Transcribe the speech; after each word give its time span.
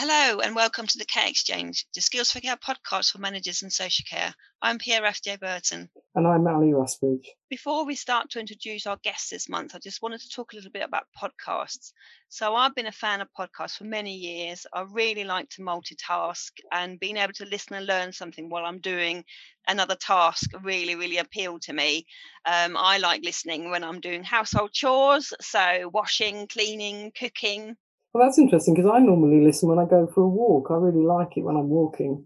Hello 0.00 0.38
and 0.38 0.54
welcome 0.54 0.86
to 0.86 0.96
the 0.96 1.04
Care 1.04 1.26
Exchange, 1.26 1.84
the 1.92 2.00
Skills 2.00 2.30
for 2.30 2.38
Care 2.38 2.54
podcast 2.54 3.10
for 3.10 3.18
managers 3.18 3.62
in 3.62 3.70
social 3.70 4.04
care. 4.08 4.32
I'm 4.62 4.78
Pierre 4.78 5.02
FJ 5.02 5.40
Burton. 5.40 5.90
And 6.14 6.24
I'm 6.24 6.46
Ali 6.46 6.68
Rusbridge. 6.68 7.26
Before 7.50 7.84
we 7.84 7.96
start 7.96 8.30
to 8.30 8.38
introduce 8.38 8.86
our 8.86 8.98
guests 9.02 9.30
this 9.30 9.48
month, 9.48 9.74
I 9.74 9.80
just 9.80 10.00
wanted 10.00 10.20
to 10.20 10.28
talk 10.28 10.52
a 10.52 10.54
little 10.54 10.70
bit 10.70 10.84
about 10.84 11.08
podcasts. 11.20 11.90
So 12.28 12.54
I've 12.54 12.76
been 12.76 12.86
a 12.86 12.92
fan 12.92 13.20
of 13.20 13.26
podcasts 13.36 13.76
for 13.76 13.86
many 13.86 14.14
years. 14.14 14.68
I 14.72 14.84
really 14.88 15.24
like 15.24 15.48
to 15.50 15.62
multitask 15.62 16.52
and 16.70 17.00
being 17.00 17.16
able 17.16 17.32
to 17.32 17.46
listen 17.46 17.74
and 17.74 17.86
learn 17.86 18.12
something 18.12 18.48
while 18.48 18.66
I'm 18.66 18.78
doing 18.78 19.24
another 19.66 19.96
task 19.96 20.48
really, 20.62 20.94
really 20.94 21.18
appealed 21.18 21.62
to 21.62 21.72
me. 21.72 22.06
Um, 22.46 22.76
I 22.76 22.98
like 22.98 23.24
listening 23.24 23.72
when 23.72 23.82
I'm 23.82 23.98
doing 23.98 24.22
household 24.22 24.70
chores, 24.72 25.32
so 25.40 25.90
washing, 25.92 26.46
cleaning, 26.46 27.10
cooking, 27.18 27.76
well, 28.18 28.26
that's 28.26 28.38
interesting 28.38 28.74
because 28.74 28.90
I 28.92 28.98
normally 28.98 29.44
listen 29.44 29.68
when 29.68 29.78
I 29.78 29.84
go 29.84 30.06
for 30.06 30.22
a 30.22 30.28
walk. 30.28 30.68
I 30.70 30.74
really 30.74 31.04
like 31.04 31.36
it 31.36 31.42
when 31.42 31.56
I'm 31.56 31.68
walking. 31.68 32.24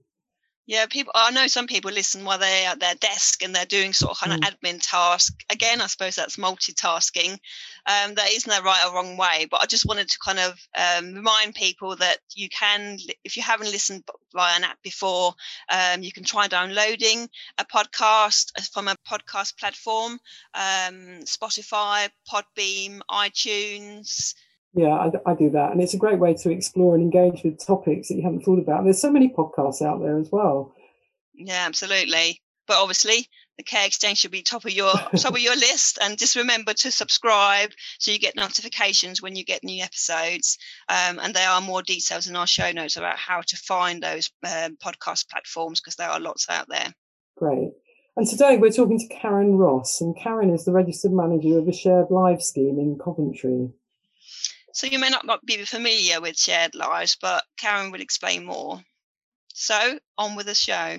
Yeah, 0.65 0.87
people. 0.87 1.12
I 1.15 1.32
know 1.32 1.48
some 1.48 1.66
people 1.66 1.91
listen 1.91 2.24
while 2.24 2.38
they're 2.38 2.68
at 2.68 2.80
their 2.80 2.95
desk 2.95 3.42
and 3.42 3.55
they're 3.55 3.66
doing 3.66 3.92
sort 3.92 4.12
of 4.12 4.18
kind 4.18 4.32
mm. 4.32 4.48
of 4.48 4.55
admin 4.55 4.78
task. 4.80 5.34
Again, 5.51 5.80
I 5.82 5.87
suppose 5.88 6.15
that's 6.15 6.37
multitasking. 6.37 7.32
Um, 7.84 8.15
there 8.15 8.27
isn't 8.30 8.51
a 8.51 8.62
right 8.62 8.87
or 8.87 8.95
wrong 8.95 9.16
way, 9.16 9.48
but 9.51 9.60
I 9.62 9.66
just 9.66 9.87
wanted 9.87 10.09
to 10.09 10.18
kind 10.24 10.38
of 10.38 10.59
um, 10.78 11.15
remind 11.15 11.56
people 11.56 11.96
that 11.96 12.18
you 12.34 12.48
can, 12.48 12.96
if 13.24 13.37
you 13.37 13.43
haven't 13.43 13.73
listened 13.73 14.04
via 14.32 14.56
an 14.56 14.65
app 14.65 14.80
before, 14.82 15.34
um, 15.70 16.02
you 16.02 16.12
can 16.12 16.24
try 16.24 16.46
downloading 16.46 17.29
a 17.59 17.65
podcast 17.65 18.52
from 18.73 18.88
a 18.88 18.96
podcast 19.06 19.59
platform, 19.59 20.12
um, 20.54 21.24
Spotify, 21.24 22.09
Podbean, 22.32 23.01
iTunes. 23.10 24.34
Yeah, 24.74 24.88
I, 24.88 25.30
I, 25.30 25.34
do 25.34 25.51
that. 25.51 25.73
And 25.73 25.82
it's 25.82 25.92
a 25.92 25.98
great 25.98 26.18
way 26.18 26.34
to 26.34 26.51
explore 26.51 26.95
and 26.95 27.02
engage 27.02 27.42
with 27.45 27.65
topics 27.65 28.09
that 28.09 28.15
you 28.15 28.23
haven't 28.23 28.42
thought 28.42 28.59
about. 28.59 28.84
There's 28.84 29.01
so 29.01 29.12
many 29.12 29.28
podcasts 29.28 29.82
out 29.82 30.01
there 30.01 30.18
as 30.18 30.30
well. 30.32 30.74
Yeah, 31.34 31.65
absolutely. 31.66 32.40
But 32.66 32.78
obviously, 32.78 33.28
the 33.59 33.65
Care 33.65 33.87
Exchange 33.87 34.18
should 34.18 34.30
be 34.30 34.43
top 34.43 34.65
of 34.65 34.70
your 34.70 34.93
top 35.16 35.34
of 35.34 35.40
your 35.40 35.56
list. 35.56 35.98
And 36.00 36.18
just 36.18 36.37
remember 36.37 36.73
to 36.73 36.90
subscribe 36.90 37.70
so 37.98 38.12
you 38.12 38.18
get 38.18 38.34
notifications 38.34 39.20
when 39.20 39.37
you 39.37 39.45
get 39.45 39.62
new 39.62 39.82
episodes. 39.82 40.56
Um, 40.88 41.18
and 41.18 41.34
there 41.34 41.50
are 41.50 41.60
more 41.60 41.82
details 41.82 42.26
in 42.26 42.37
our 42.37 42.46
show 42.46 42.73
notes 42.73 42.96
about 42.96 43.18
how 43.18 43.43
to 43.43 43.56
find 43.56 44.02
those 44.02 44.30
um, 44.45 44.78
podcast 44.82 45.28
platforms 45.28 45.80
because 45.80 45.96
there 45.96 46.09
are 46.09 46.20
lots 46.20 46.48
out 46.48 46.66
there. 46.68 46.95
Great. 47.37 47.73
And 48.16 48.26
today 48.26 48.56
we're 48.59 48.70
talking 48.70 48.98
to 48.98 49.15
Karyn 49.15 49.59
Ross, 49.59 50.02
and 50.02 50.15
Karyn 50.16 50.54
is 50.54 50.66
the 50.66 50.73
registered 50.73 51.12
manager 51.12 51.59
of 51.59 51.66
a 51.66 51.73
shared 51.73 52.10
live 52.10 52.43
scheme 52.43 52.78
in 52.78 52.98
Coventry. 53.02 53.70
So 54.74 54.87
you 54.87 54.98
may 54.98 55.10
not 55.10 55.45
be 55.45 55.62
familiar 55.65 56.18
with 56.23 56.38
shared 56.38 56.74
lives, 56.74 57.18
but 57.20 57.45
Karyn 57.60 57.92
will 57.92 58.01
explain 58.01 58.46
more. 58.46 58.80
So 59.52 59.98
on 60.16 60.34
with 60.34 60.46
the 60.46 60.54
show. 60.54 60.96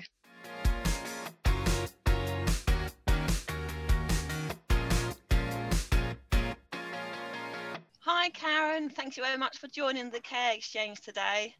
Hi, 7.98 8.30
Karyn. 8.30 8.92
Thank 8.92 9.16
you 9.16 9.24
very 9.24 9.38
much 9.38 9.58
for 9.58 9.66
joining 9.66 10.10
the 10.10 10.20
Care 10.20 10.54
Exchange 10.54 11.00
today. 11.00 11.56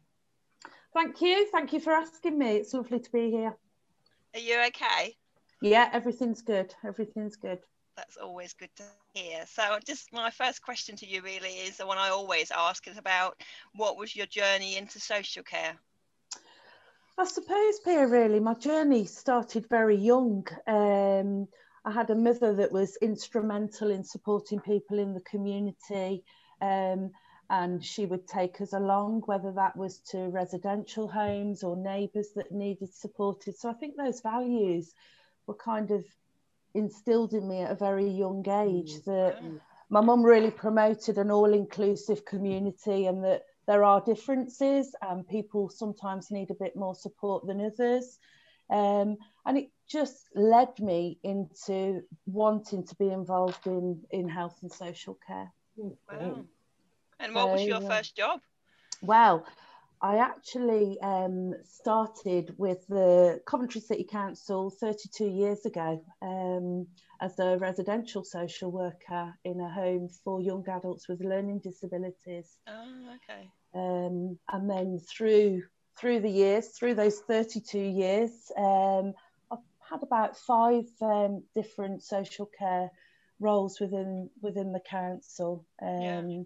Thank 0.93 1.21
you. 1.21 1.49
Thank 1.51 1.73
you 1.73 1.81
for 1.81 1.91
asking 1.91 2.39
me. 2.39 2.51
It's 2.55 2.73
lovely 2.73 3.01
to 3.01 3.11
be 3.11 3.29
here. 3.29 3.57
Are 4.33 4.39
you 4.39 4.57
okay? 4.67 5.17
Yeah, 5.61 5.89
everything's 5.91 6.41
good. 6.41 6.73
Everything's 6.85 7.35
good 7.35 7.59
that's 7.95 8.17
always 8.17 8.53
good 8.53 8.69
to 8.77 8.83
hear. 9.13 9.45
So, 9.47 9.79
just 9.85 10.11
my 10.11 10.29
first 10.29 10.61
question 10.61 10.95
to 10.97 11.07
you 11.07 11.21
really 11.21 11.49
is 11.49 11.77
the 11.77 11.87
one 11.87 11.97
I 11.97 12.09
always 12.09 12.51
ask 12.51 12.87
is 12.87 12.97
about 12.97 13.41
what 13.75 13.97
was 13.97 14.15
your 14.15 14.25
journey 14.25 14.77
into 14.77 14.99
social 14.99 15.43
care? 15.43 15.75
I 17.17 17.25
suppose, 17.25 17.79
Pierre, 17.79 18.07
really, 18.07 18.39
my 18.39 18.55
journey 18.55 19.05
started 19.05 19.67
very 19.69 19.95
young. 19.95 20.45
Um, 20.67 21.47
I 21.85 21.91
had 21.91 22.09
a 22.09 22.15
mother 22.15 22.53
that 22.55 22.71
was 22.71 22.97
instrumental 22.97 23.91
in 23.91 24.03
supporting 24.03 24.59
people 24.59 24.99
in 24.99 25.13
the 25.13 25.21
community. 25.21 26.23
Um, 26.61 27.11
and 27.49 27.83
she 27.83 28.05
would 28.05 28.27
take 28.27 28.59
us 28.59 28.73
along, 28.73 29.21
whether 29.27 29.51
that 29.51 29.77
was 29.77 29.99
to 29.99 30.29
residential 30.29 31.07
homes 31.07 31.63
or 31.63 31.77
neighbours 31.77 32.29
that 32.35 32.51
needed 32.51 32.93
supported. 32.93 33.55
So 33.55 33.69
I 33.69 33.73
think 33.73 33.95
those 33.95 34.21
values 34.21 34.93
were 35.45 35.55
kind 35.55 35.91
of 35.91 36.03
instilled 36.75 37.33
in 37.33 37.47
me 37.47 37.61
at 37.61 37.71
a 37.71 37.75
very 37.75 38.07
young 38.07 38.47
age 38.47 38.93
mm. 38.93 39.05
that 39.05 39.41
my 39.89 40.01
mum 40.01 40.23
really 40.23 40.51
promoted 40.51 41.17
an 41.17 41.31
all-inclusive 41.31 42.25
community 42.25 43.05
and 43.07 43.23
that 43.23 43.43
there 43.67 43.83
are 43.83 44.01
differences 44.01 44.93
and 45.01 45.27
people 45.27 45.69
sometimes 45.69 46.29
need 46.29 46.51
a 46.51 46.55
bit 46.55 46.75
more 46.75 46.93
support 46.93 47.47
than 47.47 47.61
others. 47.61 48.19
Um, 48.69 49.17
and 49.45 49.57
it 49.57 49.69
just 49.87 50.27
led 50.35 50.79
me 50.79 51.19
into 51.23 52.01
wanting 52.25 52.85
to 52.85 52.95
be 52.95 53.09
involved 53.09 53.67
in 53.67 54.01
in 54.09 54.27
health 54.27 54.57
and 54.63 54.71
social 54.71 55.17
care. 55.25 55.51
Wow. 55.77 56.45
and 57.19 57.35
what 57.35 57.51
was 57.51 57.63
your 57.63 57.81
first 57.81 58.15
job? 58.15 58.39
Well 59.01 59.45
I 60.05 60.17
actually 60.17 60.99
um, 61.01 61.55
started 61.67 62.53
with 62.59 62.85
the 62.87 63.41
Coventry 63.47 63.81
City 63.81 64.03
Council 64.03 64.69
32 64.69 65.25
years 65.25 65.65
ago 65.65 66.05
um, 66.21 66.85
as 67.21 67.39
a 67.39 67.57
residential 67.57 68.23
social 68.23 68.71
worker 68.71 69.33
in 69.43 69.59
a 69.59 69.67
home 69.67 70.09
for 70.23 70.39
young 70.39 70.63
adults 70.69 71.09
with 71.09 71.21
learning 71.21 71.61
disabilities. 71.63 72.55
Oh, 72.67 73.15
okay. 73.15 73.49
Um, 73.73 74.37
and 74.53 74.69
then 74.69 74.99
through 74.99 75.63
through 75.97 76.19
the 76.19 76.29
years, 76.29 76.67
through 76.67 76.93
those 76.93 77.21
32 77.21 77.79
years, 77.79 78.51
um, 78.55 79.11
I've 79.49 79.57
had 79.89 80.03
about 80.03 80.37
five 80.37 80.85
um, 81.01 81.41
different 81.55 82.03
social 82.03 82.47
care 82.59 82.91
roles 83.39 83.79
within 83.79 84.29
within 84.39 84.71
the 84.71 84.81
council. 84.81 85.65
Yeah 85.81 86.19
um, 86.19 86.45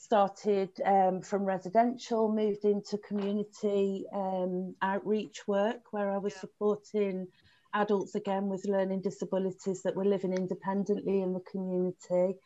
started 0.00 0.70
um, 0.86 1.20
from 1.20 1.44
residential, 1.44 2.32
moved 2.32 2.64
into 2.64 2.96
community 2.98 4.06
um, 4.14 4.74
outreach 4.80 5.46
work 5.46 5.92
where 5.92 6.10
I 6.10 6.16
was 6.16 6.32
yeah. 6.34 6.40
supporting 6.40 7.26
adults 7.74 8.14
again 8.14 8.48
with 8.48 8.64
learning 8.64 9.02
disabilities 9.02 9.82
that 9.82 9.94
were 9.94 10.06
living 10.06 10.32
independently 10.32 11.20
in 11.20 11.34
the 11.34 11.40
community. 11.40 12.38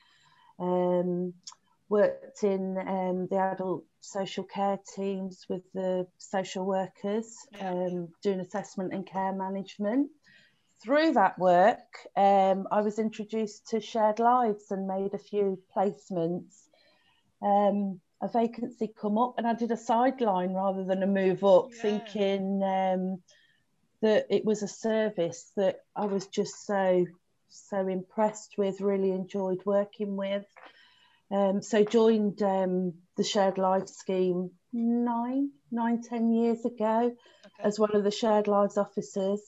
Um, 0.58 1.32
worked 1.88 2.42
in 2.42 2.76
um, 2.78 3.28
the 3.30 3.36
adult 3.36 3.84
social 4.00 4.44
care 4.44 4.80
teams 4.96 5.46
with 5.48 5.62
the 5.74 6.06
social 6.18 6.64
workers. 6.64 7.36
Um, 7.60 8.08
doing 8.22 8.40
assessment 8.40 8.92
and 8.92 9.06
care 9.06 9.32
management. 9.32 10.10
Through 10.82 11.12
that 11.12 11.38
work, 11.38 12.06
um, 12.16 12.66
I 12.70 12.80
was 12.80 12.98
introduced 12.98 13.68
to 13.68 13.80
Shared 13.80 14.18
Lives 14.18 14.70
and 14.70 14.88
made 14.88 15.14
a 15.14 15.18
few 15.18 15.58
placements 15.74 16.64
um, 17.44 18.00
a 18.22 18.28
vacancy 18.28 18.92
come 19.00 19.18
up 19.18 19.34
and 19.36 19.46
I 19.46 19.54
did 19.54 19.70
a 19.70 19.76
sideline 19.76 20.54
rather 20.54 20.84
than 20.84 21.02
a 21.02 21.06
move 21.06 21.44
up, 21.44 21.68
yeah. 21.70 21.82
thinking 21.82 22.62
um, 22.62 23.22
that 24.00 24.26
it 24.30 24.44
was 24.44 24.62
a 24.62 24.68
service 24.68 25.52
that 25.56 25.80
I 25.94 26.06
was 26.06 26.26
just 26.26 26.66
so 26.66 27.06
so 27.48 27.86
impressed 27.86 28.54
with, 28.58 28.80
really 28.80 29.12
enjoyed 29.12 29.60
working 29.64 30.16
with. 30.16 30.44
Um, 31.30 31.62
so 31.62 31.84
joined 31.84 32.42
um, 32.42 32.94
the 33.16 33.24
Shared 33.24 33.58
Lives 33.58 33.92
scheme 33.92 34.50
nine, 34.72 35.50
nine, 35.70 36.02
ten 36.02 36.32
years 36.32 36.64
ago 36.64 37.12
okay. 37.46 37.62
as 37.62 37.78
one 37.78 37.94
of 37.94 38.04
the 38.04 38.10
Shared 38.10 38.48
Lives 38.48 38.76
officers, 38.76 39.40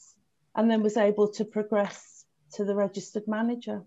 and 0.55 0.71
then 0.71 0.83
was 0.83 0.97
able 0.97 1.33
to 1.33 1.45
progress 1.45 2.25
to 2.53 2.65
the 2.65 2.75
registered 2.75 3.27
manager. 3.27 3.83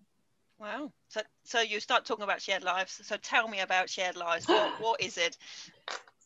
Wow. 0.59 0.91
So, 1.08 1.22
so 1.46 1.61
you 1.61 1.79
start 1.79 2.06
talking 2.06 2.23
about 2.23 2.41
shared 2.41 2.64
lives. 2.64 3.00
So 3.03 3.16
tell 3.17 3.47
me 3.47 3.61
about 3.61 3.90
shared 3.90 4.17
lives. 4.17 4.47
What, 4.47 4.72
what 4.82 5.02
is 5.02 5.17
it? 5.17 5.38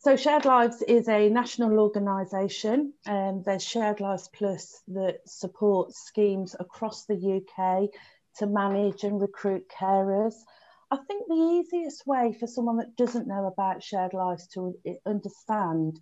So 0.04 0.16
Shared 0.16 0.44
Lives 0.44 0.82
is 0.82 1.08
a 1.08 1.30
national 1.30 1.78
organisation 1.78 2.92
and 3.06 3.36
um, 3.36 3.42
there's 3.42 3.64
Shared 3.64 4.00
Lives 4.00 4.28
Plus 4.34 4.82
that 4.88 5.20
supports 5.24 6.04
schemes 6.04 6.54
across 6.60 7.06
the 7.06 7.14
UK 7.14 7.88
to 8.36 8.46
manage 8.46 9.04
and 9.04 9.18
recruit 9.18 9.64
carers. 9.70 10.34
I 10.90 10.98
think 11.08 11.26
the 11.26 11.34
easiest 11.34 12.06
way 12.06 12.36
for 12.38 12.46
someone 12.46 12.76
that 12.76 12.96
doesn't 12.96 13.26
know 13.26 13.46
about 13.46 13.82
Shared 13.82 14.12
Lives 14.12 14.46
to 14.48 14.74
understand 15.06 15.98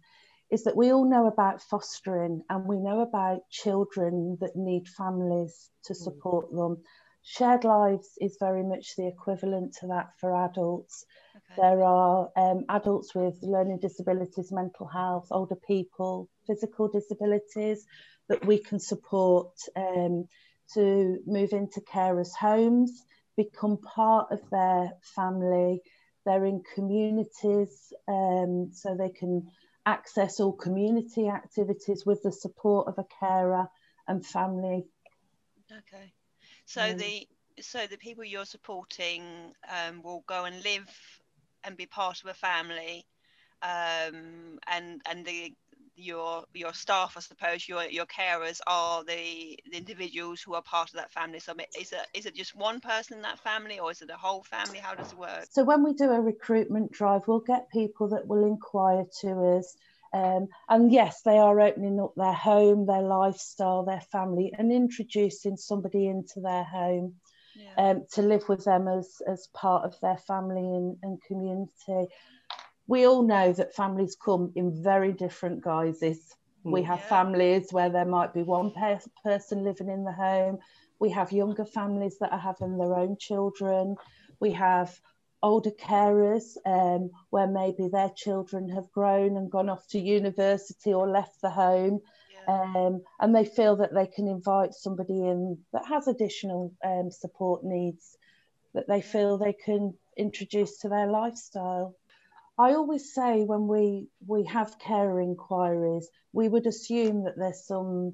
is 0.50 0.64
that 0.64 0.76
we 0.76 0.92
all 0.92 1.08
know 1.08 1.28
about 1.28 1.62
fostering 1.62 2.42
and 2.50 2.66
we 2.66 2.78
know 2.80 3.02
about 3.02 3.48
children 3.50 4.36
that 4.40 4.56
need 4.56 4.88
families 4.88 5.70
to 5.84 5.92
mm. 5.92 5.96
support 5.96 6.50
them 6.50 6.82
Shared 7.22 7.64
Lives 7.64 8.18
is 8.20 8.36
very 8.40 8.64
much 8.64 8.96
the 8.96 9.06
equivalent 9.06 9.74
to 9.80 9.86
that 9.88 10.10
for 10.18 10.34
adults. 10.34 11.04
Okay. 11.36 11.62
There 11.62 11.82
are 11.84 12.30
um, 12.36 12.64
adults 12.68 13.14
with 13.14 13.38
learning 13.42 13.78
disabilities, 13.80 14.50
mental 14.50 14.86
health, 14.86 15.28
older 15.30 15.56
people, 15.56 16.28
physical 16.46 16.88
disabilities 16.88 17.86
that 18.28 18.44
we 18.44 18.58
can 18.58 18.80
support 18.80 19.52
um, 19.76 20.26
to 20.74 21.18
move 21.26 21.52
into 21.52 21.80
carers' 21.80 22.34
homes, 22.34 23.04
become 23.36 23.78
part 23.78 24.32
of 24.32 24.40
their 24.50 24.92
family. 25.14 25.80
They're 26.24 26.44
in 26.44 26.62
communities 26.74 27.92
um, 28.08 28.70
so 28.72 28.96
they 28.96 29.10
can 29.10 29.48
access 29.86 30.40
all 30.40 30.52
community 30.52 31.28
activities 31.28 32.04
with 32.04 32.22
the 32.22 32.32
support 32.32 32.88
of 32.88 32.98
a 32.98 33.06
carer 33.20 33.68
and 34.08 34.24
family. 34.24 34.84
Okay, 35.70 36.12
so 36.72 36.94
the 36.94 37.28
so 37.60 37.86
the 37.86 37.98
people 37.98 38.24
you're 38.24 38.46
supporting 38.46 39.22
um, 39.68 40.02
will 40.02 40.24
go 40.26 40.44
and 40.44 40.62
live 40.64 40.88
and 41.64 41.76
be 41.76 41.86
part 41.86 42.22
of 42.22 42.30
a 42.30 42.34
family, 42.34 43.04
um, 43.62 44.58
and 44.66 45.00
and 45.06 45.24
the 45.24 45.52
your 45.94 46.44
your 46.54 46.72
staff, 46.72 47.14
I 47.16 47.20
suppose, 47.20 47.68
your 47.68 47.84
your 47.84 48.06
carers 48.06 48.60
are 48.66 49.04
the, 49.04 49.58
the 49.70 49.76
individuals 49.76 50.40
who 50.40 50.54
are 50.54 50.62
part 50.62 50.88
of 50.88 50.94
that 50.94 51.12
family. 51.12 51.40
So 51.40 51.52
is 51.78 51.92
it 51.92 52.06
is 52.14 52.26
it 52.26 52.34
just 52.34 52.56
one 52.56 52.80
person 52.80 53.18
in 53.18 53.22
that 53.22 53.38
family, 53.38 53.78
or 53.78 53.90
is 53.90 54.00
it 54.00 54.10
a 54.10 54.16
whole 54.16 54.42
family? 54.42 54.78
How 54.78 54.94
does 54.94 55.12
it 55.12 55.18
work? 55.18 55.46
So 55.50 55.64
when 55.64 55.84
we 55.84 55.92
do 55.92 56.10
a 56.10 56.20
recruitment 56.20 56.92
drive, 56.92 57.28
we'll 57.28 57.40
get 57.40 57.70
people 57.70 58.08
that 58.08 58.26
will 58.26 58.44
inquire 58.44 59.04
to 59.20 59.58
us. 59.58 59.76
Um, 60.14 60.48
and 60.68 60.92
yes, 60.92 61.22
they 61.22 61.38
are 61.38 61.58
opening 61.60 62.00
up 62.00 62.12
their 62.16 62.32
home, 62.32 62.86
their 62.86 63.02
lifestyle, 63.02 63.84
their 63.84 64.02
family, 64.12 64.52
and 64.56 64.72
introducing 64.72 65.56
somebody 65.56 66.06
into 66.06 66.40
their 66.40 66.64
home 66.64 67.14
yeah. 67.56 67.90
um, 67.90 68.04
to 68.12 68.22
live 68.22 68.48
with 68.48 68.64
them 68.64 68.88
as, 68.88 69.22
as 69.26 69.48
part 69.54 69.84
of 69.84 69.98
their 70.00 70.18
family 70.18 70.60
and, 70.60 70.96
and 71.02 71.22
community 71.22 72.08
we 72.86 73.06
all 73.06 73.22
know 73.22 73.52
that 73.52 73.74
families 73.74 74.16
come 74.22 74.52
in 74.54 74.82
very 74.82 75.12
different 75.12 75.62
guises. 75.62 76.34
We 76.64 76.82
mm. 76.82 76.86
have 76.86 77.00
yeah. 77.00 77.08
families 77.08 77.68
where 77.70 77.90
there 77.90 78.04
might 78.04 78.34
be 78.34 78.42
one 78.42 78.70
pe- 78.70 78.98
person 79.24 79.64
living 79.64 79.88
in 79.88 80.04
the 80.04 80.12
home. 80.12 80.58
We 80.98 81.10
have 81.10 81.32
younger 81.32 81.64
families 81.64 82.18
that 82.20 82.32
are 82.32 82.38
having 82.38 82.78
their 82.78 82.94
own 82.94 83.16
children. 83.18 83.96
We 84.40 84.52
have 84.52 84.98
older 85.42 85.70
carers 85.70 86.56
um, 86.66 87.10
where 87.30 87.46
maybe 87.46 87.88
their 87.88 88.10
children 88.10 88.68
have 88.68 88.90
grown 88.92 89.36
and 89.36 89.50
gone 89.50 89.68
off 89.68 89.86
to 89.88 89.98
university 89.98 90.92
or 90.92 91.08
left 91.08 91.40
the 91.40 91.50
home. 91.50 92.00
Yeah. 92.32 92.72
Um, 92.76 93.02
and 93.20 93.34
they 93.34 93.44
feel 93.44 93.76
that 93.76 93.94
they 93.94 94.06
can 94.06 94.28
invite 94.28 94.74
somebody 94.74 95.20
in 95.20 95.58
that 95.72 95.86
has 95.86 96.08
additional 96.08 96.72
um, 96.84 97.10
support 97.10 97.64
needs 97.64 98.16
that 98.74 98.88
they 98.88 99.00
feel 99.00 99.36
they 99.36 99.52
can 99.52 99.94
introduce 100.16 100.78
to 100.78 100.88
their 100.88 101.06
lifestyle. 101.06 101.94
I 102.58 102.74
always 102.74 103.14
say 103.14 103.44
when 103.44 103.66
we 103.66 104.08
we 104.26 104.44
have 104.44 104.78
care 104.78 105.20
inquiries, 105.20 106.08
we 106.32 106.48
would 106.48 106.66
assume 106.66 107.24
that 107.24 107.36
there's 107.36 107.66
some 107.66 108.12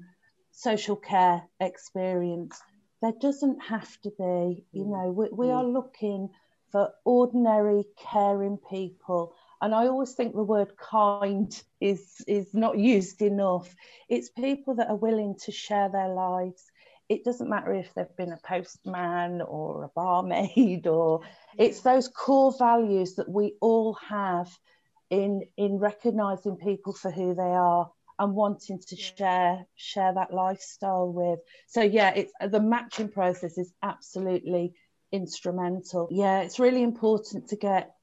social 0.51 0.95
care 0.95 1.43
experience. 1.59 2.59
There 3.01 3.13
doesn't 3.19 3.61
have 3.63 3.89
to 4.01 4.09
be, 4.09 4.65
you 4.71 4.85
mm. 4.85 4.91
know, 4.91 5.11
we, 5.11 5.29
we 5.31 5.51
are 5.51 5.63
mm. 5.63 5.73
looking 5.73 6.29
for 6.71 6.91
ordinary 7.05 7.85
caring 7.97 8.57
people. 8.69 9.35
And 9.61 9.75
I 9.75 9.87
always 9.87 10.13
think 10.13 10.33
the 10.33 10.43
word 10.43 10.77
kind 10.77 11.61
is 11.81 12.23
is 12.27 12.53
not 12.53 12.77
used 12.77 13.21
enough. 13.21 13.75
It's 14.07 14.29
people 14.29 14.75
that 14.75 14.89
are 14.89 14.95
willing 14.95 15.35
to 15.43 15.51
share 15.51 15.89
their 15.89 16.09
lives 16.09 16.63
it 17.09 17.23
doesn't 17.23 17.49
matter 17.49 17.73
if 17.73 17.91
they've 17.93 18.15
been 18.15 18.31
a 18.31 18.39
postman 18.47 19.41
or 19.41 19.83
a 19.83 19.89
barmaid 19.89 20.87
or 20.87 21.21
it's 21.57 21.81
those 21.81 22.07
core 22.07 22.53
values 22.57 23.15
that 23.15 23.27
we 23.27 23.55
all 23.59 23.95
have 23.95 24.55
in 25.09 25.41
in 25.57 25.79
recognizing 25.79 26.55
people 26.55 26.93
for 26.93 27.11
who 27.11 27.33
they 27.33 27.41
are 27.41 27.91
and 28.19 28.35
wanting 28.35 28.79
to 28.87 28.95
share 28.95 29.65
share 29.75 30.13
that 30.13 30.33
lifestyle 30.33 31.11
with 31.11 31.39
so 31.67 31.81
yeah 31.81 32.13
it's 32.15 32.31
the 32.51 32.59
matching 32.59 33.09
process 33.09 33.57
is 33.57 33.73
absolutely 33.81 34.73
instrumental 35.11 36.07
yeah 36.11 36.41
it's 36.41 36.59
really 36.59 36.83
important 36.83 37.49
to 37.49 37.55
get 37.55 37.95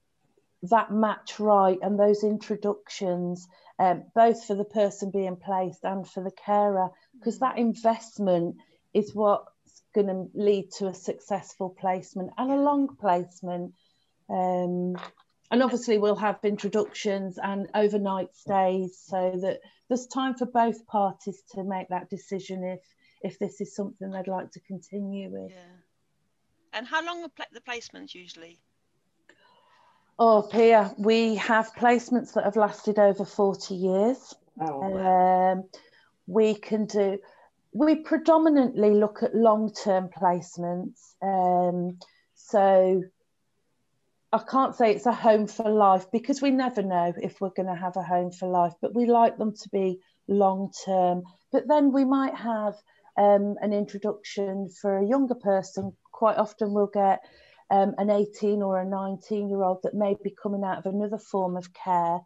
that 0.62 0.90
match 0.90 1.38
right 1.38 1.78
and 1.82 1.98
those 1.98 2.24
introductions 2.24 3.46
um, 3.78 4.04
both 4.14 4.44
for 4.44 4.54
the 4.54 4.64
person 4.64 5.10
being 5.10 5.36
placed 5.36 5.84
and 5.84 6.08
for 6.08 6.22
the 6.22 6.30
carer 6.30 6.88
because 7.18 7.38
that 7.40 7.58
investment 7.58 8.56
is 8.94 9.14
what's 9.14 9.82
going 9.94 10.06
to 10.06 10.28
lead 10.34 10.70
to 10.78 10.86
a 10.86 10.94
successful 10.94 11.70
placement 11.70 12.30
and 12.38 12.50
a 12.50 12.56
long 12.56 12.96
placement. 12.96 13.74
Um, 14.28 14.96
and 15.50 15.62
obviously, 15.62 15.98
we'll 15.98 16.16
have 16.16 16.38
introductions 16.42 17.38
and 17.40 17.68
overnight 17.74 18.34
stays 18.34 18.98
so 18.98 19.38
that 19.42 19.60
there's 19.88 20.06
time 20.06 20.34
for 20.34 20.46
both 20.46 20.86
parties 20.86 21.42
to 21.54 21.62
make 21.62 21.88
that 21.88 22.10
decision 22.10 22.64
if 22.64 22.80
if 23.22 23.38
this 23.38 23.60
is 23.60 23.74
something 23.74 24.10
they'd 24.10 24.26
like 24.26 24.50
to 24.52 24.60
continue 24.60 25.30
with. 25.30 25.50
Yeah. 25.50 25.76
And 26.76 26.86
how 26.86 27.02
long 27.04 27.24
are 27.24 27.30
the 27.52 27.60
placements 27.60 28.14
usually? 28.14 28.58
Oh, 30.18 30.42
Pia, 30.42 30.94
we 30.98 31.36
have 31.36 31.72
placements 31.74 32.34
that 32.34 32.44
have 32.44 32.56
lasted 32.56 32.98
over 32.98 33.24
40 33.24 33.74
years. 33.74 34.34
Oh, 34.60 34.80
wow. 34.80 35.52
um, 35.52 35.64
we 36.26 36.54
can 36.54 36.86
do 36.86 37.18
we 37.72 37.94
predominantly 37.96 38.90
look 38.90 39.22
at 39.22 39.34
long-term 39.34 40.08
placements. 40.08 41.14
Um, 41.22 41.98
so 42.34 43.02
I 44.32 44.38
can't 44.38 44.74
say 44.74 44.92
it's 44.92 45.04
a 45.06 45.12
home 45.12 45.46
for 45.46 45.68
life 45.68 46.06
because 46.10 46.40
we 46.40 46.50
never 46.50 46.82
know 46.82 47.12
if 47.22 47.40
we're 47.40 47.50
going 47.50 47.68
to 47.68 47.74
have 47.74 47.96
a 47.96 48.02
home 48.02 48.30
for 48.30 48.48
life, 48.48 48.72
but 48.80 48.94
we 48.94 49.06
like 49.06 49.36
them 49.36 49.54
to 49.54 49.68
be 49.70 50.00
long 50.26 50.72
term. 50.86 51.22
But 51.52 51.68
then 51.68 51.92
we 51.92 52.06
might 52.06 52.34
have 52.34 52.74
um, 53.18 53.56
an 53.60 53.72
introduction 53.72 54.68
for 54.80 54.98
a 54.98 55.06
younger 55.06 55.34
person. 55.34 55.96
Quite 56.16 56.38
often 56.38 56.72
we'll 56.72 56.86
get 56.86 57.20
um, 57.70 57.94
an 57.98 58.08
18 58.08 58.62
or 58.62 58.80
a 58.80 58.86
19 58.86 59.50
year 59.50 59.62
old 59.62 59.82
that 59.82 59.92
may 59.92 60.16
be 60.24 60.30
coming 60.30 60.64
out 60.64 60.78
of 60.78 60.86
another 60.86 61.18
form 61.18 61.58
of 61.58 61.74
care. 61.74 62.20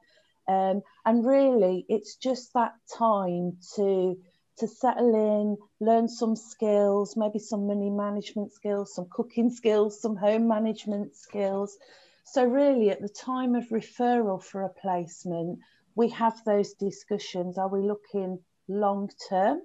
Um, 0.46 0.82
and 1.04 1.26
really, 1.26 1.86
it's 1.88 2.14
just 2.14 2.52
that 2.54 2.74
time 2.96 3.58
to 3.74 4.16
to 4.58 4.68
settle 4.68 5.14
in, 5.14 5.56
learn 5.80 6.06
some 6.06 6.36
skills, 6.36 7.16
maybe 7.16 7.40
some 7.40 7.66
money 7.66 7.90
management 7.90 8.52
skills, 8.52 8.94
some 8.94 9.08
cooking 9.10 9.50
skills, 9.60 10.00
some 10.00 10.14
home 10.14 10.46
management 10.46 11.16
skills. 11.16 11.76
So, 12.22 12.44
really, 12.44 12.90
at 12.90 13.02
the 13.02 13.08
time 13.08 13.56
of 13.56 13.70
referral 13.70 14.40
for 14.40 14.62
a 14.62 14.68
placement, 14.68 15.58
we 15.96 16.10
have 16.10 16.44
those 16.44 16.74
discussions. 16.74 17.58
Are 17.58 17.68
we 17.68 17.80
looking 17.80 18.38
long 18.68 19.10
term 19.28 19.62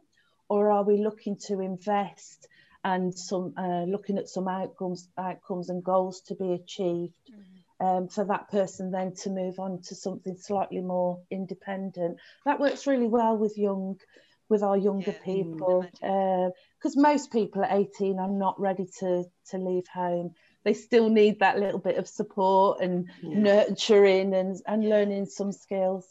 or 0.49 0.71
are 0.71 0.83
we 0.83 0.97
looking 0.97 1.37
to 1.47 1.59
invest 1.59 2.47
and 2.85 3.13
some 3.13 3.53
uh, 3.57 3.83
looking 3.83 4.17
at 4.17 4.29
some 4.29 4.47
outcomes, 4.47 5.09
outcomes 5.17 5.69
and 5.69 5.83
goals 5.83 6.21
to 6.21 6.35
be 6.35 6.53
achieved? 6.53 7.17
Mm-hmm. 7.29 7.41
Um, 7.77 8.07
for 8.07 8.23
that 8.23 8.49
person 8.49 8.89
then 8.89 9.13
to 9.23 9.29
move 9.29 9.59
on 9.59 9.81
to 9.89 9.95
something 9.95 10.37
slightly 10.37 10.79
more 10.79 11.19
independent. 11.29 12.19
That 12.45 12.61
works 12.61 12.87
really 12.87 13.07
well 13.07 13.35
with 13.35 13.57
young 13.57 13.99
with 14.47 14.63
our 14.63 14.77
younger 14.77 15.11
yeah, 15.11 15.25
people 15.25 15.85
because 16.01 16.97
uh, 16.97 17.01
most 17.01 17.31
people 17.31 17.63
at 17.63 17.73
18 17.73 18.19
are 18.19 18.29
not 18.29 18.59
ready 18.59 18.87
to 18.99 19.25
to 19.49 19.57
leave 19.57 19.87
home 19.87 20.33
they 20.63 20.73
still 20.73 21.09
need 21.09 21.39
that 21.39 21.59
little 21.59 21.79
bit 21.79 21.97
of 21.97 22.07
support 22.07 22.81
and 22.81 23.09
yeah. 23.21 23.39
nurturing 23.39 24.33
and 24.33 24.61
and 24.67 24.83
yeah. 24.83 24.89
learning 24.89 25.25
some 25.25 25.51
skills 25.51 26.05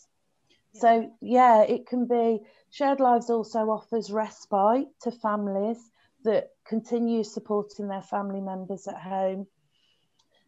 so 0.72 1.12
yeah 1.20 1.62
it 1.62 1.86
can 1.86 2.06
be 2.06 2.40
shared 2.70 3.00
lives 3.00 3.30
also 3.30 3.70
offers 3.70 4.10
respite 4.10 4.88
to 5.02 5.10
families 5.10 5.78
that 6.24 6.50
continue 6.66 7.22
supporting 7.22 7.88
their 7.88 8.02
family 8.02 8.40
members 8.40 8.86
at 8.88 9.00
home 9.00 9.46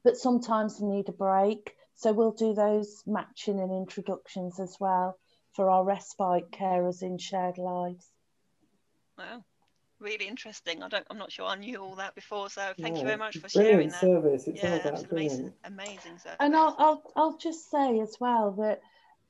but 0.03 0.17
sometimes 0.17 0.79
they 0.79 0.87
need 0.87 1.09
a 1.09 1.13
break 1.13 1.77
so 1.97 2.13
we'll 2.13 2.33
do 2.33 2.53
those 2.53 3.03
matching 3.07 3.59
and 3.59 3.73
introductions 3.73 4.61
as 4.61 4.77
well 4.79 5.19
for 5.55 5.71
our 5.71 5.83
respite 5.83 6.51
carers 6.53 7.03
in 7.03 7.17
shared 7.17 7.57
lives. 7.57 8.07
Wow, 9.17 9.43
really 9.99 10.29
interesting. 10.29 10.83
I 10.83 10.89
don't, 10.89 11.07
I'm 11.09 11.17
not 11.17 11.33
sure 11.33 11.47
I 11.47 11.57
knew 11.57 11.79
all 11.79 11.97
that 11.97 12.15
before, 12.15 12.51
so 12.51 12.61
thank 12.79 12.97
yeah, 12.97 13.01
you 13.01 13.07
very 13.07 13.17
much 13.17 13.39
for 13.39 13.49
sharing 13.49 13.89
that. 13.89 14.01
service. 14.01 14.47
It 14.47 14.57
yeah, 14.57 14.95
amazing, 15.11 15.53
amazing 15.65 16.19
service. 16.19 16.37
And 16.39 16.55
I'll, 16.55 16.77
I'll, 16.79 17.03
I'll 17.17 17.39
just 17.39 17.71
say 17.71 17.99
as 18.01 18.15
well 18.21 18.53
that 18.59 18.83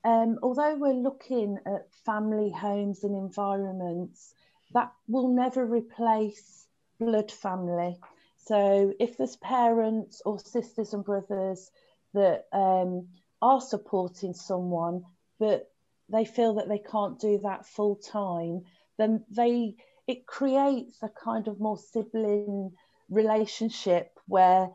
um, 0.04 0.40
although 0.42 0.74
we're 0.74 0.92
looking 0.92 1.58
at 1.64 1.86
family 2.04 2.50
homes 2.50 3.04
and 3.04 3.14
environments, 3.14 4.34
that 4.76 4.92
will 5.08 5.28
never 5.28 5.64
replace 5.64 6.66
blood 7.00 7.32
family. 7.32 7.96
So 8.36 8.92
if 9.00 9.16
there's 9.16 9.36
parents 9.36 10.20
or 10.26 10.38
sisters 10.38 10.92
and 10.92 11.02
brothers 11.02 11.70
that 12.12 12.44
um, 12.52 13.08
are 13.40 13.62
supporting 13.62 14.34
someone, 14.34 15.02
but 15.40 15.72
they 16.10 16.26
feel 16.26 16.56
that 16.56 16.68
they 16.68 16.78
can't 16.78 17.18
do 17.18 17.40
that 17.42 17.66
full 17.66 17.96
time, 17.96 18.64
then 18.98 19.24
they 19.30 19.76
it 20.06 20.26
creates 20.26 20.98
a 21.02 21.08
kind 21.08 21.48
of 21.48 21.58
more 21.58 21.78
sibling 21.78 22.72
relationship 23.08 24.10
where 24.26 24.68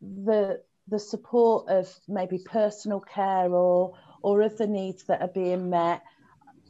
the 0.00 0.62
the 0.86 1.00
support 1.00 1.68
of 1.68 1.92
maybe 2.06 2.38
personal 2.38 3.00
care 3.00 3.52
or 3.52 3.94
or 4.22 4.40
other 4.40 4.68
needs 4.68 5.02
that 5.04 5.20
are 5.20 5.34
being 5.34 5.68
met 5.68 6.02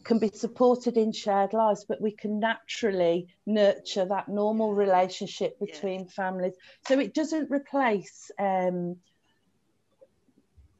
can 0.05 0.19
be 0.19 0.29
supported 0.29 0.97
in 0.97 1.13
shared 1.13 1.53
lives, 1.53 1.85
but 1.89 2.01
we 2.01 2.13
can 2.13 2.41
naturally 2.41 3.29
nurture 3.47 4.05
that 4.05 4.29
normal 4.29 4.75
relationship 4.75 5.59
between 5.59 6.01
yeah. 6.01 6.11
families. 6.11 6.55
So 6.87 6.99
it 6.99 7.15
doesn't 7.15 7.51
replace 7.51 8.31
um, 8.39 8.97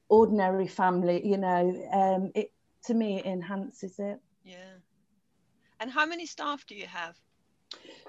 ordinary 0.09 0.69
family, 0.69 1.27
you 1.27 1.39
know, 1.39 1.89
um, 1.93 2.33
it, 2.35 2.53
to 2.85 2.95
me 2.95 3.19
it 3.19 3.27
enhances 3.27 3.99
it 3.99 4.19
yeah 4.45 4.75
and 5.81 5.91
how 5.91 6.07
many 6.07 6.27
staff 6.27 6.67
do 6.67 6.75
you 6.75 6.87
have 6.87 7.17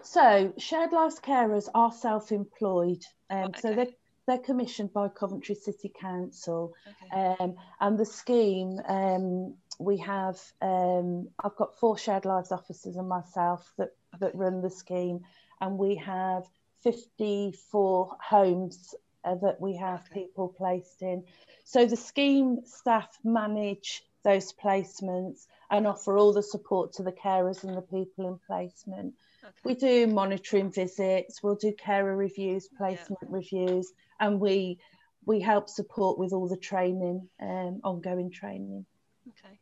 so 0.01 0.53
shared 0.58 0.91
lives 0.91 1.20
carers 1.20 1.70
are 1.74 1.91
self-employed 1.91 3.03
um, 3.29 3.46
okay. 3.46 3.60
so 3.62 3.74
they're 3.74 3.88
they're 4.25 4.38
commissioned 4.38 4.93
by 4.93 5.10
Coventry 5.10 5.53
City 5.53 5.91
Council, 6.00 6.74
okay. 6.88 7.36
um, 7.41 7.55
and 7.82 7.98
the 7.98 8.05
scheme 8.05 8.79
um, 8.88 9.53
we 9.83 9.97
have. 9.97 10.39
Um, 10.61 11.29
I've 11.43 11.55
got 11.55 11.79
four 11.79 11.97
shared 11.97 12.25
lives 12.25 12.51
officers 12.51 12.95
and 12.95 13.07
myself 13.07 13.71
that 13.77 13.91
that 14.19 14.35
run 14.35 14.61
the 14.61 14.69
scheme, 14.69 15.21
and 15.61 15.77
we 15.77 15.95
have 15.95 16.43
54 16.83 18.17
homes 18.21 18.95
uh, 19.23 19.35
that 19.35 19.59
we 19.59 19.75
have 19.77 20.01
Okay. 20.11 20.21
people 20.21 20.49
placed 20.49 21.01
in. 21.01 21.23
So 21.63 21.85
the 21.85 21.95
scheme 21.95 22.65
staff 22.65 23.17
manage 23.23 24.03
those 24.23 24.53
placements 24.53 25.47
and 25.69 25.87
offer 25.87 26.17
all 26.17 26.33
the 26.33 26.43
support 26.43 26.93
to 26.93 27.03
the 27.03 27.11
carers 27.11 27.63
and 27.63 27.75
the 27.75 27.81
people 27.81 28.27
in 28.27 28.37
placement. 28.47 29.13
okay. 29.43 29.53
We 29.63 29.75
do 29.75 30.07
monitoring 30.07 30.71
visits, 30.71 31.41
we'll 31.43 31.55
do 31.55 31.73
carer 31.73 32.15
reviews, 32.15 32.67
placement 32.67 33.19
reviews, 33.29 33.91
and 34.19 34.39
we 34.39 34.79
we 35.25 35.39
help 35.39 35.69
support 35.69 36.19
with 36.19 36.33
all 36.33 36.49
the 36.49 36.57
training, 36.57 37.29
um, 37.41 37.79
ongoing 37.85 38.29
training. 38.29 38.85
okay 39.29 39.57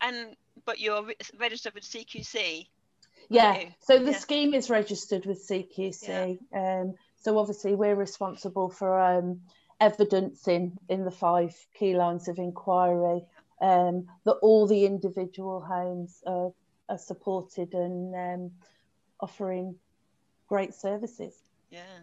and 0.00 0.36
but 0.64 0.78
you're 0.78 1.04
registered 1.38 1.74
with 1.74 1.84
CQC 1.84 2.66
Yeah, 3.28 3.60
you? 3.60 3.68
so 3.80 3.98
the 3.98 4.12
Yeah. 4.12 4.18
scheme 4.18 4.54
is 4.54 4.70
registered 4.70 5.26
with 5.26 5.46
CQC. 5.46 6.38
Um, 6.54 6.94
so 7.16 7.38
obviously 7.38 7.74
we're 7.74 7.96
responsible 7.96 8.70
for 8.70 9.00
um, 9.00 9.40
evidencing 9.80 10.78
in 10.88 11.04
the 11.04 11.10
five 11.10 11.54
key 11.74 11.96
lines 11.96 12.28
of 12.28 12.38
inquiry 12.38 13.24
um, 13.60 14.06
that 14.24 14.38
all 14.42 14.66
the 14.66 14.84
individual 14.84 15.60
homes 15.60 16.22
are, 16.26 16.52
are 16.88 16.98
supported 16.98 17.74
and 17.74 18.14
um, 18.14 18.50
offering 19.20 19.74
great 20.48 20.74
services. 20.74 21.42
yeah 21.70 21.98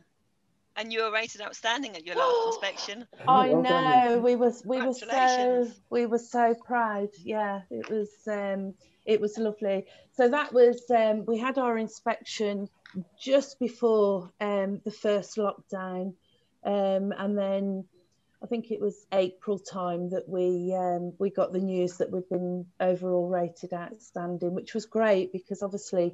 and 0.75 0.92
you 0.92 1.03
were 1.03 1.12
rated 1.12 1.42
outstanding 1.42 1.96
at 1.96 2.06
your 2.06 2.15
last 2.15 2.48
inspection 2.48 3.08
I 3.27 3.50
Well 3.50 3.63
done. 3.63 3.84
know 3.84 4.20
we 4.20 4.36
was 4.36 4.63
we 4.65 4.82
were 4.82 4.94
so 4.94 5.72
we 5.89 6.06
were 6.06 6.20
so 6.20 6.56
proud. 6.65 7.10
Yeah, 7.24 7.62
it 7.70 7.89
was 7.89 8.10
um, 8.27 8.74
it 9.06 9.20
was 9.22 9.38
lovely. 9.38 9.86
So 10.13 10.30
that 10.30 10.53
was 10.53 10.82
um, 10.89 11.25
we 11.25 11.38
had 11.38 11.58
our 11.58 11.77
inspection 11.77 12.70
just 13.20 13.60
before 13.60 14.32
um, 14.39 14.82
the 14.86 14.92
first 14.92 15.38
lockdown, 15.38 16.13
um, 16.63 17.13
and 17.18 17.38
then 17.38 17.86
I 18.44 18.48
think 18.48 18.72
it 18.72 18.80
was 18.82 19.06
April 19.13 19.58
time 19.58 20.10
that 20.10 20.27
we 20.27 20.74
um, 20.75 21.13
we 21.20 21.30
got 21.30 21.53
the 21.53 21.60
news 21.60 21.98
that 21.98 22.12
we'd 22.12 22.30
been 22.30 22.65
overall 22.80 23.27
rated 23.27 23.74
outstanding, 23.74 24.53
which 24.53 24.74
was 24.74 24.86
great 24.86 25.32
because 25.32 25.63
obviously 25.63 26.13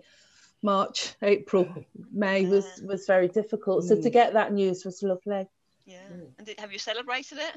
March, 0.61 1.15
April, 1.21 1.85
May 2.11 2.45
was 2.45 2.81
was 2.85 3.05
very 3.05 3.27
difficult. 3.27 3.85
So 3.85 3.95
to 3.95 4.09
Mm. 4.09 4.13
get 4.13 4.33
that 4.33 4.53
news 4.53 4.85
was 4.85 5.01
lovely. 5.03 5.47
yeah 5.85 6.09
Mm. 6.11 6.33
and 6.37 6.47
did, 6.47 6.59
have 6.59 6.71
you 6.71 6.79
celebrated 6.79 7.37
it 7.37 7.55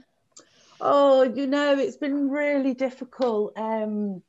Oh, 0.80 1.22
you 1.22 1.46
know, 1.46 1.78
it's 1.78 1.96
been 1.96 2.28
really 2.28 2.74
difficult. 2.74 3.52
Um, 3.56 4.20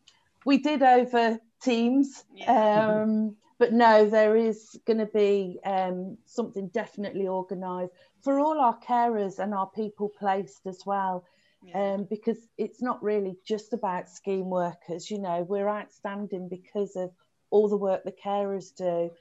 we 0.46 0.60
did 0.60 0.84
over 0.84 1.40
Teams, 1.64 2.26
Yeah. 2.36 2.86
um, 2.92 3.36
but 3.58 3.74
no, 3.74 4.08
there 4.10 4.36
is 4.36 4.80
going 4.86 5.00
to 5.00 5.08
be 5.08 5.60
um, 5.66 6.18
something 6.26 6.68
definitely 6.68 7.28
organised 7.28 7.94
for 8.22 8.40
all 8.40 8.60
our 8.60 8.78
carers 8.82 9.40
and 9.40 9.54
our 9.54 9.68
people 9.68 10.10
placed 10.10 10.68
as 10.68 10.86
well, 10.86 11.26
yeah. 11.64 11.94
um, 11.94 12.04
because 12.04 12.38
it's 12.58 12.82
not 12.82 13.02
really 13.02 13.36
just 13.46 13.74
about 13.74 14.10
scheme 14.10 14.50
workers. 14.50 15.10
You 15.10 15.20
know, 15.20 15.42
we're 15.44 15.70
outstanding 15.70 16.50
because 16.50 16.96
of 16.96 17.12
all 17.54 17.70
the 17.70 17.78
work 17.78 18.04
the 18.04 18.12
carers 18.12 18.76
do. 18.76 19.12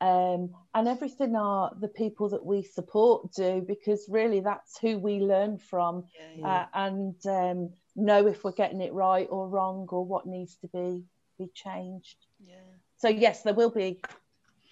Um, 0.00 0.54
and 0.74 0.88
everything 0.88 1.36
are 1.36 1.72
the 1.78 1.88
people 1.88 2.30
that 2.30 2.46
we 2.46 2.62
support 2.62 3.34
do 3.34 3.62
because 3.66 4.06
really 4.08 4.40
that's 4.40 4.78
who 4.78 4.96
we 4.98 5.18
learn 5.18 5.58
from 5.58 6.04
yeah, 6.18 6.38
yeah. 6.38 6.46
uh, 6.46 6.66
and 6.72 7.26
um, 7.26 7.70
know 7.96 8.26
if 8.26 8.42
we're 8.42 8.52
getting 8.52 8.80
it 8.80 8.94
right 8.94 9.26
or 9.28 9.46
wrong 9.48 9.86
or 9.90 10.06
what 10.06 10.24
needs 10.24 10.56
to 10.62 10.68
be 10.68 11.04
be 11.38 11.50
changed. 11.54 12.16
yeah. 12.46 12.54
So 12.96 13.08
yes, 13.08 13.42
there 13.42 13.54
will 13.54 13.70
be 13.70 14.00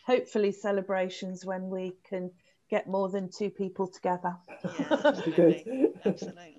hopefully 0.06 0.52
celebrations 0.52 1.44
when 1.44 1.68
we 1.68 1.92
can 2.08 2.30
get 2.70 2.86
more 2.86 3.08
than 3.10 3.28
two 3.30 3.50
people 3.50 3.86
together. 3.86 4.34
Yeah, 4.78 5.00
absolutely, 5.04 5.92
absolutely. 6.06 6.57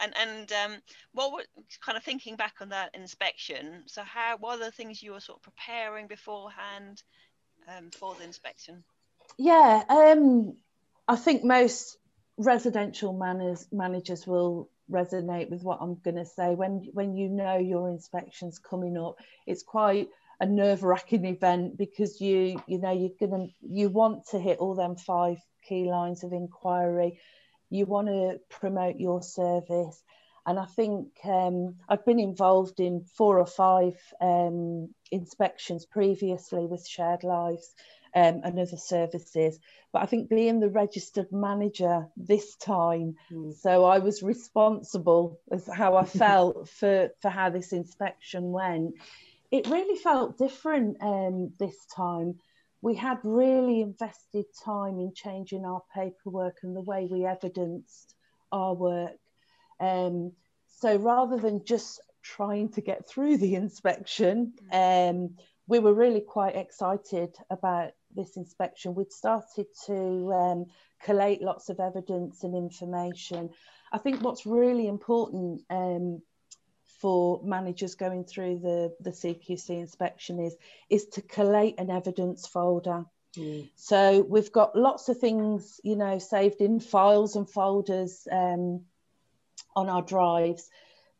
And 0.00 0.12
and 0.16 0.52
um, 0.52 0.82
what 1.12 1.32
were 1.32 1.44
kind 1.84 1.96
of 1.96 2.04
thinking 2.04 2.36
back 2.36 2.56
on 2.60 2.68
that 2.70 2.94
inspection? 2.94 3.84
So 3.86 4.02
how 4.02 4.36
what 4.38 4.60
are 4.60 4.64
the 4.64 4.70
things 4.70 5.02
you 5.02 5.12
were 5.12 5.20
sort 5.20 5.38
of 5.38 5.42
preparing 5.42 6.06
beforehand 6.06 7.02
um, 7.68 7.90
for 7.90 8.14
the 8.14 8.24
inspection? 8.24 8.84
Yeah, 9.38 9.82
um, 9.88 10.56
I 11.08 11.16
think 11.16 11.44
most 11.44 11.98
residential 12.36 13.12
managers 13.12 13.66
managers 13.72 14.26
will 14.26 14.68
resonate 14.90 15.50
with 15.50 15.62
what 15.62 15.78
I'm 15.80 15.96
going 15.96 16.16
to 16.16 16.24
say. 16.24 16.54
When 16.54 16.88
when 16.92 17.16
you 17.16 17.28
know 17.28 17.56
your 17.56 17.88
inspection's 17.88 18.58
coming 18.58 18.96
up, 18.96 19.16
it's 19.46 19.62
quite 19.62 20.08
a 20.40 20.46
nerve-wracking 20.46 21.24
event 21.24 21.78
because 21.78 22.20
you 22.20 22.60
you 22.66 22.78
know 22.78 22.92
you're 22.92 23.28
gonna 23.28 23.46
you 23.62 23.88
want 23.88 24.26
to 24.28 24.38
hit 24.38 24.58
all 24.58 24.74
them 24.74 24.96
five 24.96 25.38
key 25.66 25.84
lines 25.84 26.24
of 26.24 26.32
inquiry. 26.32 27.18
You 27.70 27.86
want 27.86 28.08
to 28.08 28.40
promote 28.48 28.96
your 28.96 29.22
service. 29.22 30.02
And 30.46 30.58
I 30.60 30.66
think 30.66 31.08
um, 31.24 31.74
I've 31.88 32.04
been 32.04 32.20
involved 32.20 32.78
in 32.78 33.04
four 33.16 33.38
or 33.40 33.46
five 33.46 33.94
um, 34.20 34.90
inspections 35.10 35.86
previously 35.86 36.66
with 36.66 36.86
Shared 36.86 37.24
Lives 37.24 37.74
um, 38.14 38.42
and 38.44 38.58
other 38.58 38.76
services. 38.76 39.58
But 39.92 40.02
I 40.02 40.06
think 40.06 40.28
being 40.28 40.60
the 40.60 40.70
registered 40.70 41.32
manager 41.32 42.06
this 42.16 42.56
time, 42.56 43.16
Mm. 43.32 43.54
so 43.56 43.84
I 43.84 43.98
was 43.98 44.22
responsible 44.22 45.40
as 45.50 45.66
how 45.66 45.96
I 45.96 46.04
felt 46.22 46.68
for, 46.68 47.10
for 47.20 47.28
how 47.28 47.50
this 47.50 47.72
inspection 47.72 48.52
went. 48.52 48.94
It 49.50 49.68
really 49.68 49.98
felt 49.98 50.38
different 50.38 50.98
um, 51.00 51.52
this 51.58 51.76
time. 51.86 52.38
We 52.86 52.94
had 52.94 53.18
really 53.24 53.80
invested 53.80 54.44
time 54.64 55.00
in 55.00 55.12
changing 55.12 55.64
our 55.64 55.82
paperwork 55.92 56.58
and 56.62 56.76
the 56.76 56.82
way 56.82 57.08
we 57.10 57.24
evidenced 57.26 58.14
our 58.52 58.74
work. 58.74 59.18
Um, 59.80 60.30
so 60.68 60.94
rather 60.94 61.36
than 61.36 61.64
just 61.64 62.00
trying 62.22 62.68
to 62.74 62.80
get 62.80 63.08
through 63.08 63.38
the 63.38 63.56
inspection, 63.56 64.52
um, 64.70 65.34
we 65.66 65.80
were 65.80 65.94
really 65.94 66.20
quite 66.20 66.54
excited 66.54 67.34
about 67.50 67.90
this 68.14 68.36
inspection. 68.36 68.94
We'd 68.94 69.10
started 69.10 69.66
to 69.86 70.32
um, 70.32 70.66
collate 71.02 71.42
lots 71.42 71.68
of 71.70 71.80
evidence 71.80 72.44
and 72.44 72.54
information. 72.54 73.50
I 73.90 73.98
think 73.98 74.22
what's 74.22 74.46
really 74.46 74.86
important 74.86 75.62
um, 75.70 76.22
for 77.06 77.40
managers 77.44 77.94
going 77.94 78.24
through 78.24 78.58
the, 78.58 78.92
the 78.98 79.10
CQC 79.10 79.70
inspection 79.70 80.40
is, 80.40 80.56
is 80.90 81.06
to 81.06 81.22
collate 81.22 81.78
an 81.78 81.88
evidence 81.88 82.48
folder. 82.48 83.04
Mm. 83.36 83.68
So 83.76 84.26
we've 84.28 84.50
got 84.50 84.74
lots 84.74 85.08
of 85.08 85.20
things, 85.20 85.80
you 85.84 85.94
know, 85.94 86.18
saved 86.18 86.60
in 86.60 86.80
files 86.80 87.36
and 87.36 87.48
folders 87.48 88.26
um, 88.32 88.80
on 89.76 89.88
our 89.88 90.02
drives. 90.02 90.68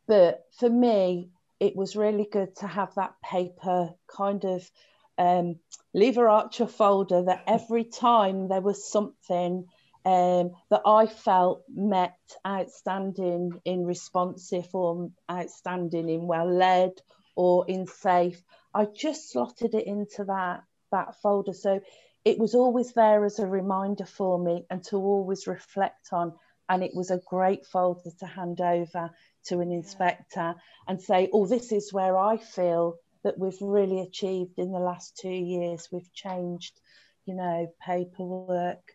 But 0.09 0.43
for 0.59 0.69
me, 0.69 1.29
it 1.57 1.73
was 1.73 1.95
really 1.95 2.27
good 2.29 2.53
to 2.57 2.67
have 2.67 2.93
that 2.95 3.13
paper 3.23 3.93
kind 4.07 4.43
of 4.43 4.69
um, 5.17 5.55
lever 5.93 6.27
archer 6.27 6.67
folder 6.67 7.23
that 7.23 7.45
every 7.47 7.85
time 7.85 8.49
there 8.49 8.59
was 8.59 8.91
something 8.91 9.67
um, 10.07 10.51
that 10.69 10.83
I 10.85 11.05
felt 11.05 11.63
met 11.67 12.17
outstanding 12.47 13.59
in 13.65 13.85
responsive 13.85 14.73
or 14.73 15.11
outstanding 15.29 16.07
in 16.07 16.27
well 16.27 16.49
led 16.49 16.93
or 17.35 17.65
in 17.67 17.87
safe, 17.87 18.41
I 18.73 18.85
just 18.85 19.29
slotted 19.29 19.75
it 19.75 19.85
into 19.85 20.23
that 20.23 20.63
that 20.93 21.15
folder. 21.21 21.51
So 21.51 21.81
it 22.23 22.39
was 22.39 22.55
always 22.55 22.93
there 22.93 23.25
as 23.25 23.39
a 23.39 23.45
reminder 23.45 24.05
for 24.05 24.39
me 24.39 24.65
and 24.69 24.81
to 24.85 24.95
always 24.95 25.45
reflect 25.45 26.13
on. 26.13 26.31
And 26.69 26.83
it 26.83 26.95
was 26.95 27.11
a 27.11 27.21
great 27.27 27.65
folder 27.65 28.11
to 28.19 28.25
hand 28.25 28.61
over 28.61 29.11
to 29.47 29.59
an 29.59 29.73
inspector 29.73 30.55
and 30.87 31.01
say, 31.01 31.29
oh, 31.33 31.47
this 31.47 31.73
is 31.73 31.91
where 31.91 32.17
I 32.17 32.37
feel 32.37 32.95
that 33.25 33.37
we've 33.37 33.61
really 33.61 33.99
achieved 33.99 34.57
in 34.57 34.71
the 34.71 34.79
last 34.79 35.17
two 35.17 35.29
years. 35.29 35.89
We've 35.91 36.13
changed, 36.13 36.79
you 37.25 37.35
know, 37.35 37.67
paperwork, 37.85 38.93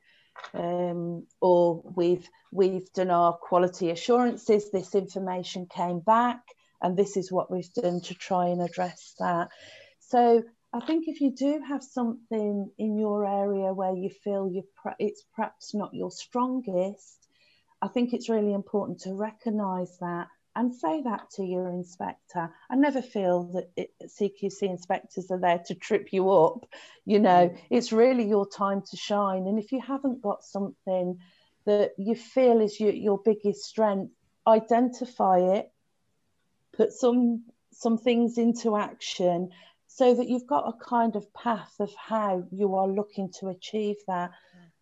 um, 0.54 1.26
or 1.40 1.82
we've 1.96 2.28
we've 2.52 2.92
done 2.92 3.10
our 3.10 3.32
quality 3.34 3.90
assurances. 3.90 4.70
This 4.70 4.94
information 4.94 5.66
came 5.66 6.00
back, 6.00 6.40
and 6.80 6.96
this 6.96 7.16
is 7.16 7.32
what 7.32 7.50
we've 7.50 7.72
done 7.74 8.00
to 8.02 8.14
try 8.14 8.48
and 8.48 8.62
address 8.62 9.14
that. 9.18 9.48
So 10.00 10.42
I 10.72 10.80
think 10.80 11.06
if 11.06 11.20
you 11.20 11.32
do 11.34 11.60
have 11.68 11.82
something 11.82 12.70
in 12.78 12.98
your 12.98 13.26
area 13.26 13.72
where 13.72 13.94
you 13.94 14.10
feel 14.24 14.50
you 14.50 14.64
it's 14.98 15.24
perhaps 15.34 15.74
not 15.74 15.94
your 15.94 16.10
strongest, 16.10 17.26
I 17.80 17.88
think 17.88 18.12
it's 18.12 18.28
really 18.28 18.52
important 18.52 19.00
to 19.00 19.14
recognise 19.14 19.98
that 19.98 20.28
and 20.54 20.74
say 20.74 21.02
that 21.02 21.30
to 21.30 21.44
your 21.44 21.68
inspector. 21.68 22.52
I 22.70 22.76
never 22.76 23.00
feel 23.00 23.44
that 23.54 23.70
it, 23.76 23.90
CQC 24.04 24.62
inspectors 24.62 25.30
are 25.30 25.40
there 25.40 25.62
to 25.66 25.74
trip 25.74 26.12
you 26.12 26.30
up. 26.30 26.66
You 27.04 27.20
know, 27.20 27.48
mm. 27.48 27.58
it's 27.70 27.92
really 27.92 28.28
your 28.28 28.48
time 28.48 28.82
to 28.90 28.96
shine. 28.96 29.46
And 29.46 29.58
if 29.58 29.72
you 29.72 29.80
haven't 29.80 30.20
got 30.22 30.44
something 30.44 31.18
that 31.64 31.92
you 31.96 32.14
feel 32.14 32.60
is 32.60 32.78
your, 32.78 32.92
your 32.92 33.18
biggest 33.24 33.62
strength, 33.64 34.12
identify 34.46 35.38
it, 35.38 35.70
put 36.72 36.92
some 36.92 37.44
some 37.70 37.96
things 37.96 38.36
into 38.36 38.76
action 38.76 39.50
so 39.86 40.14
that 40.14 40.28
you've 40.28 40.46
got 40.46 40.68
a 40.68 40.84
kind 40.84 41.16
of 41.16 41.32
path 41.34 41.74
of 41.80 41.92
how 41.94 42.44
you 42.50 42.74
are 42.74 42.86
looking 42.86 43.30
to 43.40 43.48
achieve 43.48 43.96
that. 44.06 44.30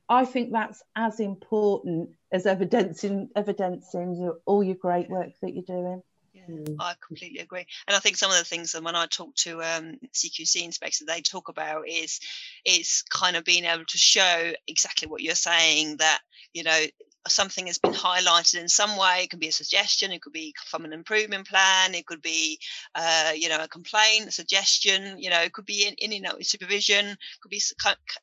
I 0.09 0.25
think 0.25 0.53
that's 0.53 0.83
as 0.97 1.21
important 1.21 2.11
as 2.33 2.47
evidencing 2.47 3.29
evidencing 3.35 4.15
your, 4.15 4.39
all 4.47 4.63
your 4.63 4.77
great 4.77 5.09
work 5.09 5.31
that 5.43 5.55
you're 5.55 5.65
doing. 5.65 6.03
Yeah, 6.33 6.43
mm. 6.49 6.77
I 6.79 6.95
completely 7.05 7.41
agree. 7.41 7.67
And 7.89 7.97
I 7.97 7.99
think 7.99 8.17
some 8.17 8.31
of 8.31 8.39
the 8.39 8.45
things 8.45 8.73
that 8.73 8.85
when 8.85 8.95
I 8.95 9.07
talk 9.07 9.35
to 9.37 9.61
um, 9.63 9.99
CQC 10.13 10.63
inspectors, 10.63 11.07
they 11.07 11.21
talk 11.21 11.49
about 11.49 11.89
is 11.89 12.21
is 12.65 13.03
kind 13.11 13.37
of 13.37 13.45
being 13.45 13.65
able 13.65 13.85
to 13.85 13.99
show 13.99 14.53
exactly 14.69 15.09
what 15.09 15.23
you're 15.23 15.35
saying 15.35 15.97
that 15.97 16.21
you 16.53 16.63
know 16.63 16.85
something 17.29 17.67
has 17.67 17.79
been 17.79 17.93
highlighted 17.93 18.61
in 18.61 18.69
some 18.69 18.97
way. 18.97 19.21
It 19.23 19.31
could 19.31 19.41
be 19.41 19.49
a 19.49 19.53
suggestion, 19.53 20.13
it 20.13 20.23
could 20.23 20.33
be 20.33 20.55
from 20.67 20.85
an 20.85 20.93
improvement 20.93 21.47
plan, 21.47 21.95
it 21.95 22.07
could 22.07 22.23
be, 22.23 22.59
uh, 22.95 23.33
you 23.35 23.49
know, 23.49 23.63
a 23.63 23.69
complaint, 23.69 24.27
a 24.27 24.31
suggestion, 24.31 25.19
you 25.19 25.31
know, 25.31 25.41
it 25.41 25.53
could 25.53 25.67
be 25.67 25.87
in, 25.87 25.95
in 25.95 26.13
you 26.13 26.23
know, 26.23 26.37
supervision, 26.41 27.17
could 27.43 27.51
be 27.51 27.61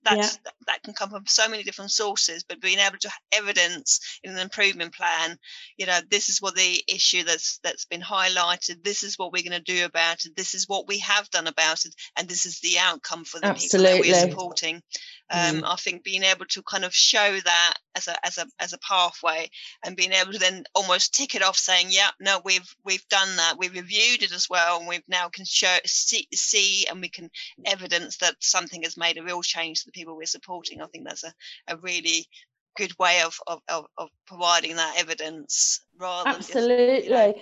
that's, 0.04 0.40
yeah. 0.46 0.52
that 0.68 0.84
can 0.84 0.94
come 0.94 1.10
from 1.10 1.26
so 1.28 1.48
many 1.48 1.64
different 1.64 1.92
sources. 1.92 2.44
But 2.44 2.62
being 2.62 2.80
able 2.80 2.98
to 3.00 3.12
evidence 3.32 4.20
in 4.24 4.32
an 4.32 4.40
improvement 4.40 4.94
plan, 4.94 5.38
you 5.78 5.86
know, 5.86 6.00
this 6.10 6.30
is 6.30 6.42
what 6.42 6.56
the 6.56 6.84
issue 6.88 7.24
that's 7.24 7.60
that's 7.64 7.86
been 7.86 8.02
highlighted. 8.02 8.84
This 8.84 9.04
is 9.04 9.18
what 9.18 9.32
we're 9.32 9.48
going 9.48 9.64
to 9.64 9.74
do 9.74 9.86
about 9.86 10.26
it. 10.26 10.36
This 10.36 10.54
is 10.54 10.68
what 10.68 10.88
we 10.88 11.00
have 11.00 11.30
done 11.30 11.48
about 11.48 11.86
it, 11.86 11.94
and 12.18 12.28
this 12.28 12.46
is 12.46 12.60
the 12.60 12.78
outcome 12.80 13.24
for 13.26 13.40
the 13.40 13.48
Absolutely. 13.48 13.92
people 13.92 14.12
that 14.12 14.22
we're 14.22 14.30
supporting. 14.30 14.82
Um, 15.30 15.62
mm. 15.62 15.64
I 15.66 15.76
think 15.76 16.04
being 16.04 16.24
able 16.24 16.46
to 16.46 16.64
kind 16.64 16.86
of 16.86 16.94
show 16.94 17.38
that 17.40 17.74
as 17.96 18.08
a 18.08 18.26
as 18.26 18.38
a 18.38 18.46
as 18.60 18.74
a 18.74 18.78
pathway 18.88 19.50
and 19.84 19.96
being 19.96 20.12
able 20.14 20.34
to 20.34 20.40
then 20.40 20.64
almost 20.76 21.14
tick 21.14 21.36
it 21.36 21.44
off, 21.44 21.58
saying, 21.58 21.88
"Yeah, 21.90 22.10
no, 22.20 22.42
we've 22.44 22.76
we've 22.84 23.08
done 23.10 23.36
that. 23.38 23.56
We've 23.58 23.74
reviewed 23.74 24.24
it 24.24 24.32
as 24.32 24.50
well, 24.50 24.80
and 24.80 24.88
we've 24.88 25.08
now 25.08 25.30
can 25.30 25.46
show 25.46 25.78
see, 25.86 26.28
see 26.34 26.86
and 26.90 27.02
we 27.02 27.10
can 27.10 27.30
evidence 27.66 28.18
that 28.18 28.36
something 28.40 28.84
has 28.84 28.98
made 28.98 29.18
a 29.18 29.24
real 29.24 29.42
change 29.42 29.80
to 29.80 29.86
the 29.86 29.92
people 29.92 30.16
we're 30.16 30.26
supporting." 30.26 30.82
I 30.82 30.88
think 30.88 31.06
that's 31.06 31.24
a, 31.24 31.34
a 31.68 31.78
really 31.78 32.28
good 32.76 32.98
way 33.00 33.22
of, 33.24 33.40
of, 33.48 33.60
of, 33.70 33.86
of 33.98 34.10
providing 34.28 34.76
that 34.76 35.00
evidence 35.00 35.82
rather 35.98 36.30
absolutely 36.30 36.98
just, 36.98 37.06
you 37.06 37.12
know, 37.12 37.34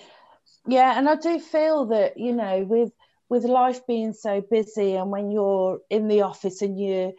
yeah 0.65 0.97
and 0.97 1.09
i 1.09 1.15
do 1.15 1.41
feel 1.41 1.87
that 1.87 2.17
you 2.17 2.31
know 2.31 2.63
with 2.63 2.93
with 3.27 3.43
life 3.43 3.85
being 3.85 4.13
so 4.13 4.39
busy 4.39 4.95
and 4.95 5.11
when 5.11 5.31
you're 5.31 5.79
in 5.89 6.07
the 6.07 6.21
office 6.21 6.61
and 6.61 6.79
you 6.79 7.13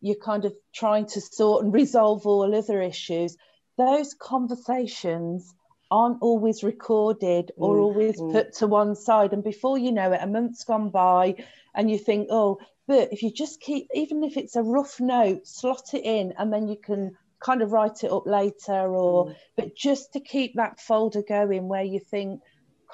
you're 0.00 0.16
kind 0.16 0.44
of 0.44 0.54
trying 0.72 1.06
to 1.06 1.20
sort 1.20 1.64
and 1.64 1.72
resolve 1.82 2.26
all 2.26 2.54
other 2.54 2.80
issues, 2.80 3.36
those 3.78 4.12
conversations 4.12 5.54
aren't 5.90 6.20
always 6.20 6.62
recorded 6.62 7.50
or 7.56 7.76
mm, 7.76 7.80
always 7.80 8.20
mm. 8.20 8.32
put 8.32 8.52
to 8.54 8.66
one 8.66 8.94
side. 8.94 9.32
And 9.32 9.42
before 9.42 9.78
you 9.78 9.92
know 9.92 10.12
it, 10.12 10.20
a 10.22 10.26
month's 10.26 10.64
gone 10.64 10.90
by, 10.90 11.36
and 11.74 11.90
you 11.90 11.96
think, 11.96 12.28
oh, 12.30 12.58
but 12.86 13.12
if 13.12 13.22
you 13.22 13.32
just 13.32 13.60
keep, 13.60 13.88
even 13.94 14.22
if 14.24 14.36
it's 14.36 14.56
a 14.56 14.62
rough 14.62 15.00
note, 15.00 15.46
slot 15.46 15.94
it 15.94 16.04
in, 16.04 16.34
and 16.36 16.52
then 16.52 16.68
you 16.68 16.76
can 16.76 17.16
kind 17.40 17.62
of 17.62 17.72
write 17.72 18.04
it 18.04 18.12
up 18.12 18.26
later, 18.26 18.94
or 18.94 19.26
mm. 19.26 19.36
but 19.56 19.74
just 19.74 20.12
to 20.12 20.20
keep 20.20 20.54
that 20.56 20.80
folder 20.80 21.22
going 21.22 21.68
where 21.68 21.84
you 21.84 22.00
think, 22.00 22.42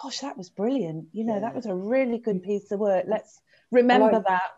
gosh, 0.01 0.19
that 0.21 0.37
was 0.37 0.51
brilliant. 0.51 1.09
You 1.13 1.25
know, 1.25 1.35
yeah. 1.35 1.41
that 1.41 1.55
was 1.55 1.67
a 1.67 1.75
really 1.75 2.19
good 2.19 2.43
piece 2.43 2.71
of 2.71 2.79
work. 2.79 3.07
Let's 3.09 3.41
remember 3.73 4.13
like, 4.13 4.27
that 4.27 4.51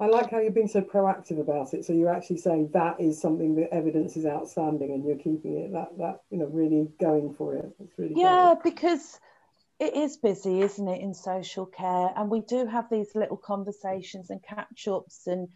I 0.00 0.06
like 0.06 0.30
how 0.30 0.38
you're 0.38 0.52
being 0.52 0.68
so 0.68 0.80
proactive 0.80 1.40
about 1.40 1.74
it. 1.74 1.84
So 1.84 1.92
you're 1.92 2.14
actually 2.14 2.38
saying 2.38 2.70
that 2.72 3.00
is 3.00 3.20
something 3.20 3.56
that 3.56 3.74
evidence 3.74 4.16
is 4.16 4.26
outstanding, 4.26 4.92
and 4.92 5.04
you're 5.04 5.16
keeping 5.16 5.56
it 5.56 5.72
that 5.72 5.98
that 5.98 6.20
you 6.30 6.38
know 6.38 6.46
really 6.46 6.88
going 7.00 7.34
for 7.34 7.56
it. 7.56 7.74
It's 7.80 7.98
really 7.98 8.14
yeah, 8.16 8.54
great. 8.54 8.72
because 8.74 9.18
it 9.80 9.94
is 9.94 10.16
busy, 10.16 10.60
isn't 10.60 10.88
it, 10.88 11.00
in 11.00 11.14
social 11.14 11.66
care, 11.66 12.10
and 12.16 12.30
we 12.30 12.40
do 12.40 12.66
have 12.66 12.88
these 12.90 13.14
little 13.14 13.36
conversations 13.36 14.30
and 14.30 14.42
catch 14.42 14.86
ups. 14.86 15.26
And 15.26 15.48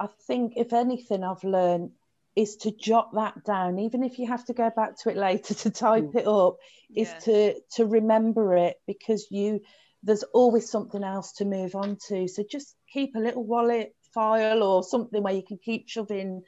I 0.00 0.08
think 0.26 0.54
if 0.56 0.72
anything, 0.72 1.22
I've 1.22 1.44
learned 1.44 1.92
is 2.34 2.56
to 2.56 2.72
jot 2.72 3.14
that 3.14 3.44
down, 3.44 3.78
even 3.78 4.02
if 4.02 4.18
you 4.18 4.26
have 4.26 4.44
to 4.46 4.54
go 4.54 4.70
back 4.74 4.98
to 4.98 5.10
it 5.10 5.16
later 5.16 5.54
to 5.62 5.70
type 5.70 6.04
mm. 6.04 6.16
it 6.16 6.26
up. 6.26 6.56
Is 6.94 7.08
yeah. 7.08 7.18
to 7.20 7.60
to 7.76 7.86
remember 7.86 8.56
it 8.56 8.76
because 8.86 9.26
you 9.30 9.62
there's 10.04 10.22
always 10.34 10.70
something 10.70 11.02
else 11.02 11.32
to 11.32 11.44
move 11.44 11.74
on 11.74 11.96
to. 12.08 12.28
So 12.28 12.44
just 12.48 12.76
keep 12.92 13.16
a 13.16 13.20
little 13.20 13.44
wallet 13.44 13.94
file 14.12 14.62
or 14.62 14.82
something 14.82 15.22
where 15.22 15.34
you 15.34 15.42
can 15.42 15.58
keep 15.58 15.88
shoving 15.88 16.42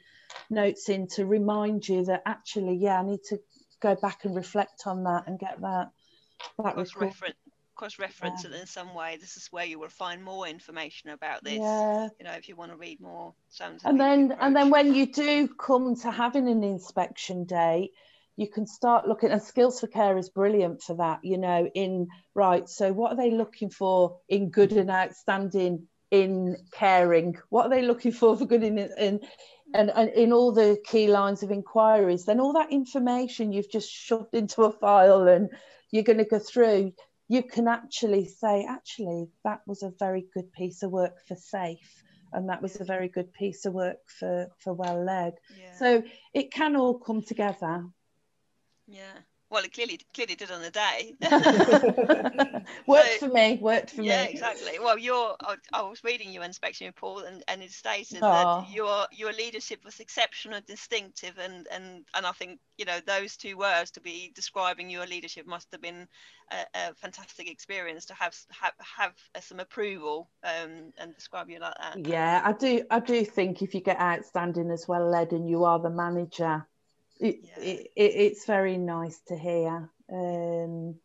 notes 0.49 0.89
in 0.89 1.07
to 1.07 1.25
remind 1.25 1.87
you 1.87 2.05
that 2.05 2.21
actually, 2.25 2.77
yeah, 2.77 2.99
I 2.99 3.03
need 3.03 3.23
to 3.29 3.39
go 3.81 3.95
back 3.95 4.25
and 4.25 4.35
reflect 4.35 4.83
on 4.85 5.03
that 5.03 5.23
and 5.27 5.39
get 5.39 5.59
that 5.61 5.89
that 6.59 6.73
cross 6.75 6.95
reference 6.95 7.35
cross 7.75 7.99
reference 7.99 8.43
yeah. 8.43 8.49
it 8.49 8.59
in 8.59 8.65
some 8.65 8.95
way 8.95 9.17
this 9.21 9.37
is 9.37 9.47
where 9.51 9.65
you 9.65 9.77
will 9.77 9.87
find 9.87 10.23
more 10.23 10.47
information 10.47 11.11
about 11.11 11.43
this 11.43 11.59
yeah. 11.59 12.07
you 12.19 12.25
know 12.25 12.31
if 12.31 12.49
you 12.49 12.55
want 12.55 12.71
to 12.71 12.77
read 12.77 12.99
more 12.99 13.33
sounds 13.49 13.83
and 13.85 13.99
then 13.99 14.35
and 14.39 14.55
then 14.55 14.71
when 14.71 14.95
you 14.95 15.05
do 15.11 15.47
come 15.47 15.95
to 15.95 16.09
having 16.09 16.47
an 16.49 16.63
inspection 16.63 17.43
day 17.43 17.91
you 18.37 18.47
can 18.49 18.65
start 18.65 19.07
looking 19.07 19.31
and 19.31 19.41
skills 19.41 19.79
for 19.79 19.87
care 19.87 20.17
is 20.17 20.29
brilliant 20.29 20.81
for 20.81 20.95
that 20.95 21.19
you 21.23 21.37
know 21.37 21.69
in 21.73 22.07
right 22.33 22.69
so 22.69 22.93
what 22.93 23.11
are 23.11 23.17
they 23.17 23.31
looking 23.31 23.69
for 23.69 24.19
in 24.29 24.49
good 24.49 24.71
and 24.71 24.89
outstanding 24.89 25.87
in 26.11 26.57
caring? 26.71 27.37
What 27.49 27.65
are 27.65 27.69
they 27.69 27.81
looking 27.81 28.11
for 28.11 28.37
for 28.37 28.45
good 28.45 28.63
in, 28.63 28.77
in 28.77 29.19
and, 29.73 29.89
and 29.89 30.09
in 30.09 30.31
all 30.31 30.51
the 30.51 30.77
key 30.85 31.07
lines 31.07 31.43
of 31.43 31.51
inquiries? 31.51 32.25
Then 32.25 32.39
all 32.39 32.53
that 32.53 32.71
information 32.71 33.51
you've 33.51 33.71
just 33.71 33.91
shoved 33.91 34.33
into 34.33 34.63
a 34.63 34.71
file 34.71 35.27
and 35.27 35.49
you're 35.91 36.03
going 36.03 36.17
to 36.17 36.25
go 36.25 36.39
through 36.39 36.93
you 37.29 37.43
can 37.43 37.67
actually 37.67 38.25
say 38.25 38.65
actually 38.69 39.27
that 39.43 39.59
was 39.67 39.83
a 39.83 39.91
very 39.99 40.25
good 40.33 40.49
piece 40.53 40.81
of 40.81 40.91
work 40.91 41.15
for 41.27 41.35
safe 41.35 42.03
and 42.31 42.47
that 42.47 42.61
was 42.61 42.79
a 42.79 42.85
very 42.85 43.09
good 43.09 43.33
piece 43.33 43.65
of 43.65 43.73
work 43.73 43.97
for 44.07 44.47
for 44.59 44.73
well 44.73 45.03
led. 45.03 45.33
Yeah. 45.59 45.73
so 45.77 46.03
it 46.33 46.51
can 46.51 46.77
all 46.77 46.99
come 46.99 47.21
together 47.21 47.85
yeah. 48.87 49.13
Well, 49.49 49.63
it 49.63 49.73
clearly 49.73 49.99
clearly 50.13 50.35
did 50.35 50.51
on 50.51 50.61
the 50.61 50.71
day. 50.71 51.15
worked 52.87 53.19
so, 53.19 53.27
for 53.27 53.33
me. 53.33 53.57
Worked 53.61 53.91
for 53.91 54.01
yeah, 54.01 54.23
me. 54.23 54.23
Yeah, 54.23 54.29
exactly. 54.29 54.77
Well, 54.77 54.97
your 54.97 55.37
I, 55.39 55.55
I, 55.71 55.83
was 55.83 56.03
reading 56.03 56.33
your 56.33 56.43
inspection 56.43 56.85
report, 56.87 57.25
and, 57.27 57.43
and 57.47 57.63
it 57.63 57.71
stated 57.71 58.21
Aww. 58.21 58.65
that 58.65 58.75
your 58.75 59.05
your 59.13 59.31
leadership 59.31 59.85
was 59.85 60.01
exceptional, 60.01 60.59
distinctive, 60.67 61.37
and 61.37 61.65
and 61.71 62.03
and 62.13 62.25
I 62.25 62.33
think 62.33 62.59
you 62.77 62.83
know 62.83 62.99
those 63.05 63.37
two 63.37 63.57
words 63.57 63.91
to 63.91 64.01
be 64.01 64.33
describing 64.35 64.89
your 64.89 65.07
leadership 65.07 65.47
must 65.47 65.69
have 65.71 65.81
been 65.81 66.09
a, 66.51 66.65
a 66.75 66.93
fantastic 66.95 67.49
experience 67.49 68.05
to 68.07 68.13
have 68.15 68.35
have 68.49 68.73
have 68.97 69.13
some 69.39 69.61
approval 69.61 70.29
um, 70.43 70.91
and 70.97 71.15
describe 71.15 71.49
you 71.49 71.59
like 71.59 71.75
that. 71.79 72.05
Yeah, 72.05 72.41
I 72.43 72.51
do. 72.51 72.83
I 72.91 72.99
do 72.99 73.23
think 73.23 73.61
if 73.61 73.73
you 73.73 73.79
get 73.79 74.01
outstanding 74.01 74.71
as 74.71 74.89
well 74.89 75.09
led, 75.09 75.31
and 75.31 75.49
you 75.49 75.63
are 75.63 75.79
the 75.79 75.89
manager 75.89 76.67
it, 77.19 77.39
yeah. 77.43 77.63
it, 77.63 77.91
it, 77.95 78.11
it's 78.15 78.45
very 78.45 78.77
nice 78.77 79.19
to 79.27 79.37
hear. 79.37 79.89
Um, 80.11 80.95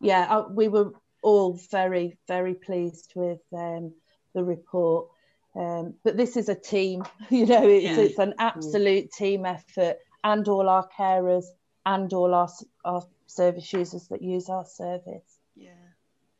yeah, 0.00 0.26
I, 0.28 0.40
we 0.48 0.68
were 0.68 0.92
all 1.22 1.58
very, 1.70 2.18
very 2.28 2.54
pleased 2.54 3.12
with 3.14 3.40
um, 3.52 3.92
the 4.34 4.44
report. 4.44 5.08
Um, 5.54 5.94
but 6.02 6.16
this 6.16 6.36
is 6.36 6.48
a 6.48 6.54
team, 6.54 7.04
you 7.30 7.46
know, 7.46 7.66
it's, 7.66 7.84
yeah. 7.84 7.96
it's 7.98 8.18
an 8.18 8.34
absolute 8.38 9.12
team 9.12 9.46
effort, 9.46 9.98
and 10.24 10.46
all 10.48 10.68
our 10.68 10.88
carers 10.98 11.44
and 11.84 12.12
all 12.12 12.34
our, 12.34 12.48
our 12.84 13.02
service 13.26 13.72
users 13.72 14.08
that 14.08 14.22
use 14.22 14.48
our 14.48 14.64
service. 14.64 15.38
Yeah, 15.54 15.70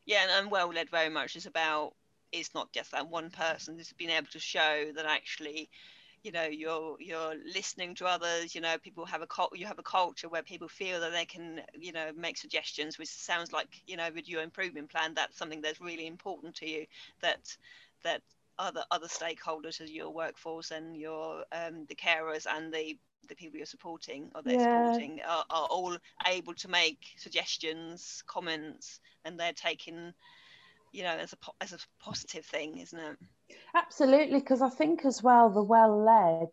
yeah, 0.05 0.23
and, 0.23 0.31
and 0.31 0.51
well 0.51 0.69
led 0.69 0.89
very 0.89 1.09
much 1.09 1.35
is 1.35 1.45
about 1.45 1.93
it's 2.31 2.53
not 2.55 2.73
just 2.73 2.91
that 2.91 3.09
one 3.09 3.29
person. 3.29 3.79
It's 3.79 3.93
being 3.93 4.09
able 4.09 4.27
to 4.31 4.39
show 4.39 4.91
that 4.95 5.05
actually 5.05 5.69
you 6.23 6.31
know 6.31 6.45
you're 6.45 6.95
you're 6.99 7.35
listening 7.53 7.93
to 7.93 8.05
others 8.05 8.55
you 8.55 8.61
know 8.61 8.77
people 8.77 9.05
have 9.05 9.21
a 9.21 9.27
you 9.53 9.65
have 9.65 9.79
a 9.79 9.83
culture 9.83 10.29
where 10.29 10.41
people 10.41 10.69
feel 10.69 10.99
that 11.01 11.11
they 11.11 11.25
can 11.25 11.61
you 11.77 11.91
know 11.91 12.11
make 12.15 12.37
suggestions 12.37 12.97
which 12.97 13.09
sounds 13.09 13.51
like 13.51 13.67
you 13.85 13.97
know 13.97 14.09
with 14.15 14.27
your 14.27 14.41
improvement 14.41 14.89
plan 14.89 15.13
that's 15.13 15.37
something 15.37 15.61
that's 15.61 15.81
really 15.81 16.07
important 16.07 16.55
to 16.55 16.67
you 16.67 16.85
that 17.21 17.55
that 18.03 18.21
other 18.57 18.83
other 18.91 19.07
stakeholders 19.07 19.81
as 19.81 19.91
your 19.91 20.11
workforce 20.11 20.71
and 20.71 20.95
your 20.95 21.43
um, 21.51 21.85
the 21.89 21.95
carers 21.95 22.45
and 22.49 22.73
the 22.73 22.97
the 23.27 23.35
people 23.35 23.57
you're 23.57 23.65
supporting 23.65 24.29
or 24.35 24.41
they're 24.41 24.59
yeah. 24.59 24.91
supporting 24.91 25.21
are, 25.27 25.45
are 25.49 25.67
all 25.67 25.97
able 26.27 26.53
to 26.53 26.67
make 26.67 26.99
suggestions 27.17 28.23
comments 28.27 28.99
and 29.25 29.39
they're 29.39 29.53
taking 29.53 30.13
you 30.91 31.03
know 31.03 31.15
as 31.17 31.33
a 31.33 31.37
as 31.61 31.73
a 31.73 31.77
positive 31.99 32.45
thing 32.45 32.77
isn't 32.77 32.99
it 32.99 33.17
absolutely 33.75 34.39
because 34.39 34.61
i 34.61 34.69
think 34.69 35.05
as 35.05 35.21
well 35.23 35.49
the 35.49 35.63
well 35.63 36.03
led 36.03 36.49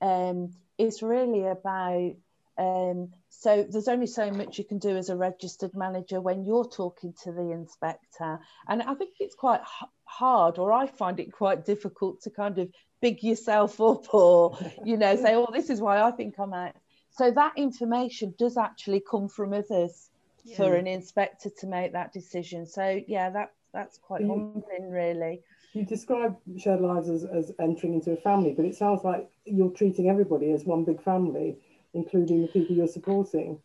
um 0.00 0.50
is 0.78 1.02
really 1.02 1.46
about 1.46 2.14
Um, 2.58 3.12
so 3.28 3.62
there's 3.62 3.88
only 3.88 4.08
so 4.08 4.30
much 4.32 4.58
you 4.58 4.64
can 4.64 4.78
do 4.78 4.96
as 4.96 5.08
a 5.10 5.16
registered 5.16 5.74
manager 5.74 6.20
when 6.20 6.44
you're 6.44 6.68
talking 6.68 7.14
to 7.22 7.32
the 7.32 7.52
inspector. 7.52 8.40
And 8.66 8.82
I 8.82 8.94
think 8.94 9.12
it's 9.20 9.36
quite 9.36 9.60
hard, 10.04 10.58
or 10.58 10.72
I 10.72 10.86
find 10.88 11.20
it 11.20 11.32
quite 11.32 11.64
difficult 11.64 12.20
to 12.22 12.30
kind 12.30 12.58
of 12.58 12.68
big 13.00 13.22
yourself 13.22 13.80
up 13.92 14.12
or, 14.12 14.58
you 14.84 14.96
know, 14.96 15.14
say, 15.14 15.36
oh, 15.36 15.48
this 15.52 15.70
is 15.70 15.80
why 15.80 16.02
I 16.02 16.10
think 16.10 16.34
I'm 16.38 16.52
out. 16.52 16.74
So 17.10 17.30
that 17.30 17.52
information 17.56 18.34
does 18.38 18.56
actually 18.56 19.02
come 19.08 19.28
from 19.28 19.52
others 19.52 20.10
yeah. 20.44 20.56
for 20.56 20.74
an 20.74 20.86
inspector 20.88 21.50
to 21.60 21.66
make 21.66 21.92
that 21.92 22.12
decision. 22.12 22.66
So 22.66 23.00
yeah, 23.06 23.30
that 23.30 23.52
that's 23.72 23.98
quite 23.98 24.22
you, 24.22 24.28
humbling, 24.28 24.90
really. 24.90 25.42
You 25.74 25.84
describe 25.84 26.36
shared 26.56 26.80
lives 26.80 27.08
as, 27.08 27.24
as 27.24 27.52
entering 27.60 27.94
into 27.94 28.12
a 28.12 28.16
family, 28.16 28.54
but 28.56 28.64
it 28.64 28.74
sounds 28.74 29.04
like 29.04 29.30
you're 29.44 29.70
treating 29.70 30.08
everybody 30.08 30.50
as 30.52 30.64
one 30.64 30.84
big 30.84 31.02
family 31.02 31.58
including 31.94 32.42
the 32.42 32.48
people 32.48 32.76
you're 32.76 32.86
supporting. 32.86 33.58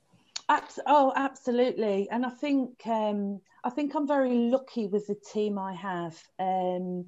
Oh, 0.86 1.14
absolutely. 1.16 2.08
And 2.12 2.26
I 2.26 2.30
think 2.30 2.86
um, 2.86 3.42
I 3.64 3.70
think 3.70 3.96
I'm 3.96 4.08
very 4.08 4.34
lucky 4.34 4.88
with 4.88 5.08
the 5.08 5.16
team 5.16 5.58
I 5.58 5.74
have. 5.74 6.22
Um, 6.38 7.06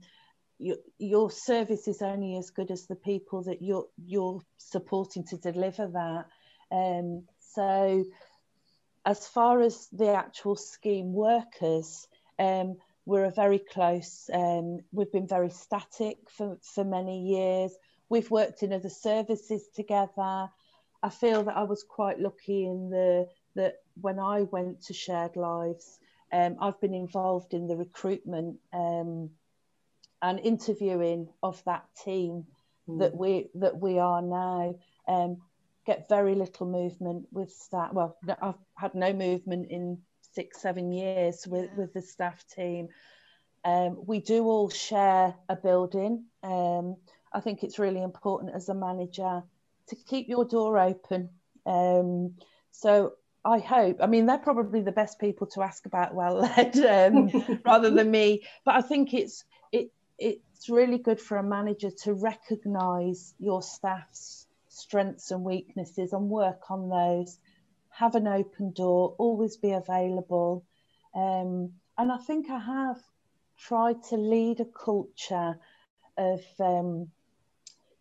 your, 0.57 0.77
your 0.97 1.29
service 1.29 1.87
is 1.87 2.01
only 2.01 2.37
as 2.37 2.49
good 2.49 2.71
as 2.71 2.87
the 2.87 2.95
people 2.95 3.43
that 3.43 3.61
you're 3.61 3.87
you're 3.97 4.41
supporting 4.57 5.25
to 5.25 5.37
deliver 5.37 5.87
that. 5.87 6.25
Um, 6.71 7.25
so, 7.39 8.05
as 9.05 9.27
far 9.27 9.61
as 9.61 9.87
the 9.91 10.13
actual 10.13 10.55
scheme 10.55 11.13
workers, 11.13 12.07
um, 12.39 12.77
we're 13.05 13.25
a 13.25 13.31
very 13.31 13.59
close. 13.59 14.29
Um, 14.33 14.79
we've 14.91 15.11
been 15.11 15.27
very 15.27 15.49
static 15.49 16.17
for, 16.29 16.57
for 16.61 16.83
many 16.83 17.21
years. 17.21 17.71
We've 18.09 18.29
worked 18.29 18.63
in 18.63 18.73
other 18.73 18.89
services 18.89 19.67
together. 19.75 20.49
I 21.03 21.09
feel 21.09 21.43
that 21.43 21.55
I 21.55 21.63
was 21.63 21.83
quite 21.83 22.19
lucky 22.19 22.65
in 22.65 22.89
the 22.89 23.27
that 23.55 23.75
when 24.01 24.19
I 24.19 24.41
went 24.41 24.81
to 24.83 24.93
Shared 24.93 25.35
Lives, 25.35 25.99
um, 26.33 26.57
I've 26.59 26.81
been 26.81 26.93
involved 26.93 27.53
in 27.53 27.67
the 27.67 27.77
recruitment 27.77 28.57
um, 28.73 29.29
and 30.21 30.39
interviewing 30.39 31.29
of 31.41 31.63
that 31.65 31.85
team 32.03 32.45
mm. 32.89 32.99
that 32.99 33.15
we 33.15 33.49
that 33.55 33.79
we 33.79 33.99
are 33.99 34.21
now. 34.21 34.75
Um, 35.07 35.37
get 35.85 36.09
very 36.09 36.33
little 36.33 36.65
movement 36.65 37.27
with 37.31 37.51
staff. 37.51 37.93
Well, 37.93 38.17
I've 38.41 38.55
had 38.75 38.95
no 38.95 39.13
movement 39.13 39.69
in 39.69 39.99
six, 40.35 40.61
seven 40.61 40.91
years 40.91 41.47
with, 41.47 41.71
with 41.75 41.93
the 41.93 42.01
staff 42.01 42.45
team. 42.53 42.89
Um, 43.63 43.97
we 44.05 44.19
do 44.19 44.43
all 44.43 44.69
share 44.69 45.33
a 45.49 45.55
building. 45.55 46.25
Um, 46.43 46.97
I 47.33 47.39
think 47.39 47.63
it's 47.63 47.79
really 47.79 48.03
important 48.03 48.53
as 48.53 48.69
a 48.69 48.75
manager 48.75 49.41
to 49.87 49.95
keep 49.95 50.27
your 50.29 50.45
door 50.45 50.77
open. 50.77 51.29
Um, 51.65 52.35
so 52.71 53.13
I 53.43 53.59
hope, 53.59 53.97
I 54.01 54.07
mean, 54.07 54.25
they're 54.25 54.37
probably 54.37 54.81
the 54.81 54.91
best 54.91 55.19
people 55.19 55.47
to 55.47 55.61
ask 55.61 55.85
about 55.85 56.13
well 56.13 56.35
led 56.57 56.77
um, 56.77 57.59
rather 57.65 57.89
than 57.89 58.11
me. 58.11 58.43
But 58.65 58.75
I 58.75 58.81
think 58.81 59.13
it's 59.13 59.43
it 59.71 59.91
it's 60.17 60.69
really 60.69 60.97
good 60.97 61.19
for 61.19 61.37
a 61.37 61.43
manager 61.43 61.91
to 62.03 62.13
recognise 62.13 63.33
your 63.39 63.61
staff's 63.61 64.47
strengths 64.69 65.31
and 65.31 65.43
weaknesses 65.43 66.13
and 66.13 66.29
work 66.29 66.69
on 66.69 66.89
those. 66.89 67.37
Have 67.97 68.15
an 68.15 68.27
open 68.27 68.71
door, 68.71 69.15
always 69.17 69.57
be 69.57 69.71
available. 69.71 70.63
Um, 71.13 71.73
and 71.97 72.11
I 72.11 72.17
think 72.17 72.49
I 72.49 72.59
have 72.59 73.01
tried 73.57 74.03
to 74.09 74.17
lead 74.17 74.59
a 74.59 74.65
culture 74.65 75.57
of 76.17 76.41
um, 76.59 77.09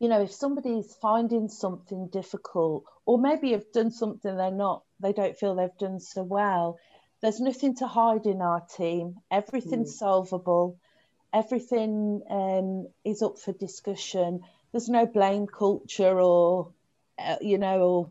you 0.05 0.09
know, 0.09 0.21
if 0.21 0.33
somebody's 0.33 0.95
finding 1.01 1.49
something 1.49 2.09
difficult, 2.09 2.85
or 3.07 3.19
maybe 3.19 3.53
have 3.53 3.73
done 3.73 3.91
something 3.91 4.37
they're 4.37 4.51
not, 4.51 4.83
they 5.01 5.13
don't 5.13 5.37
feel 5.37 5.55
they've 5.55 5.79
done 5.79 6.01
so 6.01 6.23
well, 6.23 6.79
there's 7.23 7.41
nothing 7.41 7.77
to 7.77 7.87
hide 7.87 8.27
in 8.27 8.43
our 8.43 8.61
team. 8.61 9.17
Everything's 9.31 9.95
mm. 9.95 9.99
solvable. 9.99 10.79
Everything 11.33 12.23
um, 12.29 12.89
is 13.05 13.23
up 13.23 13.39
for 13.39 13.53
discussion. 13.53 14.41
There's 14.73 14.89
no 14.89 15.07
blame 15.07 15.47
culture 15.47 16.21
or, 16.21 16.73
uh, 17.19 17.37
you 17.41 17.59
know, 17.59 17.81
or 17.81 18.11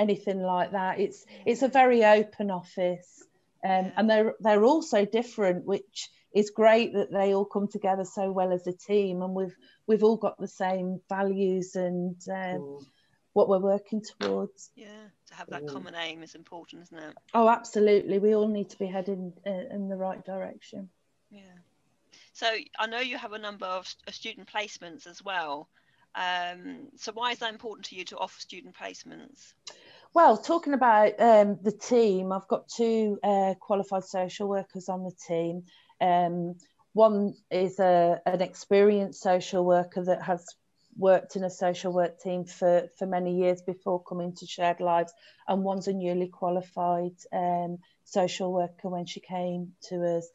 anything 0.00 0.42
like 0.42 0.72
that. 0.72 0.98
It's 0.98 1.24
it's 1.46 1.62
a 1.62 1.68
very 1.68 2.04
open 2.04 2.50
office, 2.50 3.22
um, 3.64 3.92
and 3.96 4.10
they're 4.10 4.34
they're 4.40 4.64
also 4.64 5.04
different, 5.04 5.64
which 5.64 6.10
is 6.32 6.50
great 6.50 6.94
that 6.94 7.12
they 7.12 7.34
all 7.34 7.44
come 7.44 7.68
together 7.68 8.04
so 8.04 8.30
well 8.30 8.52
as 8.52 8.66
a 8.66 8.72
team. 8.72 9.22
And 9.22 9.34
we've 9.34 9.56
we've 9.86 10.04
all 10.04 10.16
got 10.16 10.38
the 10.38 10.48
same 10.48 11.00
values 11.08 11.76
and 11.76 12.16
uh, 12.28 12.58
mm. 12.58 12.84
what 13.32 13.48
we're 13.48 13.58
working 13.58 14.02
towards. 14.02 14.70
Yeah 14.74 15.08
to 15.30 15.36
have 15.36 15.48
that 15.48 15.64
mm. 15.64 15.72
common 15.72 15.94
aim 15.94 16.22
is 16.22 16.34
important 16.34 16.82
isn't 16.82 16.98
it? 16.98 17.16
Oh 17.34 17.48
absolutely. 17.48 18.18
We 18.18 18.34
all 18.34 18.48
need 18.48 18.70
to 18.70 18.78
be 18.78 18.86
heading 18.86 19.32
in, 19.46 19.52
uh, 19.52 19.74
in 19.74 19.88
the 19.88 19.96
right 19.96 20.24
direction. 20.24 20.88
Yeah. 21.30 21.40
So 22.32 22.46
i 22.78 22.86
know 22.86 23.00
you 23.00 23.18
have 23.18 23.32
a 23.32 23.38
number 23.38 23.66
of 23.66 23.86
student 24.10 24.48
placements 24.52 25.06
as 25.06 25.22
well. 25.22 25.68
Um, 26.14 26.88
so 26.96 27.12
why 27.12 27.30
is 27.30 27.38
that 27.38 27.52
important 27.52 27.86
to 27.86 27.96
you 27.96 28.04
to 28.06 28.18
offer 28.18 28.40
student 28.40 28.74
placements 28.74 29.52
well, 30.12 30.36
talking 30.36 30.74
about 30.74 31.20
um, 31.20 31.58
the 31.62 31.72
team, 31.72 32.32
I've 32.32 32.48
got 32.48 32.68
two 32.68 33.18
uh, 33.22 33.54
qualified 33.60 34.04
social 34.04 34.48
workers 34.48 34.88
on 34.88 35.04
the 35.04 35.12
team. 35.12 35.64
Um, 36.00 36.56
one 36.92 37.34
is 37.50 37.78
a, 37.78 38.20
an 38.26 38.40
experienced 38.40 39.22
social 39.22 39.64
worker 39.64 40.04
that 40.04 40.22
has 40.22 40.44
worked 40.96 41.36
in 41.36 41.44
a 41.44 41.50
social 41.50 41.92
work 41.92 42.20
team 42.20 42.44
for, 42.44 42.88
for 42.98 43.06
many 43.06 43.36
years 43.36 43.62
before 43.62 44.02
coming 44.02 44.34
to 44.34 44.46
Shared 44.46 44.80
Lives, 44.80 45.12
and 45.46 45.62
one's 45.62 45.86
a 45.88 45.92
newly 45.92 46.28
qualified 46.28 47.14
um, 47.32 47.78
social 48.04 48.52
worker 48.52 48.88
when 48.88 49.06
she 49.06 49.20
came 49.20 49.72
to 49.88 50.16
us. 50.16 50.28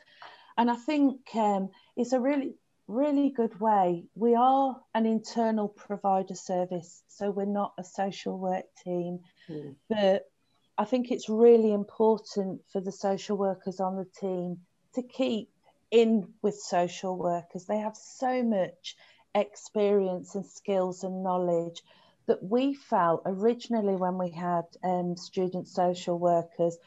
And 0.57 0.71
I 0.71 0.75
think 0.75 1.19
um, 1.35 1.69
it's 1.97 2.13
a 2.13 2.19
really, 2.19 2.53
really 2.87 3.29
good 3.29 3.59
way. 3.59 4.05
We 4.15 4.35
are 4.35 4.79
an 4.93 5.05
internal 5.05 5.67
provider 5.67 6.35
service, 6.35 7.03
so 7.07 7.31
we're 7.31 7.45
not 7.45 7.73
a 7.77 7.83
social 7.83 8.37
work 8.37 8.65
team, 8.83 9.19
mm. 9.49 9.75
but 9.89 10.29
I 10.77 10.85
think 10.85 11.11
it's 11.11 11.29
really 11.29 11.71
important 11.71 12.61
for 12.71 12.81
the 12.81 12.91
social 12.91 13.37
workers 13.37 13.79
on 13.79 13.95
the 13.95 14.07
team 14.19 14.59
to 14.93 15.01
keep 15.01 15.49
in 15.91 16.27
with 16.41 16.55
social 16.55 17.17
workers. 17.17 17.65
They 17.65 17.77
have 17.77 17.95
so 17.95 18.43
much 18.43 18.95
experience 19.33 20.35
and 20.35 20.45
skills 20.45 21.03
and 21.03 21.23
knowledge 21.23 21.81
that 22.27 22.43
we 22.43 22.73
felt 22.73 23.21
originally 23.25 23.95
when 23.95 24.17
we 24.17 24.31
had 24.31 24.63
um, 24.83 25.15
student 25.15 25.67
social 25.67 26.17
workers 26.17 26.77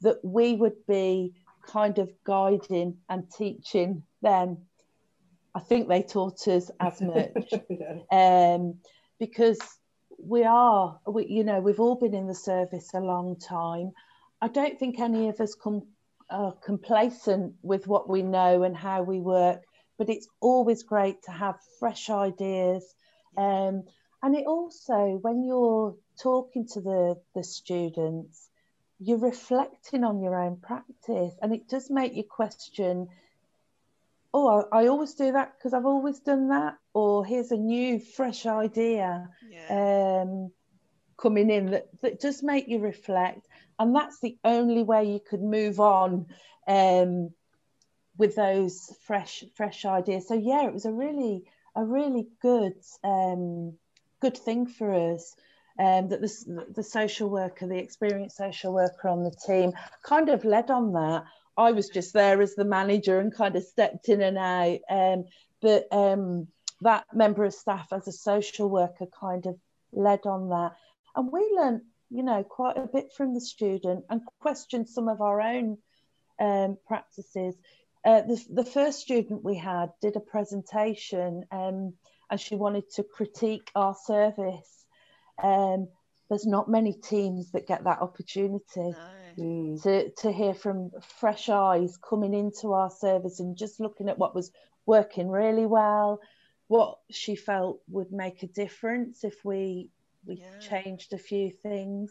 that 0.00 0.24
we 0.24 0.54
would 0.54 0.86
be 0.86 1.34
kind 1.66 1.98
of 1.98 2.10
guiding 2.24 2.96
and 3.08 3.30
teaching 3.30 4.02
them. 4.22 4.58
I 5.58 5.60
think 5.60 5.88
they 5.88 6.04
taught 6.04 6.46
us 6.46 6.70
as 6.78 7.00
much 7.14 7.52
um, 8.12 8.78
because 9.18 9.58
we 10.16 10.44
are, 10.44 11.00
we, 11.04 11.26
you 11.26 11.42
know, 11.42 11.58
we've 11.58 11.80
all 11.80 11.96
been 11.96 12.14
in 12.14 12.28
the 12.28 12.34
service 12.34 12.90
a 12.94 13.00
long 13.00 13.36
time. 13.40 13.90
I 14.40 14.46
don't 14.46 14.78
think 14.78 15.00
any 15.00 15.28
of 15.28 15.40
us 15.40 15.56
come 15.56 15.82
uh, 16.30 16.52
complacent 16.64 17.54
with 17.62 17.88
what 17.88 18.08
we 18.08 18.22
know 18.22 18.62
and 18.62 18.76
how 18.76 19.02
we 19.02 19.18
work, 19.18 19.64
but 19.98 20.08
it's 20.08 20.28
always 20.40 20.84
great 20.84 21.24
to 21.24 21.32
have 21.32 21.56
fresh 21.80 22.08
ideas. 22.08 22.84
Um, 23.36 23.82
and 24.22 24.36
it 24.36 24.46
also, 24.46 25.18
when 25.22 25.44
you're 25.44 25.96
talking 26.22 26.68
to 26.68 26.80
the, 26.80 27.16
the 27.34 27.42
students, 27.42 28.48
you're 29.00 29.18
reflecting 29.18 30.04
on 30.04 30.22
your 30.22 30.40
own 30.40 30.58
practice 30.58 31.34
and 31.42 31.52
it 31.52 31.68
does 31.68 31.90
make 31.90 32.14
you 32.14 32.22
question 32.22 33.08
oh 34.34 34.66
i, 34.72 34.82
I 34.82 34.86
always 34.88 35.14
do 35.14 35.32
that 35.32 35.54
because 35.56 35.74
i've 35.74 35.86
always 35.86 36.20
done 36.20 36.48
that. 36.48 36.76
Or 36.94 37.24
here's 37.24 37.52
a 37.52 37.56
new 37.56 38.00
fresh 38.00 38.44
idea 38.44 39.28
yeah. 39.48 40.22
um, 40.22 40.50
coming 41.16 41.48
in 41.50 41.70
that, 41.70 41.88
that 42.02 42.18
does 42.18 42.42
make 42.42 42.66
you 42.68 42.80
reflect. 42.80 43.46
And 43.78 43.94
that's 43.94 44.18
the 44.20 44.36
only 44.42 44.82
way 44.82 45.04
you 45.04 45.20
could 45.20 45.42
move 45.42 45.78
on 45.78 46.26
um, 46.66 47.30
with 48.16 48.34
those 48.34 48.92
fresh 49.06 49.44
fresh 49.54 49.84
ideas. 49.84 50.26
So 50.26 50.34
yeah 50.34 50.66
it 50.66 50.72
was 50.72 50.86
a 50.86 50.92
really 50.92 51.44
a 51.76 51.84
really 51.84 52.26
good 52.42 52.74
um, 53.04 53.74
good 54.20 54.36
thing 54.36 54.66
for 54.66 55.12
us 55.12 55.36
um, 55.78 56.08
that 56.08 56.20
the, 56.20 56.66
the 56.74 56.82
social 56.82 57.30
worker 57.30 57.68
the 57.68 57.78
experienced 57.78 58.36
social 58.36 58.74
worker 58.74 59.08
on 59.08 59.22
the 59.22 59.36
team 59.46 59.72
kind 60.02 60.28
of 60.28 60.44
led 60.44 60.70
on 60.70 60.92
that 60.94 61.24
i 61.58 61.72
was 61.72 61.88
just 61.90 62.14
there 62.14 62.40
as 62.40 62.54
the 62.54 62.64
manager 62.64 63.20
and 63.20 63.34
kind 63.34 63.56
of 63.56 63.62
stepped 63.62 64.08
in 64.08 64.22
and 64.22 64.38
out 64.38 64.78
um, 64.88 65.24
but 65.60 65.86
um, 65.92 66.46
that 66.80 67.04
member 67.12 67.44
of 67.44 67.52
staff 67.52 67.88
as 67.92 68.08
a 68.08 68.12
social 68.12 68.70
worker 68.70 69.06
kind 69.20 69.44
of 69.46 69.56
led 69.92 70.20
on 70.24 70.48
that 70.48 70.72
and 71.16 71.30
we 71.30 71.40
learned 71.54 71.82
you 72.10 72.22
know, 72.22 72.42
quite 72.42 72.76
a 72.76 72.86
bit 72.86 73.12
from 73.12 73.34
the 73.34 73.40
student 73.40 74.04
and 74.08 74.22
questioned 74.40 74.88
some 74.88 75.08
of 75.08 75.20
our 75.20 75.40
own 75.40 75.78
um, 76.40 76.76
practices. 76.86 77.54
Uh, 78.04 78.22
the, 78.22 78.42
the 78.50 78.64
first 78.64 79.00
student 79.00 79.44
we 79.44 79.56
had 79.56 79.90
did 80.00 80.16
a 80.16 80.20
presentation 80.20 81.44
um, 81.50 81.92
and 82.30 82.40
she 82.40 82.54
wanted 82.54 82.88
to 82.90 83.02
critique 83.02 83.70
our 83.74 83.94
service. 84.06 84.86
Um, 85.42 85.88
there's 86.28 86.46
not 86.46 86.68
many 86.68 86.92
teams 86.92 87.50
that 87.52 87.66
get 87.66 87.84
that 87.84 88.00
opportunity 88.00 88.66
no. 88.76 88.94
Mm. 89.38 89.82
to, 89.82 90.10
to 90.10 90.32
hear 90.32 90.54
from 90.54 90.90
fresh 91.20 91.48
eyes 91.48 91.96
coming 91.96 92.34
into 92.34 92.72
our 92.72 92.90
service 92.90 93.40
and 93.40 93.56
just 93.56 93.80
looking 93.80 94.08
at 94.08 94.18
what 94.18 94.34
was 94.34 94.50
working 94.84 95.28
really 95.28 95.66
well, 95.66 96.20
what 96.66 96.98
she 97.10 97.36
felt 97.36 97.80
would 97.88 98.10
make 98.10 98.42
a 98.42 98.46
difference 98.48 99.24
if 99.24 99.44
we 99.44 99.90
we 100.26 100.36
yeah. 100.36 100.58
changed 100.58 101.12
a 101.12 101.18
few 101.18 101.50
things. 101.50 102.10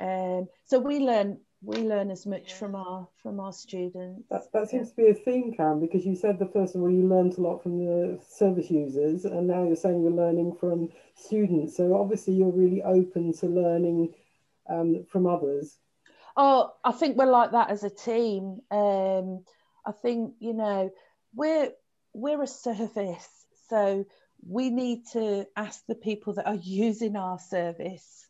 Um, 0.00 0.48
so 0.64 0.78
we 0.78 0.98
learn 0.98 1.38
we 1.62 1.78
learn 1.78 2.10
as 2.10 2.26
much 2.26 2.48
yeah. 2.48 2.54
from 2.56 2.74
our 2.74 3.08
from 3.22 3.38
our 3.38 3.52
students. 3.52 4.24
That, 4.30 4.52
that 4.52 4.68
seems 4.68 4.92
yeah. 4.96 5.04
to 5.06 5.12
be 5.14 5.20
a 5.20 5.22
theme, 5.24 5.54
Cam, 5.54 5.80
because 5.80 6.04
you 6.04 6.16
said 6.16 6.38
the 6.38 6.46
first 6.46 6.74
of 6.74 6.82
all 6.82 6.90
you 6.90 7.06
learned 7.06 7.38
a 7.38 7.40
lot 7.40 7.62
from 7.62 7.78
the 7.78 8.20
service 8.28 8.70
users, 8.70 9.24
and 9.24 9.46
now 9.46 9.64
you're 9.64 9.76
saying 9.76 10.02
you're 10.02 10.10
learning 10.10 10.56
from 10.58 10.90
students. 11.14 11.76
So 11.76 11.94
obviously 11.94 12.34
you're 12.34 12.52
really 12.52 12.82
open 12.82 13.32
to 13.34 13.46
learning 13.46 14.14
um, 14.68 15.04
from 15.08 15.26
others. 15.26 15.78
Oh, 16.36 16.72
I 16.84 16.92
think 16.92 17.16
we're 17.16 17.26
like 17.26 17.52
that 17.52 17.70
as 17.70 17.84
a 17.84 17.90
team. 17.90 18.60
Um, 18.70 19.44
I 19.86 19.92
think 19.92 20.34
you 20.40 20.54
know 20.54 20.90
we're 21.34 21.70
we're 22.12 22.42
a 22.42 22.46
service, 22.46 23.28
so 23.68 24.04
we 24.44 24.70
need 24.70 25.04
to 25.12 25.46
ask 25.56 25.86
the 25.86 25.94
people 25.94 26.34
that 26.34 26.46
are 26.46 26.58
using 26.60 27.14
our 27.14 27.38
service. 27.38 28.26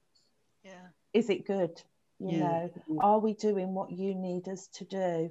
Yeah. 0.65 0.89
Is 1.15 1.31
it 1.31 1.47
good? 1.47 1.81
You 2.23 2.39
yeah. 2.39 2.45
know, 2.45 2.71
are 3.01 3.19
we 3.19 3.35
doing 3.35 3.75
what 3.75 3.91
you 3.91 4.15
need 4.15 4.49
us 4.49 4.69
to 4.75 4.85
do? 4.85 5.31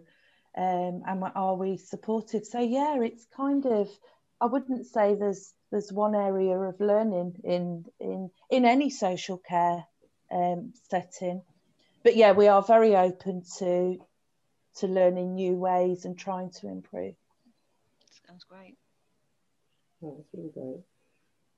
Um, 0.57 1.03
and 1.07 1.23
are 1.35 1.55
we 1.55 1.77
supportive? 1.77 2.45
So 2.45 2.59
yeah, 2.59 2.99
it's 3.01 3.25
kind 3.35 3.65
of. 3.65 3.89
I 4.41 4.47
wouldn't 4.47 4.87
say 4.87 5.15
there's 5.15 5.53
there's 5.71 5.91
one 5.91 6.15
area 6.15 6.57
of 6.57 6.79
learning 6.79 7.35
in 7.43 7.85
in 7.99 8.31
in 8.49 8.65
any 8.65 8.89
social 8.89 9.37
care 9.37 9.85
um, 10.31 10.73
setting, 10.89 11.43
but 12.03 12.15
yeah, 12.15 12.33
we 12.33 12.47
are 12.47 12.61
very 12.61 12.95
open 12.95 13.43
to 13.59 13.97
to 14.77 14.87
learning 14.87 15.35
new 15.35 15.53
ways 15.53 16.05
and 16.05 16.17
trying 16.17 16.51
to 16.59 16.67
improve. 16.67 17.15
Sounds 18.27 18.43
great. 18.43 18.75
Oh, 20.03 20.15
that's 20.17 20.33
really 20.33 20.49
great. 20.49 20.83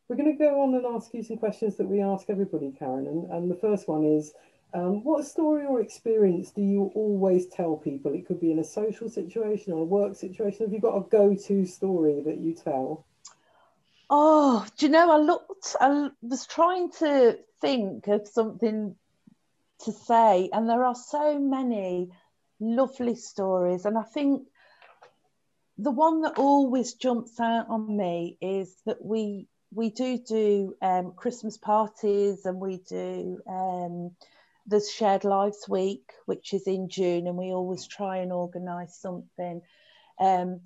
We're 0.07 0.17
going 0.17 0.37
to 0.37 0.43
go 0.43 0.61
on 0.61 0.75
and 0.75 0.85
ask 0.85 1.13
you 1.13 1.23
some 1.23 1.37
questions 1.37 1.77
that 1.77 1.87
we 1.87 2.01
ask 2.01 2.29
everybody, 2.29 2.75
Karyn. 2.79 3.07
And, 3.07 3.31
and 3.31 3.49
the 3.49 3.55
first 3.55 3.87
one 3.87 4.03
is 4.03 4.33
um, 4.73 5.03
what 5.03 5.25
story 5.25 5.65
or 5.65 5.81
experience 5.81 6.51
do 6.51 6.61
you 6.61 6.91
always 6.95 7.47
tell 7.47 7.77
people? 7.77 8.13
It 8.13 8.25
could 8.25 8.39
be 8.39 8.51
in 8.51 8.59
a 8.59 8.63
social 8.63 9.09
situation 9.09 9.73
or 9.73 9.81
a 9.81 9.85
work 9.85 10.15
situation. 10.15 10.65
Have 10.65 10.73
you 10.73 10.79
got 10.79 10.97
a 10.97 11.01
go 11.09 11.35
to 11.35 11.65
story 11.65 12.21
that 12.25 12.37
you 12.37 12.53
tell? 12.53 13.05
Oh, 14.09 14.65
do 14.77 14.85
you 14.85 14.91
know, 14.91 15.11
I 15.11 15.17
looked, 15.17 15.75
I 15.79 16.09
was 16.21 16.45
trying 16.45 16.91
to 16.99 17.37
think 17.61 18.07
of 18.07 18.27
something 18.27 18.95
to 19.85 19.91
say, 19.91 20.49
and 20.51 20.69
there 20.69 20.83
are 20.83 20.95
so 20.95 21.39
many 21.39 22.09
lovely 22.59 23.15
stories. 23.15 23.85
And 23.85 23.97
I 23.97 24.03
think 24.03 24.47
the 25.77 25.91
one 25.91 26.21
that 26.21 26.37
always 26.37 26.93
jumps 26.93 27.39
out 27.39 27.67
on 27.69 27.95
me 27.95 28.37
is 28.41 28.75
that 28.85 29.03
we 29.03 29.47
we 29.75 29.89
do 29.89 30.19
do 30.19 30.75
um, 30.83 31.13
Christmas 31.15 31.57
parties 31.57 32.45
and 32.45 32.59
we 32.59 32.77
do 32.87 33.41
um, 33.49 34.11
there's 34.65 34.91
Shared 34.91 35.23
Lives 35.23 35.65
Week, 35.67 36.11
which 36.25 36.53
is 36.53 36.67
in 36.67 36.89
June, 36.89 37.27
and 37.27 37.37
we 37.37 37.51
always 37.51 37.87
try 37.87 38.17
and 38.17 38.31
organise 38.31 38.97
something. 38.97 39.61
Um, 40.19 40.61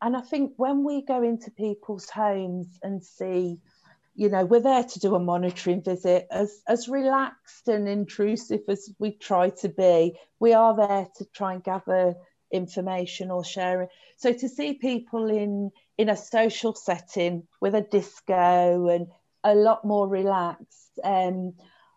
and 0.00 0.16
I 0.16 0.20
think 0.20 0.52
when 0.56 0.84
we 0.84 1.02
go 1.02 1.22
into 1.22 1.50
people's 1.50 2.08
homes 2.10 2.78
and 2.82 3.04
see, 3.04 3.58
you 4.14 4.28
know, 4.28 4.44
we're 4.44 4.60
there 4.60 4.84
to 4.84 4.98
do 4.98 5.14
a 5.14 5.20
monitoring 5.20 5.82
visit, 5.82 6.26
as 6.30 6.60
as 6.68 6.88
relaxed 6.88 7.68
and 7.68 7.88
intrusive 7.88 8.60
as 8.68 8.90
we 8.98 9.12
try 9.12 9.50
to 9.50 9.68
be, 9.68 10.18
we 10.38 10.52
are 10.52 10.76
there 10.76 11.06
to 11.16 11.24
try 11.32 11.54
and 11.54 11.64
gather 11.64 12.14
information 12.52 13.30
or 13.30 13.44
sharing. 13.44 13.88
So 14.18 14.32
to 14.32 14.48
see 14.48 14.74
people 14.74 15.30
in 15.30 15.70
in 15.96 16.08
a 16.08 16.16
social 16.16 16.74
setting 16.74 17.44
with 17.60 17.74
a 17.74 17.80
disco 17.80 18.88
and 18.88 19.06
a 19.44 19.54
lot 19.54 19.84
more 19.84 20.06
relaxed, 20.06 20.98
um, 21.02 21.54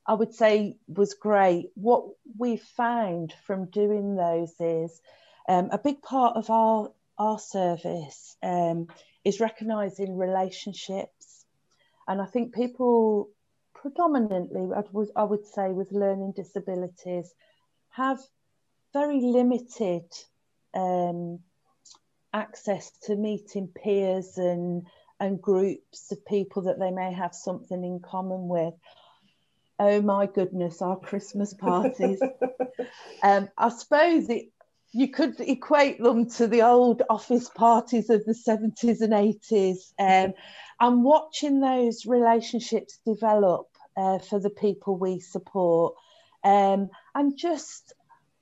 I 0.07 0.13
would 0.13 0.33
say 0.33 0.77
was 0.87 1.13
great. 1.13 1.71
What 1.75 2.05
we 2.37 2.57
found 2.57 3.33
from 3.45 3.65
doing 3.65 4.15
those 4.15 4.53
is 4.59 5.01
um, 5.47 5.69
a 5.71 5.77
big 5.77 6.01
part 6.01 6.37
of 6.37 6.49
our 6.49 6.91
our 7.17 7.39
service 7.39 8.35
um, 8.43 8.87
is 9.23 9.39
recognising 9.39 10.17
relationships, 10.17 11.45
and 12.07 12.21
I 12.21 12.25
think 12.25 12.53
people 12.53 13.29
predominantly, 13.73 14.67
I 14.75 14.83
would, 14.91 15.09
I 15.15 15.23
would 15.23 15.45
say, 15.45 15.69
with 15.69 15.91
learning 15.91 16.33
disabilities, 16.35 17.33
have 17.89 18.19
very 18.93 19.21
limited 19.21 20.05
um, 20.73 21.39
access 22.33 22.91
to 23.03 23.15
meeting 23.15 23.67
peers 23.67 24.37
and 24.37 24.85
and 25.19 25.41
groups 25.41 26.11
of 26.11 26.25
people 26.25 26.63
that 26.63 26.79
they 26.79 26.91
may 26.91 27.13
have 27.13 27.33
something 27.33 27.83
in 27.83 27.99
common 28.01 28.47
with. 28.47 28.73
Oh 29.79 30.01
my 30.01 30.25
goodness, 30.25 30.81
our 30.81 30.97
Christmas 30.97 31.53
parties. 31.59 32.21
um, 33.23 33.49
I 33.57 33.69
suppose 33.69 34.29
it 34.29 34.49
you 34.95 35.09
could 35.09 35.37
equate 35.41 36.01
them 36.01 36.29
to 36.29 36.47
the 36.47 36.61
old 36.61 37.01
office 37.09 37.49
parties 37.49 38.09
of 38.09 38.23
the 38.23 38.31
70s 38.33 39.01
and 39.01 39.11
80s. 39.11 39.91
Um, 39.99 40.33
and 40.79 41.03
watching 41.03 41.59
those 41.59 42.05
relationships 42.05 42.99
develop 43.05 43.67
uh, 43.97 44.19
for 44.19 44.39
the 44.39 44.49
people 44.49 44.97
we 44.97 45.19
support 45.19 45.95
um, 46.45 46.89
and 47.13 47.37
just 47.37 47.93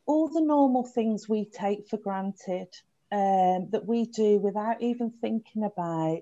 all 0.05 0.27
the 0.27 0.41
normal 0.41 0.83
things 0.83 1.27
we 1.27 1.45
take 1.45 1.87
for 1.87 1.97
granted 1.97 2.67
um, 3.11 3.69
that 3.71 3.85
we 3.87 4.05
do 4.05 4.37
without 4.37 4.79
even 4.81 5.09
thinking 5.09 5.63
about. 5.63 6.19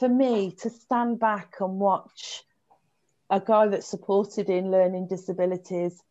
For 0.00 0.08
me, 0.08 0.50
to 0.60 0.68
stand 0.68 1.20
back 1.20 1.54
and 1.60 1.78
watch 1.78 2.42
a 3.34 3.40
guy 3.40 3.66
that's 3.66 3.88
supported 3.88 4.48
in 4.48 4.70
learning 4.70 5.08
disabilities 5.08 6.02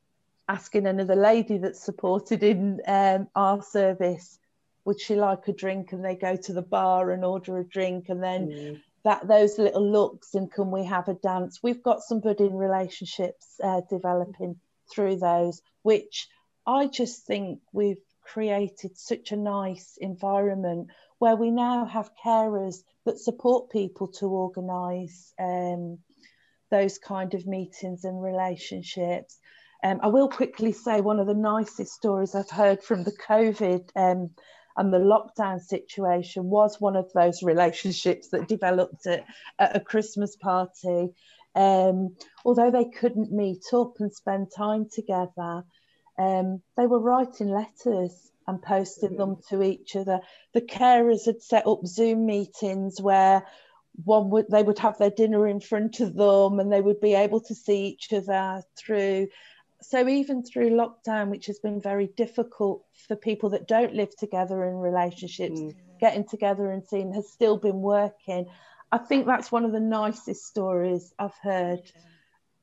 asking 0.50 0.86
another 0.86 1.16
lady 1.16 1.58
that's 1.58 1.82
supported 1.82 2.44
in 2.44 2.82
um, 2.86 3.30
our 3.34 3.62
service, 3.64 4.40
would 4.84 5.00
she 5.00 5.16
like 5.16 5.48
a 5.48 5.54
drink? 5.54 5.94
And 5.94 6.04
they 6.04 6.16
go 6.16 6.36
to 6.36 6.54
the 6.54 6.62
bar 6.62 7.12
and 7.12 7.24
order 7.24 7.58
a 7.60 7.64
drink, 7.64 8.10
and 8.10 8.22
then 8.22 8.48
mm. 8.48 8.82
that 9.06 9.26
those 9.26 9.58
little 9.58 9.90
looks 9.90 10.36
and 10.36 10.52
can 10.52 10.70
we 10.70 10.84
have 10.84 11.08
a 11.08 11.14
dance? 11.14 11.62
We've 11.64 11.82
got 11.82 12.04
some 12.04 12.20
budding 12.20 12.58
relationships 12.58 13.60
uh, 13.64 13.82
developing 13.90 14.58
through 14.94 15.18
those, 15.18 15.62
which 15.84 16.28
I 16.68 16.88
just 16.88 17.26
think 17.26 17.62
we've 17.72 18.04
created 18.22 18.98
such 18.98 19.32
a 19.32 19.38
nice 19.38 19.98
environment 20.00 20.90
where 21.20 21.38
we 21.38 21.52
now 21.52 21.86
have 21.86 22.12
carers 22.24 22.84
that 23.06 23.18
support 23.18 23.70
people 23.70 24.08
to 24.08 24.28
organise 24.28 25.34
um, 25.40 26.00
those 26.74 26.98
kind 26.98 27.36
of 27.36 27.46
meetings 27.46 28.04
and 28.04 28.22
relationships. 28.22 29.40
Um, 29.84 30.00
I 30.02 30.08
will 30.08 30.28
quickly 30.28 30.72
say 30.72 31.02
one 31.02 31.20
of 31.20 31.28
the 31.28 31.36
nicest 31.36 31.94
stories 31.94 32.34
I've 32.34 32.50
heard 32.50 32.82
from 32.82 33.04
the 33.04 33.12
COVID 33.12 33.90
um, 33.96 34.32
and 34.76 34.92
the 34.92 34.98
lockdown 34.98 35.62
situation 35.62 36.46
was 36.46 36.82
one 36.82 36.96
of 36.96 37.14
those 37.14 37.44
relationships 37.44 38.30
that 38.30 38.48
developed 38.48 39.06
at, 39.06 39.24
at 39.60 39.76
a 39.76 39.80
Christmas 39.80 40.36
party. 40.36 41.10
Um, 41.54 42.16
although 42.44 42.72
they 42.72 42.86
couldn't 42.86 43.32
meet 43.32 43.66
up 43.72 43.94
and 44.00 44.12
spend 44.12 44.48
time 44.58 44.88
together, 44.92 45.64
um, 46.18 46.64
they 46.76 46.88
were 46.88 47.00
writing 47.00 47.50
letters 47.50 48.32
and 48.48 48.60
posting 48.64 49.16
them 49.16 49.38
to 49.50 49.62
each 49.62 49.96
other. 49.96 50.22
The 50.56 50.62
carers 50.62 51.28
had 51.28 51.44
set 51.44 51.68
up 51.68 51.86
Zoom 51.86 52.26
meetings 52.26 53.00
where 53.00 53.46
one 54.04 54.30
would 54.30 54.48
they 54.50 54.64
would 54.64 54.80
have 54.80 54.98
their 54.98 55.10
dinner 55.10 55.48
in 55.48 55.60
front 55.60 56.00
of 56.00 56.16
them 56.16 56.60
and 56.60 56.72
they 56.72 56.82
would 56.82 57.00
be 57.00 57.14
able 57.14 57.40
to 57.40 57.54
see 57.54 57.86
each 57.88 58.12
other 58.12 58.64
through 58.76 59.28
so 59.82 60.08
even 60.08 60.44
through 60.44 60.72
lockdown 60.72 61.30
which 61.30 61.46
has 61.46 61.60
been 61.60 61.80
very 61.80 62.08
difficult 62.08 62.84
for 63.08 63.16
people 63.16 63.50
that 63.50 63.68
don't 63.68 63.94
live 63.94 64.16
together 64.16 64.64
in 64.66 64.76
relationships 64.76 65.60
mm. 65.60 65.76
getting 66.00 66.26
together 66.26 66.72
and 66.72 66.86
seeing 66.86 67.14
has 67.14 67.30
still 67.30 67.58
been 67.58 67.82
working. 67.82 68.48
I 68.92 68.98
think 68.98 69.26
that's 69.26 69.52
one 69.52 69.66
of 69.66 69.72
the 69.72 69.80
nicest 69.80 70.46
stories 70.46 71.14
i've 71.20 71.38
heard 71.42 71.82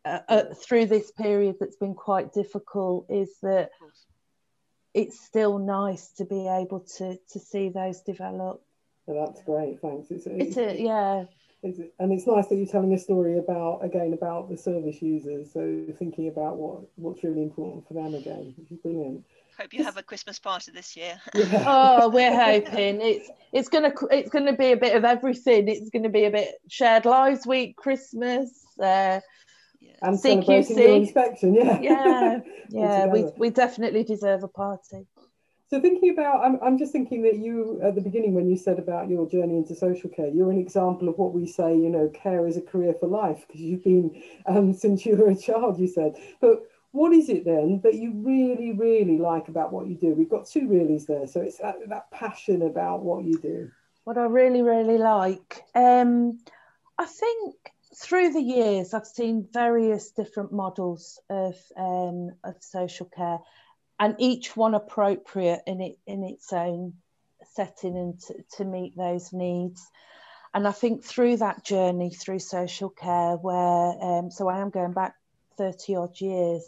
uh, 0.05 0.21
uh, 0.29 0.45
through 0.55 0.87
this 0.87 1.11
period 1.11 1.57
that's 1.61 1.77
been 1.77 1.95
quite 1.95 2.33
difficult 2.33 3.07
is 3.11 3.31
that 3.43 3.71
it's 4.95 5.21
still 5.21 5.59
nice 5.59 6.09
to 6.13 6.25
be 6.25 6.49
able 6.49 6.81
to 6.81 7.19
to 7.33 7.39
see 7.39 7.69
those 7.69 8.01
develop 8.01 8.63
well, 9.11 9.27
that's 9.27 9.43
great 9.45 9.81
thanks 9.81 10.11
it's, 10.11 10.27
it's, 10.27 10.57
it's 10.57 10.57
a, 10.57 10.81
yeah 10.81 11.25
it's, 11.63 11.79
and 11.99 12.13
it's 12.13 12.27
nice 12.27 12.47
that 12.49 12.57
you're 12.57 12.67
telling 12.67 12.93
a 12.95 12.99
story 12.99 13.39
about 13.39 13.81
again 13.83 14.13
about 14.15 14.49
the 14.49 14.57
service 14.57 15.03
users 15.03 15.53
so 15.53 15.85
thinking 15.99 16.29
about 16.29 16.57
what 16.57 16.83
what's 16.97 17.23
really 17.23 17.43
important 17.43 17.87
for 17.87 17.95
them 17.95 18.15
again 18.15 18.55
which 18.57 18.71
is 18.71 18.79
brilliant 18.79 19.25
hope 19.59 19.75
you 19.75 19.85
have 19.85 19.99
a 19.99 20.03
christmas 20.03 20.39
party 20.39 20.73
this 20.73 20.97
year 20.97 21.21
yeah. 21.35 21.65
oh 21.67 22.09
we're 22.09 22.35
hoping 22.35 23.01
it's 23.03 23.31
it's 23.53 23.69
gonna 23.69 23.93
it's 24.11 24.31
gonna 24.31 24.57
be 24.57 24.73
a 24.73 24.77
bit 24.77 24.97
of 24.97 25.05
everything 25.05 25.69
it's 25.69 25.91
gonna 25.91 26.09
be 26.09 26.25
a 26.25 26.31
bit 26.31 26.55
shared 26.69 27.05
lives 27.05 27.47
week 27.47 27.77
christmas 27.77 28.65
uh, 28.83 29.21
Yeah. 29.81 29.93
And 30.03 30.19
CQC. 30.19 30.23
celebrating 30.23 30.79
your 30.79 30.97
inspection, 30.97 31.55
yeah. 31.55 31.81
Yeah, 31.81 32.39
yeah. 32.69 33.07
we, 33.07 33.25
we 33.37 33.51
definitely 33.51 34.05
deserve 34.05 34.43
a 34.43 34.49
party. 34.49 35.07
So 35.71 35.81
thinking 35.81 36.11
about, 36.11 36.45
I'm, 36.45 36.59
I'm 36.63 36.79
just 36.79 36.91
thinking 36.91 37.23
that 37.23 37.39
you, 37.39 37.81
at 37.81 37.95
the 37.95 38.01
beginning, 38.01 38.35
when 38.35 38.51
you 38.51 38.57
said 38.57 38.81
about 38.81 39.09
your 39.09 39.29
journey 39.29 39.57
into 39.57 39.77
social 39.77 40.11
care, 40.11 40.27
you're 40.27 40.51
an 40.51 40.59
example 40.59 41.09
of 41.09 41.17
what 41.17 41.33
we 41.33 41.47
say, 41.47 41.73
you 41.77 41.89
know, 41.89 42.09
care 42.09 42.45
is 42.49 42.57
a 42.57 42.61
career 42.61 42.93
for 42.99 43.07
life, 43.07 43.45
because 43.47 43.61
you've 43.61 43.85
been 43.85 44.21
um, 44.47 44.73
since 44.85 45.07
you 45.07 45.15
were 45.15 45.31
a 45.31 45.37
child, 45.37 45.79
you 45.79 45.87
said. 45.87 46.17
But 46.41 46.69
what 46.91 47.13
is 47.13 47.29
it 47.29 47.45
then 47.45 47.81
that 47.85 47.95
you 47.95 48.13
really, 48.17 48.73
really 48.73 49.19
like 49.19 49.47
about 49.47 49.73
what 49.73 49.87
you 49.87 49.95
do? 49.95 50.09
We've 50.09 50.29
got 50.29 50.49
two 50.49 50.63
reallys 50.63 51.07
there. 51.07 51.29
So 51.29 51.41
it's 51.41 51.59
that, 51.59 51.77
that 51.89 52.11
passion 52.11 52.63
about 52.63 53.05
what 53.05 53.25
you 53.25 53.39
do. 53.39 53.71
What 54.03 54.19
I 54.19 54.25
really, 54.25 54.63
really 54.63 54.99
like. 54.99 55.63
Um, 55.77 56.41
I 56.99 57.05
think 57.05 57.55
through 57.95 58.33
the 58.33 58.43
years, 58.43 58.93
I've 58.93 59.07
seen 59.07 59.47
various 59.53 60.11
different 60.11 60.53
models 60.53 61.21
of, 61.31 61.55
um, 61.77 62.33
of 62.43 62.57
social 62.59 63.07
care 63.07 63.39
and 64.01 64.17
each 64.19 64.57
one 64.57 64.75
appropriate 64.75 65.61
in 65.67 65.81
it 65.83 65.99
in 66.07 66.25
its 66.25 66.53
own 66.53 66.95
setting 67.55 67.97
and 67.97 68.19
to, 68.21 68.35
to 68.57 68.65
meet 68.65 68.97
those 68.97 69.33
needs 69.33 69.87
and 70.53 70.67
I 70.67 70.73
think 70.73 71.05
through 71.05 71.37
that 71.37 71.65
journey 71.65 72.11
through 72.11 72.41
social 72.41 72.89
care 72.89 73.37
where 73.37 73.93
um, 74.03 74.31
so 74.31 74.49
I 74.49 74.59
am 74.61 74.71
going 74.71 74.93
back 74.93 75.15
30 75.59 75.97
odd 75.97 76.21
years 76.21 76.65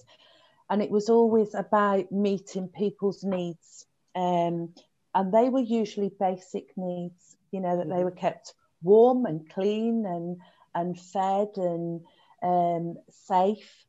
and 0.70 0.82
it 0.82 0.90
was 0.90 1.08
always 1.08 1.54
about 1.54 2.12
meeting 2.12 2.68
people's 2.68 3.24
needs 3.24 3.86
um, 4.14 4.74
and 5.14 5.32
they 5.32 5.48
were 5.48 5.60
usually 5.60 6.10
basic 6.20 6.76
needs 6.76 7.36
you 7.50 7.60
know 7.60 7.78
that 7.78 7.88
they 7.88 7.94
mm-hmm. 7.94 8.04
were 8.04 8.10
kept 8.10 8.54
warm 8.82 9.24
and 9.24 9.48
clean 9.50 10.04
and 10.06 10.36
and 10.74 10.98
fed 11.00 11.48
and 11.56 12.00
um, 12.42 12.96
safe 13.26 13.86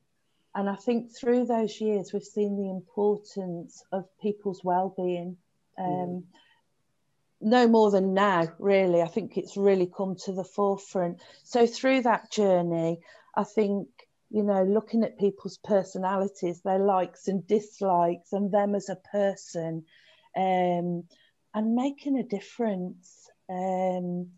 and 0.55 0.69
I 0.69 0.75
think 0.75 1.15
through 1.15 1.45
those 1.45 1.81
years, 1.81 2.13
we've 2.13 2.23
seen 2.23 2.57
the 2.57 2.69
importance 2.69 3.83
of 3.91 4.05
people's 4.21 4.63
well-being. 4.63 5.37
Um, 5.77 5.85
mm. 5.85 6.23
No 7.41 7.67
more 7.67 7.91
than 7.91 8.13
now, 8.13 8.47
really. 8.59 9.01
I 9.01 9.07
think 9.07 9.37
it's 9.37 9.57
really 9.57 9.91
come 9.95 10.15
to 10.25 10.31
the 10.31 10.43
forefront. 10.43 11.21
So 11.43 11.67
through 11.67 12.03
that 12.03 12.31
journey, 12.31 12.99
I 13.35 13.43
think 13.43 13.87
you 14.33 14.41
know, 14.41 14.63
looking 14.63 15.03
at 15.03 15.19
people's 15.19 15.59
personalities, 15.59 16.61
their 16.61 16.79
likes 16.79 17.27
and 17.27 17.45
dislikes, 17.45 18.33
and 18.33 18.51
them 18.51 18.73
as 18.73 18.89
a 18.89 18.95
person, 18.95 19.85
um, 20.35 21.03
and 21.53 21.75
making 21.75 22.17
a 22.17 22.23
difference. 22.23 23.29
Um, 23.47 24.29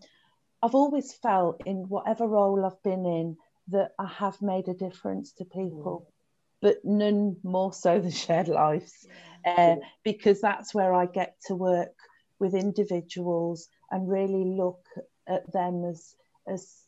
I've 0.62 0.76
always 0.76 1.14
felt 1.14 1.62
in 1.66 1.88
whatever 1.88 2.28
role 2.28 2.66
I've 2.66 2.84
been 2.84 3.06
in 3.06 3.38
that 3.70 3.92
I 3.98 4.08
have 4.08 4.42
made 4.42 4.68
a 4.68 4.74
difference 4.74 5.34
to 5.34 5.46
people, 5.46 6.08
mm. 6.08 6.14
but 6.62 6.84
none 6.84 7.38
more 7.44 7.74
so 7.74 8.00
than 8.00 8.12
shared 8.12 8.48
lives, 8.48 9.08
uh, 9.46 9.76
because 10.04 10.42
that's 10.42 10.74
where 10.74 10.94
I 10.94 11.06
get 11.06 11.36
to 11.48 11.56
work 11.56 11.94
with 12.40 12.54
individuals 12.54 13.68
and 13.92 14.10
really 14.10 14.46
look 14.46 14.86
at 15.28 15.52
them 15.52 15.86
as 15.86 16.16
as 16.48 16.82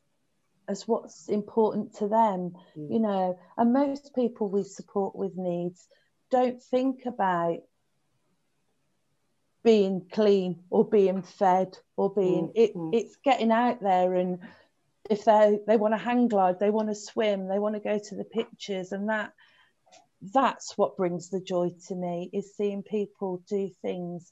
as 0.70 0.86
what's 0.86 1.30
important 1.30 1.96
to 1.96 2.08
them, 2.08 2.54
mm. 2.78 2.92
you 2.92 3.00
know. 3.00 3.40
And 3.58 3.74
most 3.74 4.14
people 4.14 4.50
we 4.50 4.64
support 4.64 5.16
with 5.16 5.38
needs 5.38 5.88
don't 6.30 6.62
think 6.62 7.06
about 7.06 7.60
being 9.64 10.06
clean 10.12 10.64
or 10.70 10.88
being 10.88 11.22
fed 11.22 11.78
or 11.96 12.14
being 12.14 12.48
mm. 12.48 12.52
it, 12.56 12.72
it's 12.94 13.18
getting 13.18 13.52
out 13.52 13.82
there 13.82 14.14
and 14.14 14.40
if 15.10 15.26
they 15.26 15.60
they 15.68 15.78
want 15.78 15.94
to 15.94 15.98
hang 15.98 16.28
glide, 16.28 16.60
they 16.60 16.70
want 16.70 16.90
to 16.90 16.96
swim, 16.96 17.48
they 17.48 17.60
want 17.60 17.76
to 17.76 17.82
go 17.82 18.00
to 18.00 18.16
the 18.16 18.24
pictures, 18.24 18.92
and 18.92 19.10
that 19.10 19.34
that's 20.34 20.78
what 20.78 20.98
brings 20.98 21.30
the 21.30 21.42
joy 21.42 21.72
to 21.88 21.96
me 21.96 22.30
is 22.34 22.56
seeing 22.56 22.84
people 22.84 23.44
do 23.48 23.70
things 23.82 24.32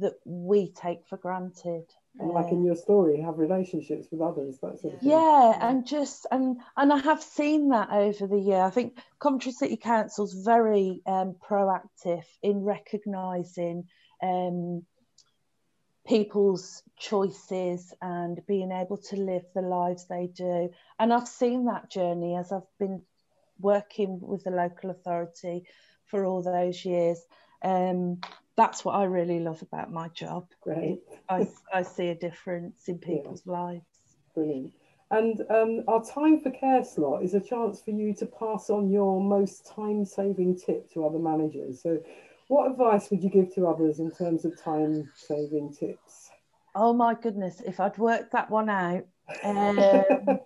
that 0.00 0.14
we 0.24 0.72
take 0.72 1.06
for 1.08 1.16
granted. 1.16 1.84
And 2.18 2.30
like 2.30 2.50
in 2.50 2.64
your 2.64 2.76
story, 2.76 3.20
have 3.20 3.38
relationships 3.38 4.08
with 4.10 4.22
others, 4.22 4.58
that 4.62 4.80
sort 4.80 4.94
of 4.94 5.00
thing. 5.00 5.10
Yeah, 5.10 5.58
and 5.60 5.86
just 5.86 6.26
and 6.30 6.60
and 6.76 6.92
I 6.92 6.98
have 6.98 7.22
seen 7.22 7.68
that 7.70 7.90
over 7.90 8.26
the 8.26 8.38
year. 8.38 8.62
I 8.62 8.70
think 8.70 8.98
Coventry 9.18 9.52
City 9.52 9.76
Council's 9.76 10.34
very 10.44 11.02
um, 11.06 11.36
proactive 11.46 12.24
in 12.42 12.64
recognising 12.64 13.84
um, 14.22 14.82
people's 16.06 16.82
choices 16.98 17.92
and 18.00 18.40
being 18.46 18.70
able 18.72 18.96
to 18.96 19.16
live 19.16 19.44
the 19.54 19.62
lives 19.62 20.06
they 20.06 20.28
do. 20.34 20.70
And 20.98 21.12
I've 21.12 21.28
seen 21.28 21.66
that 21.66 21.90
journey 21.90 22.36
as 22.36 22.52
I've 22.52 22.62
been 22.78 23.02
working 23.58 24.20
with 24.20 24.44
the 24.44 24.50
local 24.50 24.90
authority 24.90 25.64
for 26.06 26.24
all 26.24 26.42
those 26.42 26.84
years. 26.84 27.18
Um, 27.62 28.20
that's 28.56 28.84
what 28.84 28.94
I 28.94 29.04
really 29.04 29.40
love 29.40 29.62
about 29.62 29.92
my 29.92 30.08
job. 30.08 30.46
Great. 30.62 31.02
I, 31.28 31.48
I 31.72 31.82
see 31.82 32.08
a 32.08 32.14
difference 32.14 32.88
in 32.88 32.98
people's 32.98 33.42
yeah. 33.44 33.52
lives. 33.52 33.84
Brilliant. 34.34 34.72
And 35.10 35.40
um, 35.50 35.84
our 35.86 36.04
time 36.04 36.40
for 36.40 36.50
care 36.50 36.84
slot 36.84 37.22
is 37.22 37.34
a 37.34 37.40
chance 37.40 37.80
for 37.80 37.92
you 37.92 38.12
to 38.14 38.26
pass 38.26 38.70
on 38.70 38.90
your 38.90 39.20
most 39.20 39.66
time 39.66 40.04
saving 40.04 40.58
tip 40.58 40.92
to 40.94 41.04
other 41.06 41.18
managers. 41.18 41.82
So 41.82 41.98
what 42.48 42.70
advice 42.70 43.10
would 43.10 43.22
you 43.22 43.30
give 43.30 43.54
to 43.54 43.66
others 43.66 43.98
in 43.98 44.10
terms 44.10 44.44
of 44.44 44.60
time 44.60 45.10
saving 45.14 45.74
tips? 45.74 46.30
Oh 46.74 46.92
my 46.92 47.14
goodness, 47.14 47.60
if 47.64 47.80
I'd 47.80 47.98
worked 47.98 48.32
that 48.32 48.50
one 48.50 48.68
out, 48.68 49.06
um, 49.44 50.40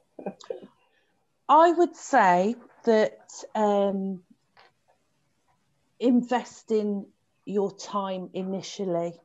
I 1.49 1.73
would 1.73 1.97
say 1.97 2.55
that 2.85 3.19
um, 3.55 4.23
investing 5.99 7.07
your 7.45 7.77
time 7.77 8.31
initially 8.33 9.21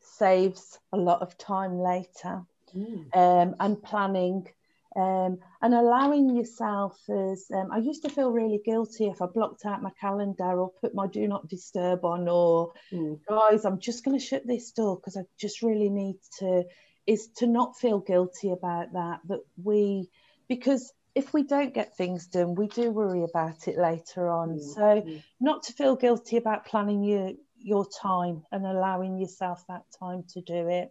saves 0.00 0.78
a 0.92 0.96
lot 0.96 1.20
of 1.20 1.36
time 1.36 1.78
later. 1.78 2.42
Mm. 2.74 3.16
Um, 3.16 3.56
and 3.60 3.82
planning 3.82 4.48
um, 4.96 5.38
and 5.60 5.74
allowing 5.74 6.34
yourself 6.34 6.98
as 7.10 7.46
um, 7.54 7.70
I 7.70 7.78
used 7.78 8.02
to 8.04 8.08
feel 8.08 8.30
really 8.30 8.60
guilty 8.64 9.06
if 9.06 9.20
I 9.20 9.26
blocked 9.26 9.66
out 9.66 9.82
my 9.82 9.90
calendar 10.00 10.58
or 10.58 10.72
put 10.80 10.94
my 10.94 11.06
do 11.06 11.28
not 11.28 11.48
disturb 11.48 12.04
on 12.04 12.28
or 12.28 12.72
mm. 12.90 13.20
guys 13.28 13.66
I'm 13.66 13.78
just 13.78 14.04
going 14.04 14.18
to 14.18 14.24
shut 14.24 14.46
this 14.46 14.72
door 14.72 14.96
because 14.96 15.16
I 15.18 15.22
just 15.38 15.60
really 15.60 15.90
need 15.90 16.16
to 16.38 16.64
is 17.06 17.28
to 17.36 17.46
not 17.46 17.78
feel 17.78 17.98
guilty 17.98 18.50
about 18.52 18.94
that 18.94 19.20
that 19.28 19.40
we 19.62 20.08
because 20.48 20.90
if 21.14 21.32
we 21.34 21.42
don't 21.42 21.74
get 21.74 21.96
things 21.96 22.26
done 22.28 22.54
we 22.54 22.66
do 22.66 22.90
worry 22.90 23.22
about 23.22 23.68
it 23.68 23.76
later 23.76 24.30
on 24.30 24.58
mm. 24.58 24.74
so 24.74 24.80
mm. 24.80 25.22
not 25.40 25.64
to 25.64 25.74
feel 25.74 25.96
guilty 25.96 26.38
about 26.38 26.64
planning 26.64 27.04
your 27.04 27.32
your 27.58 27.86
time 27.86 28.42
and 28.50 28.64
allowing 28.64 29.18
yourself 29.18 29.62
that 29.68 29.82
time 29.98 30.24
to 30.28 30.40
do 30.40 30.68
it 30.68 30.90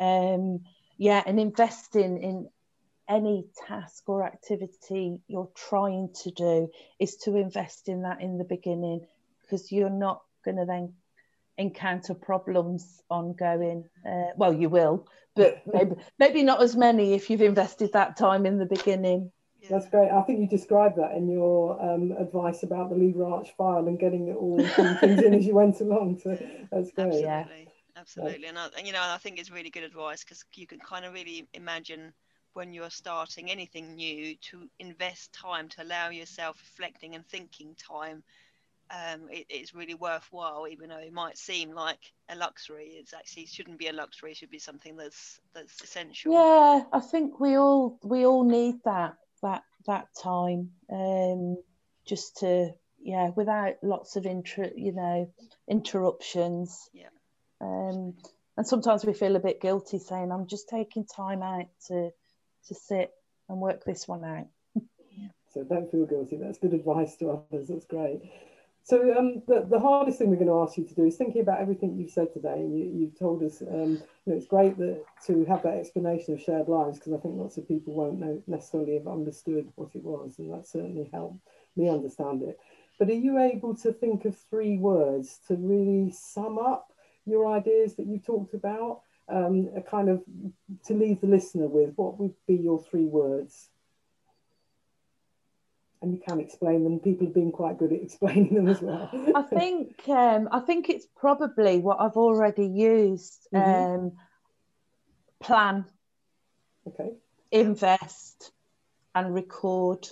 um 0.00 0.60
yeah 0.96 1.22
and 1.24 1.38
investing 1.38 2.20
in 2.20 2.48
any 3.08 3.46
task 3.66 4.08
or 4.08 4.24
activity 4.24 5.18
you're 5.28 5.50
trying 5.54 6.10
to 6.22 6.30
do 6.30 6.70
is 6.98 7.16
to 7.16 7.36
invest 7.36 7.88
in 7.88 8.02
that 8.02 8.20
in 8.20 8.38
the 8.38 8.44
beginning 8.44 9.06
because 9.42 9.72
you're 9.72 9.90
not 9.90 10.22
going 10.44 10.56
to 10.56 10.64
then 10.66 10.92
encounter 11.56 12.14
problems 12.14 13.02
ongoing 13.10 13.84
uh, 14.06 14.26
well 14.36 14.52
you 14.52 14.68
will 14.68 15.08
but 15.34 15.62
maybe 15.72 15.96
maybe 16.18 16.42
not 16.42 16.62
as 16.62 16.76
many 16.76 17.14
if 17.14 17.30
you've 17.30 17.42
invested 17.42 17.92
that 17.92 18.16
time 18.16 18.46
in 18.46 18.58
the 18.58 18.66
beginning 18.66 19.30
that's 19.68 19.88
great. 19.88 20.10
I 20.10 20.22
think 20.22 20.40
you 20.40 20.46
described 20.46 20.96
that 20.96 21.12
in 21.12 21.28
your 21.28 21.82
um, 21.82 22.12
advice 22.12 22.62
about 22.62 22.90
the 22.90 22.96
lever 22.96 23.24
arch 23.24 23.50
file 23.56 23.86
and 23.86 23.98
getting 23.98 24.28
it 24.28 24.36
all 24.36 24.58
things 25.00 25.22
in 25.22 25.34
as 25.34 25.46
you 25.46 25.54
went 25.54 25.80
along. 25.80 26.20
So 26.22 26.30
that's 26.70 26.90
great. 26.92 27.06
Absolutely, 27.06 27.22
yeah. 27.22 27.44
absolutely. 27.96 28.46
And, 28.46 28.58
I, 28.58 28.68
and 28.78 28.86
you 28.86 28.92
know, 28.92 29.02
I 29.02 29.18
think 29.18 29.38
it's 29.38 29.50
really 29.50 29.68
good 29.68 29.82
advice 29.82 30.24
because 30.24 30.44
you 30.54 30.66
can 30.66 30.78
kind 30.78 31.04
of 31.04 31.12
really 31.12 31.48
imagine 31.52 32.14
when 32.58 32.72
you're 32.72 32.90
starting 32.90 33.52
anything 33.52 33.94
new 33.94 34.34
to 34.34 34.68
invest 34.80 35.32
time 35.32 35.68
to 35.68 35.80
allow 35.80 36.08
yourself 36.10 36.60
reflecting 36.60 37.14
and 37.14 37.24
thinking 37.28 37.76
time. 37.76 38.24
Um, 38.90 39.28
it, 39.30 39.46
it's 39.48 39.74
really 39.74 39.94
worthwhile 39.94 40.66
even 40.66 40.88
though 40.88 40.98
it 40.98 41.12
might 41.12 41.38
seem 41.38 41.70
like 41.70 42.00
a 42.28 42.34
luxury. 42.34 42.88
It's 42.94 43.14
actually 43.14 43.46
shouldn't 43.46 43.78
be 43.78 43.86
a 43.86 43.92
luxury 43.92 44.32
it 44.32 44.38
should 44.38 44.50
be 44.50 44.58
something 44.58 44.96
that's 44.96 45.38
that's 45.54 45.80
essential. 45.84 46.32
Yeah 46.32 46.82
i 46.92 46.98
think 46.98 47.38
we 47.38 47.56
all 47.56 48.00
we 48.02 48.26
all 48.26 48.42
need 48.42 48.76
that 48.84 49.14
that 49.40 49.62
that 49.86 50.08
time 50.20 50.70
um, 50.92 51.58
just 52.06 52.38
to 52.38 52.70
yeah 52.98 53.30
without 53.36 53.74
lots 53.84 54.16
of 54.16 54.26
inter 54.26 54.68
you 54.74 54.92
know 54.92 55.30
interruptions. 55.68 56.90
Yeah. 56.92 57.14
Um, 57.60 58.14
and 58.56 58.66
sometimes 58.66 59.04
we 59.04 59.12
feel 59.12 59.36
a 59.36 59.46
bit 59.48 59.60
guilty 59.60 59.98
saying 60.00 60.32
i'm 60.32 60.46
just 60.48 60.68
taking 60.68 61.04
time 61.04 61.42
out 61.42 61.68
to 61.86 62.10
to 62.66 62.74
sit 62.74 63.12
and 63.48 63.60
work 63.60 63.84
this 63.84 64.06
one 64.06 64.24
out. 64.24 64.46
so 65.54 65.64
don't 65.64 65.90
feel 65.90 66.06
guilty. 66.06 66.36
That's 66.36 66.58
good 66.58 66.74
advice 66.74 67.16
to 67.16 67.44
others. 67.52 67.68
That's 67.68 67.86
great. 67.86 68.22
So 68.88 69.18
um, 69.18 69.42
the, 69.46 69.66
the 69.68 69.78
hardest 69.78 70.18
thing 70.18 70.30
we're 70.30 70.36
going 70.36 70.46
to 70.48 70.62
ask 70.62 70.78
you 70.78 70.84
to 70.84 70.94
do 70.94 71.04
is 71.04 71.16
thinking 71.16 71.42
about 71.42 71.60
everything 71.60 71.94
you've 71.94 72.10
said 72.10 72.32
today. 72.32 72.54
And 72.54 72.74
you, 72.74 72.86
you've 72.86 73.18
told 73.18 73.42
us 73.42 73.60
um, 73.60 74.00
you 74.24 74.32
know, 74.32 74.34
it's 74.34 74.46
great 74.46 74.78
that 74.78 75.04
to 75.26 75.44
have 75.44 75.62
that 75.64 75.74
explanation 75.74 76.32
of 76.32 76.40
shared 76.40 76.68
lives 76.68 76.98
because 76.98 77.12
I 77.12 77.18
think 77.18 77.34
lots 77.36 77.58
of 77.58 77.68
people 77.68 77.92
won't 77.92 78.18
know 78.18 78.42
necessarily 78.46 78.94
have 78.94 79.06
understood 79.06 79.70
what 79.74 79.90
it 79.94 80.02
was, 80.02 80.38
and 80.38 80.50
that 80.54 80.66
certainly 80.66 81.10
helped 81.12 81.36
me 81.76 81.90
understand 81.90 82.42
it. 82.42 82.58
But 82.98 83.10
are 83.10 83.12
you 83.12 83.38
able 83.38 83.76
to 83.76 83.92
think 83.92 84.24
of 84.24 84.38
three 84.48 84.78
words 84.78 85.38
to 85.48 85.56
really 85.56 86.10
sum 86.10 86.58
up 86.58 86.90
your 87.28 87.52
ideas 87.54 87.96
that 87.96 88.06
you 88.06 88.18
talked 88.18 88.54
about? 88.54 89.02
Um, 89.30 89.68
a 89.76 89.82
kind 89.82 90.08
of 90.08 90.22
to 90.86 90.94
leave 90.94 91.20
the 91.20 91.26
listener 91.26 91.68
with, 91.68 91.92
what 91.96 92.18
would 92.18 92.34
be 92.46 92.56
your 92.56 92.82
three 92.82 93.04
words? 93.04 93.68
and 96.00 96.12
you 96.12 96.20
can 96.26 96.40
explain 96.40 96.84
them. 96.84 97.00
People 97.00 97.26
have 97.26 97.34
been 97.34 97.52
quite 97.52 97.78
good 97.78 97.92
at 97.92 98.02
explaining 98.02 98.54
them 98.54 98.68
as 98.68 98.80
well. 98.80 99.10
I 99.34 99.42
think 99.42 100.08
um, 100.08 100.48
I 100.52 100.60
think 100.60 100.88
it's 100.88 101.06
probably 101.16 101.78
what 101.80 102.00
I've 102.00 102.16
already 102.16 102.66
used. 102.66 103.48
Mm-hmm. 103.54 103.94
Um, 104.06 104.12
plan. 105.40 105.84
Okay. 106.86 107.12
Invest 107.50 108.52
and 109.14 109.34
record. 109.34 110.08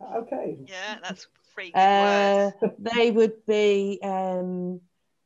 Okay. 0.00 0.58
Yeah, 0.66 0.98
that's 1.02 1.26
three 1.54 1.72
uh, 1.74 2.50
They 2.78 3.10
would 3.10 3.44
be 3.46 3.98
um, 4.02 4.80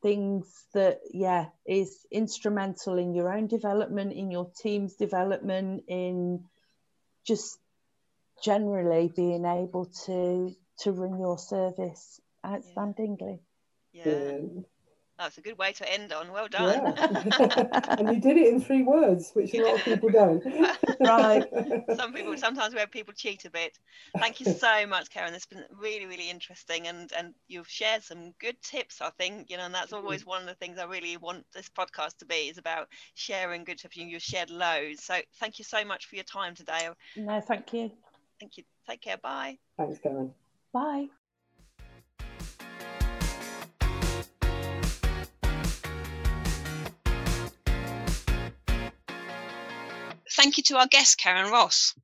things 0.05 0.67
that, 0.75 1.01
yeah, 1.13 1.47
is 1.67 2.07
instrumental 2.11 2.99
in 2.99 3.15
your 3.15 3.33
own 3.35 3.47
development, 3.47 4.13
in 4.13 4.31
your 4.31 4.51
team's 4.63 4.97
development, 4.97 5.85
in 5.89 6.45
just 7.27 7.59
generally 8.45 9.11
being 9.17 9.47
able 9.47 9.87
to 10.05 10.55
to 10.81 10.93
run 10.93 11.19
your 11.19 11.39
service 11.39 12.21
outstandingly. 12.45 13.39
Yeah. 13.95 14.05
yeah. 14.05 14.39
That's 15.19 15.39
a 15.39 15.41
good 15.41 15.57
way 15.59 15.73
to 15.73 15.93
end 15.93 16.13
on. 16.13 16.33
Well 16.33 16.49
done. 16.49 16.95
Yeah. 16.97 17.67
and 17.99 18.13
you 18.13 18.21
did 18.21 18.37
it 18.37 18.53
in 18.53 18.61
three 18.61 18.83
words, 18.83 19.31
which 19.33 19.55
a 19.55 19.63
lot 19.63 19.75
of 19.77 19.85
people 19.85 20.09
don't. 20.11 20.45
right. 21.01 21.45
Some 21.97 22.13
people 22.15 22.37
sometimes 22.37 22.75
where 22.75 22.89
people 22.89 23.15
cheat 23.17 23.45
a 23.45 23.51
bit. 23.51 23.79
Thank 24.19 24.41
you 24.41 24.47
so 24.47 24.87
much, 24.87 25.11
Karyn. 25.11 25.33
It's 25.33 25.47
been 25.47 25.65
really, 25.81 26.07
really 26.07 26.31
interesting 26.31 26.89
and 26.89 27.13
and 27.17 27.33
you've 27.47 27.69
shared 27.69 28.03
some 28.03 28.33
good 28.41 28.61
tips, 28.61 29.01
I 29.01 29.11
think, 29.11 29.51
you 29.51 29.57
know, 29.57 29.65
and 29.65 29.75
that's 29.75 29.93
always 29.93 30.27
one 30.27 30.43
of 30.43 30.49
the 30.49 30.55
things 30.55 30.79
I 30.79 30.85
really 30.85 31.17
want 31.17 31.47
this 31.55 31.69
podcast 31.69 32.19
to 32.19 32.25
be 32.25 32.49
is 32.49 32.59
about 32.59 32.89
sharing 33.15 33.63
good 33.65 33.79
tips. 33.79 33.97
You've 33.97 34.21
shared 34.21 34.51
loads. 34.51 35.05
So 35.05 35.15
thank 35.39 35.61
you 35.61 35.65
so 35.65 35.85
much 35.85 36.07
for 36.07 36.17
your 36.17 36.25
time 36.25 36.57
today. 36.57 36.89
No, 37.17 37.41
thank 37.41 37.73
you. 37.73 37.93
Thank 38.41 38.57
you. 38.57 38.65
Take 38.89 39.01
care. 39.01 39.17
Bye. 39.17 39.59
Thanks, 39.79 39.99
Karyn. 40.05 40.33
Bye. 40.73 41.09
Thank 50.45 50.59
you 50.59 50.63
to 50.65 50.77
our 50.77 50.87
guest, 50.87 51.19
Karyn 51.19 51.51
Ross. 51.51 51.95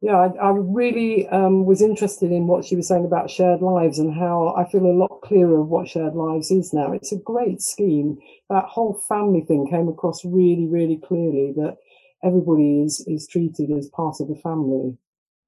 Yeah, 0.00 0.14
I, 0.14 0.26
I 0.28 0.50
really 0.50 1.26
um, 1.26 1.66
was 1.66 1.82
interested 1.82 2.30
in 2.30 2.46
what 2.46 2.64
she 2.64 2.76
was 2.76 2.86
saying 2.86 3.04
about 3.04 3.32
shared 3.32 3.62
lives 3.62 3.98
and 3.98 4.14
how 4.14 4.54
I 4.56 4.64
feel 4.70 4.86
a 4.86 4.94
lot 4.94 5.22
clearer 5.24 5.60
of 5.60 5.66
what 5.66 5.88
shared 5.88 6.14
lives 6.14 6.52
is 6.52 6.72
now. 6.72 6.92
It's 6.92 7.10
a 7.10 7.16
great 7.16 7.60
scheme. 7.60 8.18
That 8.48 8.66
whole 8.66 8.94
family 9.08 9.40
thing 9.40 9.66
came 9.68 9.88
across 9.88 10.24
really, 10.24 10.68
really 10.68 10.98
clearly 10.98 11.52
that 11.56 11.78
everybody 12.22 12.82
is, 12.82 13.04
is 13.08 13.26
treated 13.26 13.72
as 13.72 13.88
part 13.88 14.20
of 14.20 14.28
the 14.28 14.36
family. 14.36 14.96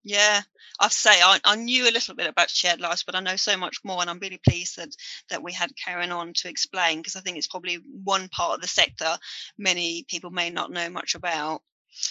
Yeah, 0.02 0.40
I 0.80 0.88
say 0.88 1.10
I, 1.10 1.38
I 1.44 1.54
knew 1.54 1.88
a 1.88 1.92
little 1.92 2.16
bit 2.16 2.26
about 2.26 2.50
shared 2.50 2.80
lives, 2.80 3.04
but 3.04 3.14
I 3.14 3.20
know 3.20 3.36
so 3.36 3.56
much 3.56 3.78
more, 3.84 4.00
and 4.00 4.10
I'm 4.10 4.18
really 4.18 4.40
pleased 4.44 4.78
that 4.78 4.96
that 5.28 5.44
we 5.44 5.52
had 5.52 5.70
Karyn 5.76 6.10
on 6.12 6.32
to 6.32 6.48
explain 6.48 6.98
because 6.98 7.14
I 7.14 7.20
think 7.20 7.36
it's 7.36 7.46
probably 7.46 7.78
one 8.02 8.28
part 8.30 8.56
of 8.56 8.62
the 8.62 8.66
sector 8.66 9.16
many 9.58 10.04
people 10.08 10.30
may 10.30 10.50
not 10.50 10.72
know 10.72 10.90
much 10.90 11.14
about. 11.14 11.62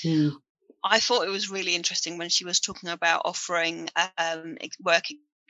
Mm. 0.04 0.34
I 0.84 1.00
thought 1.00 1.28
it 1.28 1.32
was 1.32 1.50
really 1.50 1.76
interesting 1.76 2.18
when 2.18 2.30
she 2.30 2.46
was 2.46 2.60
talking 2.60 2.90
about 2.90 3.24
offering 3.26 3.90
um, 4.18 4.58
work 4.82 5.06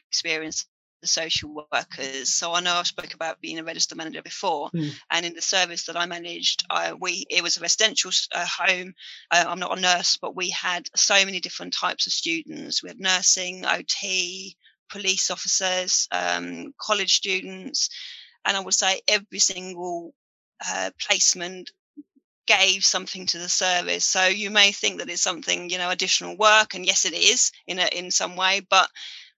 experience 0.10 0.66
the 1.02 1.08
social 1.08 1.68
workers. 1.72 2.34
So 2.34 2.54
I 2.54 2.60
know 2.60 2.76
I 2.76 2.84
spoke 2.84 3.14
about 3.14 3.42
being 3.42 3.60
a 3.60 3.64
register 3.64 3.96
manager 3.96 4.22
before, 4.22 4.70
mm. 4.72 4.92
and 5.12 5.26
in 5.26 5.34
the 5.34 5.42
service 5.42 5.86
that 5.86 5.96
I 5.96 6.06
managed, 6.06 6.66
I, 6.70 6.94
we 6.94 7.26
it 7.30 7.44
was 7.44 7.58
a 7.58 7.62
residential 7.62 8.12
uh, 8.34 8.46
home. 8.46 8.94
Uh, 9.32 9.46
I'm 9.48 9.60
not 9.60 9.78
a 9.78 9.82
nurse, 9.82 10.18
but 10.18 10.36
we 10.36 10.50
had 10.50 10.88
so 10.96 11.14
many 11.26 11.40
different 11.40 11.74
types 11.74 12.08
of 12.08 12.14
students. 12.14 12.84
We 12.84 12.90
had 12.90 13.00
nursing, 13.00 13.66
OT, 13.66 14.56
police 14.90 15.32
officers, 15.32 16.08
um, 16.12 16.74
college 16.80 17.16
students, 17.16 17.90
and 18.46 18.58
I 18.58 18.60
would 18.60 18.74
say 18.74 19.02
every 19.08 19.40
single 19.40 20.14
uh, 20.68 20.92
placement 21.00 21.72
gave 22.50 22.84
something 22.84 23.28
to 23.28 23.38
the 23.38 23.48
service. 23.48 24.04
So 24.04 24.26
you 24.26 24.50
may 24.50 24.72
think 24.72 24.98
that 24.98 25.10
it's 25.10 25.22
something, 25.22 25.70
you 25.70 25.78
know, 25.78 25.92
additional 25.92 26.36
work, 26.36 26.74
and 26.74 26.86
yes, 26.86 27.06
it 27.06 27.14
is 27.14 27.52
in 27.68 27.78
a, 27.78 27.88
in 27.96 28.10
some 28.10 28.36
way, 28.36 28.62
but 28.68 28.90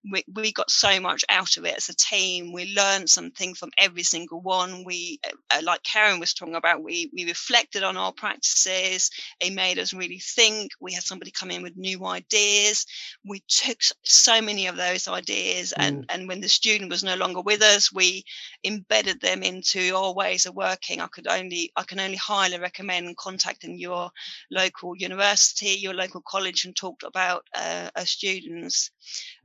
we, 0.10 0.24
we 0.34 0.52
got 0.52 0.72
so 0.72 1.00
much 1.00 1.24
out 1.30 1.58
of 1.58 1.66
it 1.66 1.76
as 1.78 1.90
a 1.90 1.96
team. 1.96 2.54
We 2.54 2.74
learned 2.76 3.10
something 3.10 3.54
from 3.54 3.72
every 3.78 4.04
single 4.04 4.42
one. 4.42 4.84
We, 4.84 5.20
uh, 5.52 5.62
like 5.64 5.84
Karyn 5.84 6.20
was 6.20 6.34
talking 6.34 6.56
about, 6.56 6.84
we, 6.84 7.10
we 7.14 7.26
reflected 7.26 7.84
on 7.84 7.98
our 7.98 8.12
practices. 8.12 9.12
It 9.40 9.54
made 9.54 9.78
us 9.78 9.94
really 9.94 10.20
think. 10.20 10.72
We 10.80 10.94
had 10.94 11.04
somebody 11.04 11.32
come 11.32 11.52
in 11.52 11.62
with 11.62 11.78
new 11.78 12.06
ideas. 12.06 12.86
We 13.26 13.44
took 13.48 13.78
so 14.04 14.42
many 14.42 14.68
of 14.68 14.76
those 14.76 15.08
ideas, 15.08 15.74
mm. 15.78 15.84
and, 15.84 16.06
and 16.10 16.28
when 16.28 16.42
the 16.42 16.50
student 16.50 16.90
was 16.90 17.04
no 17.04 17.16
longer 17.16 17.42
with 17.42 17.62
us, 17.62 17.94
we 17.94 18.24
embedded 18.64 19.22
them 19.22 19.44
into 19.44 19.96
our 19.96 20.14
ways 20.14 20.46
of 20.46 20.56
working. 20.56 21.00
I 21.00 21.08
could 21.08 21.28
only, 21.28 21.72
I 21.76 21.84
can 21.84 22.00
only 22.00 22.18
highly 22.18 22.60
recommend 22.60 23.18
contacting 23.18 23.78
your 23.78 24.10
local 24.50 24.96
university, 24.96 25.70
your 25.80 25.94
local 25.94 26.22
college, 26.22 26.66
and 26.66 26.76
talk 26.76 27.04
about 27.04 27.46
uh, 27.56 27.90
our 27.96 28.06
students. 28.06 28.92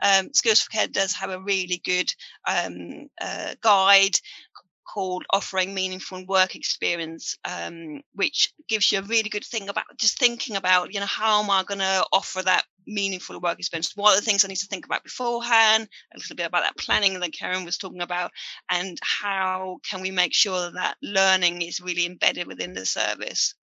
Um, 0.03 0.31
Skills 0.47 0.63
for 0.63 0.71
Care 0.71 0.87
does 0.87 1.13
have 1.15 1.31
a 1.31 1.41
really 1.41 1.81
good 1.85 2.13
um, 2.47 3.09
uh, 3.21 3.55
guide 3.61 4.17
called 4.87 5.25
offering 5.31 5.75
meaningful 5.75 6.25
work 6.27 6.55
experience 6.55 7.37
um, 7.45 8.01
which 8.15 8.53
gives 8.69 8.93
you 8.93 9.01
a 9.01 9.03
really 9.03 9.29
good 9.29 9.45
thing 9.45 9.69
about 9.69 9.85
just 9.99 10.19
thinking 10.19 10.55
about 10.55 10.95
you 10.95 11.01
know 11.01 11.07
how 11.07 11.43
am 11.43 11.51
i 11.51 11.65
going 11.65 11.81
to 11.81 12.07
offer 12.13 12.41
that 12.41 12.65
meaningful 12.87 13.41
work 13.41 13.59
experience? 13.59 13.97
What 13.97 14.13
are 14.13 14.21
the 14.21 14.25
things 14.25 14.45
i 14.45 14.49
need 14.49 14.59
to 14.59 14.67
think 14.67 14.87
about 14.87 15.03
beforehand? 15.03 15.89
A 16.15 16.19
little 16.19 16.37
bit 16.37 16.47
about 16.47 16.63
that 16.63 16.77
planning 16.77 17.19
that 17.19 17.33
Karyn 17.33 17.65
was 17.65 17.79
talking 17.79 18.01
about 18.01 18.31
and 18.71 18.97
how 19.03 19.79
can 19.83 20.01
we 20.03 20.13
make 20.13 20.33
sure 20.33 20.61
that, 20.61 20.75
that 20.75 20.97
learning 21.03 21.63
is 21.63 21.81
really 21.81 22.07
embedded 22.07 22.47
within 22.47 22.73
the 22.73 22.87
service 22.87 23.57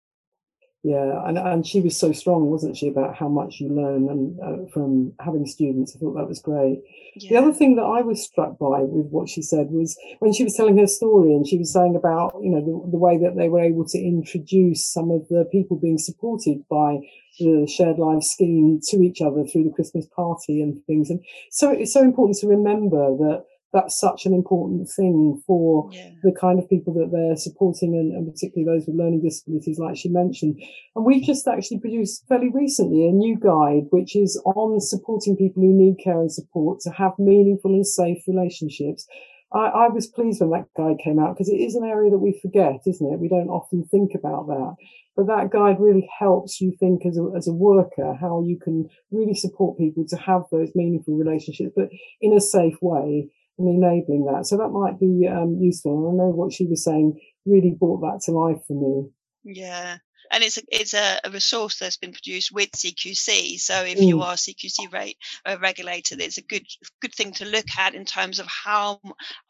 yeah, 0.84 1.26
and, 1.26 1.38
and 1.38 1.66
she 1.66 1.80
was 1.80 1.98
so 1.98 2.12
strong, 2.12 2.48
wasn't 2.48 2.76
she, 2.76 2.90
about 2.90 3.16
how 3.16 3.30
much 3.30 3.62
you 3.62 3.70
learn 3.70 4.10
and 4.10 4.40
uh, 4.42 4.70
from 4.70 5.14
having 5.22 5.46
students. 5.46 5.96
I 5.96 6.00
thought 6.00 6.16
that 6.16 6.28
was 6.28 6.42
great. 6.42 6.82
Yeah. 7.16 7.30
The 7.30 7.38
other 7.38 7.54
thing 7.54 7.78
that 7.78 7.84
I 7.84 8.02
was 8.02 8.22
struck 8.22 8.60
by 8.60 8.82
with 8.82 9.08
what 9.08 9.30
she 9.30 9.42
said 9.42 9.72
was 9.72 9.98
when 10.20 10.34
she 10.34 10.44
was 10.44 10.56
telling 10.56 10.78
her 10.80 10.88
story 10.88 11.34
and 11.34 11.48
she 11.48 11.58
was 11.58 11.72
saying 11.72 11.96
about, 11.96 12.34
you 12.42 12.50
know, 12.50 12.60
the, 12.60 12.92
the 12.92 12.98
way 12.98 13.18
that 13.18 13.38
they 13.38 13.48
were 13.48 13.62
able 13.62 13.86
to 13.86 13.98
introduce 13.98 14.86
some 14.86 15.10
of 15.10 15.26
the 15.30 15.48
people 15.54 15.78
being 15.78 15.98
supported 15.98 16.68
by 16.70 17.00
the 17.40 17.66
shared 17.66 17.98
life 17.98 18.24
scheme 18.24 18.82
to 18.90 18.98
each 19.02 19.22
other 19.22 19.46
through 19.46 19.64
the 19.64 19.74
Christmas 19.74 20.06
party 20.14 20.62
and 20.62 20.84
things. 20.86 21.10
And 21.10 21.24
so 21.50 21.72
it's 21.72 21.94
so 21.94 22.02
important 22.02 22.40
to 22.40 22.48
remember 22.48 23.16
that 23.18 23.46
that's 23.74 24.00
such 24.00 24.26
an 24.26 24.34
important 24.34 24.88
thing 24.88 25.42
for 25.46 25.90
yeah. 25.92 26.10
the 26.22 26.32
kind 26.40 26.60
of 26.60 26.70
people 26.70 26.94
that 26.94 27.10
they're 27.12 27.36
supporting 27.36 27.96
and, 27.96 28.14
and, 28.14 28.32
particularly 28.32 28.66
those 28.66 28.88
with 28.88 28.96
learning 28.96 29.22
disabilities 29.22 29.80
like 29.80 29.98
she 29.98 30.10
mentioned 30.10 30.56
and 30.96 31.06
we've 31.06 31.24
just 31.24 31.48
actually 31.48 31.80
produced 31.80 32.24
fairly 32.28 32.50
recently 32.54 33.08
a 33.08 33.12
new 33.12 33.38
guide 33.38 33.84
which 33.90 34.16
is 34.16 34.40
on 34.46 34.80
supporting 34.80 35.36
people 35.36 35.62
who 35.62 35.74
need 35.74 35.96
care 36.04 36.22
and 36.22 36.32
support 36.32 36.80
to 36.80 36.92
have 36.92 37.14
meaningful 37.18 37.72
and 37.72 37.86
safe 37.86 38.24
relationships 38.28 39.08
I, 39.54 39.68
I 39.68 39.88
was 39.90 40.08
pleased 40.08 40.42
when 40.42 40.50
that 40.50 40.66
guide 40.76 40.98
came 41.04 41.20
out 41.20 41.36
because 41.36 41.50
it 41.50 41.62
is 41.62 41.76
an 41.76 41.84
area 41.84 42.10
that 42.10 42.18
we 42.18 42.40
forget, 42.42 42.82
isn't 42.88 43.14
it? 43.14 43.20
We 43.20 43.30
don't 43.30 43.50
often 43.50 43.86
think 43.86 44.14
about 44.16 44.48
that. 44.48 44.76
But 45.16 45.28
that 45.28 45.52
guide 45.52 45.80
really 45.80 46.10
helps 46.20 46.60
you 46.60 46.74
think 46.80 47.06
as 47.06 47.18
a, 47.18 47.38
as 47.38 47.48
a 47.48 47.54
worker 47.54 48.18
how 48.20 48.42
you 48.44 48.58
can 48.60 48.90
really 49.12 49.36
support 49.36 49.78
people 49.78 50.06
to 50.10 50.18
have 50.18 50.44
those 50.52 50.72
meaningful 50.74 51.16
relationships, 51.16 51.72
but 51.76 51.90
in 52.20 52.34
a 52.34 52.42
safe 52.42 52.78
way 52.82 53.30
and 53.58 53.84
enabling 53.84 54.26
that. 54.26 54.46
So 54.46 54.58
that 54.58 54.70
might 54.70 55.00
be 55.00 55.28
um, 55.28 55.58
useful. 55.62 56.10
And 56.10 56.22
I 56.22 56.24
know 56.24 56.32
what 56.32 56.54
she 56.54 56.66
was 56.66 56.84
saying 56.84 57.20
really 57.46 57.76
brought 57.78 58.02
that 58.02 58.22
to 58.26 58.32
life 58.32 58.62
for 58.68 58.74
me. 58.74 59.10
Yeah. 59.44 59.98
And 60.32 60.44
it's 60.44 60.58
a, 60.58 60.62
it's 60.72 60.94
a, 60.94 61.20
a 61.24 61.30
resource 61.30 61.78
that's 61.78 61.98
been 61.98 62.14
produced 62.14 62.52
with 62.52 62.72
CQC. 62.72 63.60
So 63.60 63.84
if 63.84 64.00
mm. 64.00 64.08
you 64.08 64.22
are 64.22 64.34
CQC 64.34 64.92
rate 64.92 65.18
uh, 65.46 65.58
regulated, 65.62 66.22
it's 66.22 66.38
a 66.40 66.44
good 66.44 66.66
good 67.02 67.14
thing 67.14 67.34
to 67.34 67.46
look 67.46 67.68
at 67.78 67.94
in 67.94 68.06
terms 68.06 68.40
of 68.40 68.48
how 68.48 69.00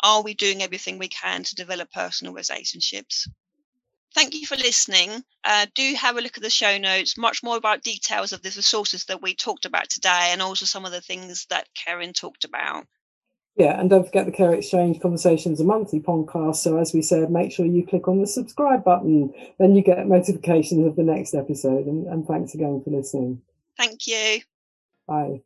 are 0.03 0.23
we 0.23 0.33
doing 0.33 0.61
everything 0.61 0.97
we 0.97 1.07
can 1.07 1.43
to 1.43 1.55
develop 1.55 1.91
personal 1.91 2.33
relationships. 2.33 3.29
Thank 4.13 4.35
you 4.35 4.45
for 4.45 4.55
listening. 4.57 5.23
Uh, 5.43 5.65
do 5.73 5.95
have 5.95 6.17
a 6.17 6.21
look 6.21 6.37
at 6.37 6.43
the 6.43 6.49
show 6.49 6.77
notes, 6.77 7.17
much 7.17 7.41
more 7.41 7.57
about 7.57 7.81
details 7.81 8.31
of 8.31 8.41
the 8.41 8.49
resources 8.49 9.05
that 9.05 9.21
we 9.21 9.33
talked 9.33 9.65
about 9.65 9.89
today, 9.89 10.29
and 10.31 10.41
also 10.41 10.65
some 10.65 10.85
of 10.85 10.91
the 10.91 11.01
things 11.01 11.47
that 11.49 11.67
Karyn 11.73 12.13
talked 12.13 12.43
about. 12.43 12.85
Yeah, 13.55 13.79
and 13.79 13.87
don't 13.89 14.05
forget 14.05 14.25
the 14.25 14.31
Care 14.31 14.53
Exchange 14.53 14.99
Conversations 14.99 15.59
a 15.59 15.63
monthly 15.63 15.99
podcast. 15.99 16.55
So 16.57 16.77
as 16.77 16.91
we 16.91 17.03
said, 17.03 17.29
make 17.29 17.51
sure 17.51 17.65
you 17.65 17.85
click 17.85 18.07
on 18.07 18.19
the 18.19 18.27
subscribe 18.27 18.83
button, 18.83 19.31
then 19.59 19.75
you 19.75 19.83
get 19.83 20.07
notifications 20.07 20.87
of 20.87 20.95
the 20.95 21.03
next 21.03 21.35
episode. 21.35 21.85
And, 21.85 22.07
and 22.07 22.25
thanks 22.25 22.55
again 22.55 22.81
for 22.83 22.89
listening. 22.89 23.41
Thank 23.77 24.07
you. 24.07 24.41
Bye. 25.07 25.41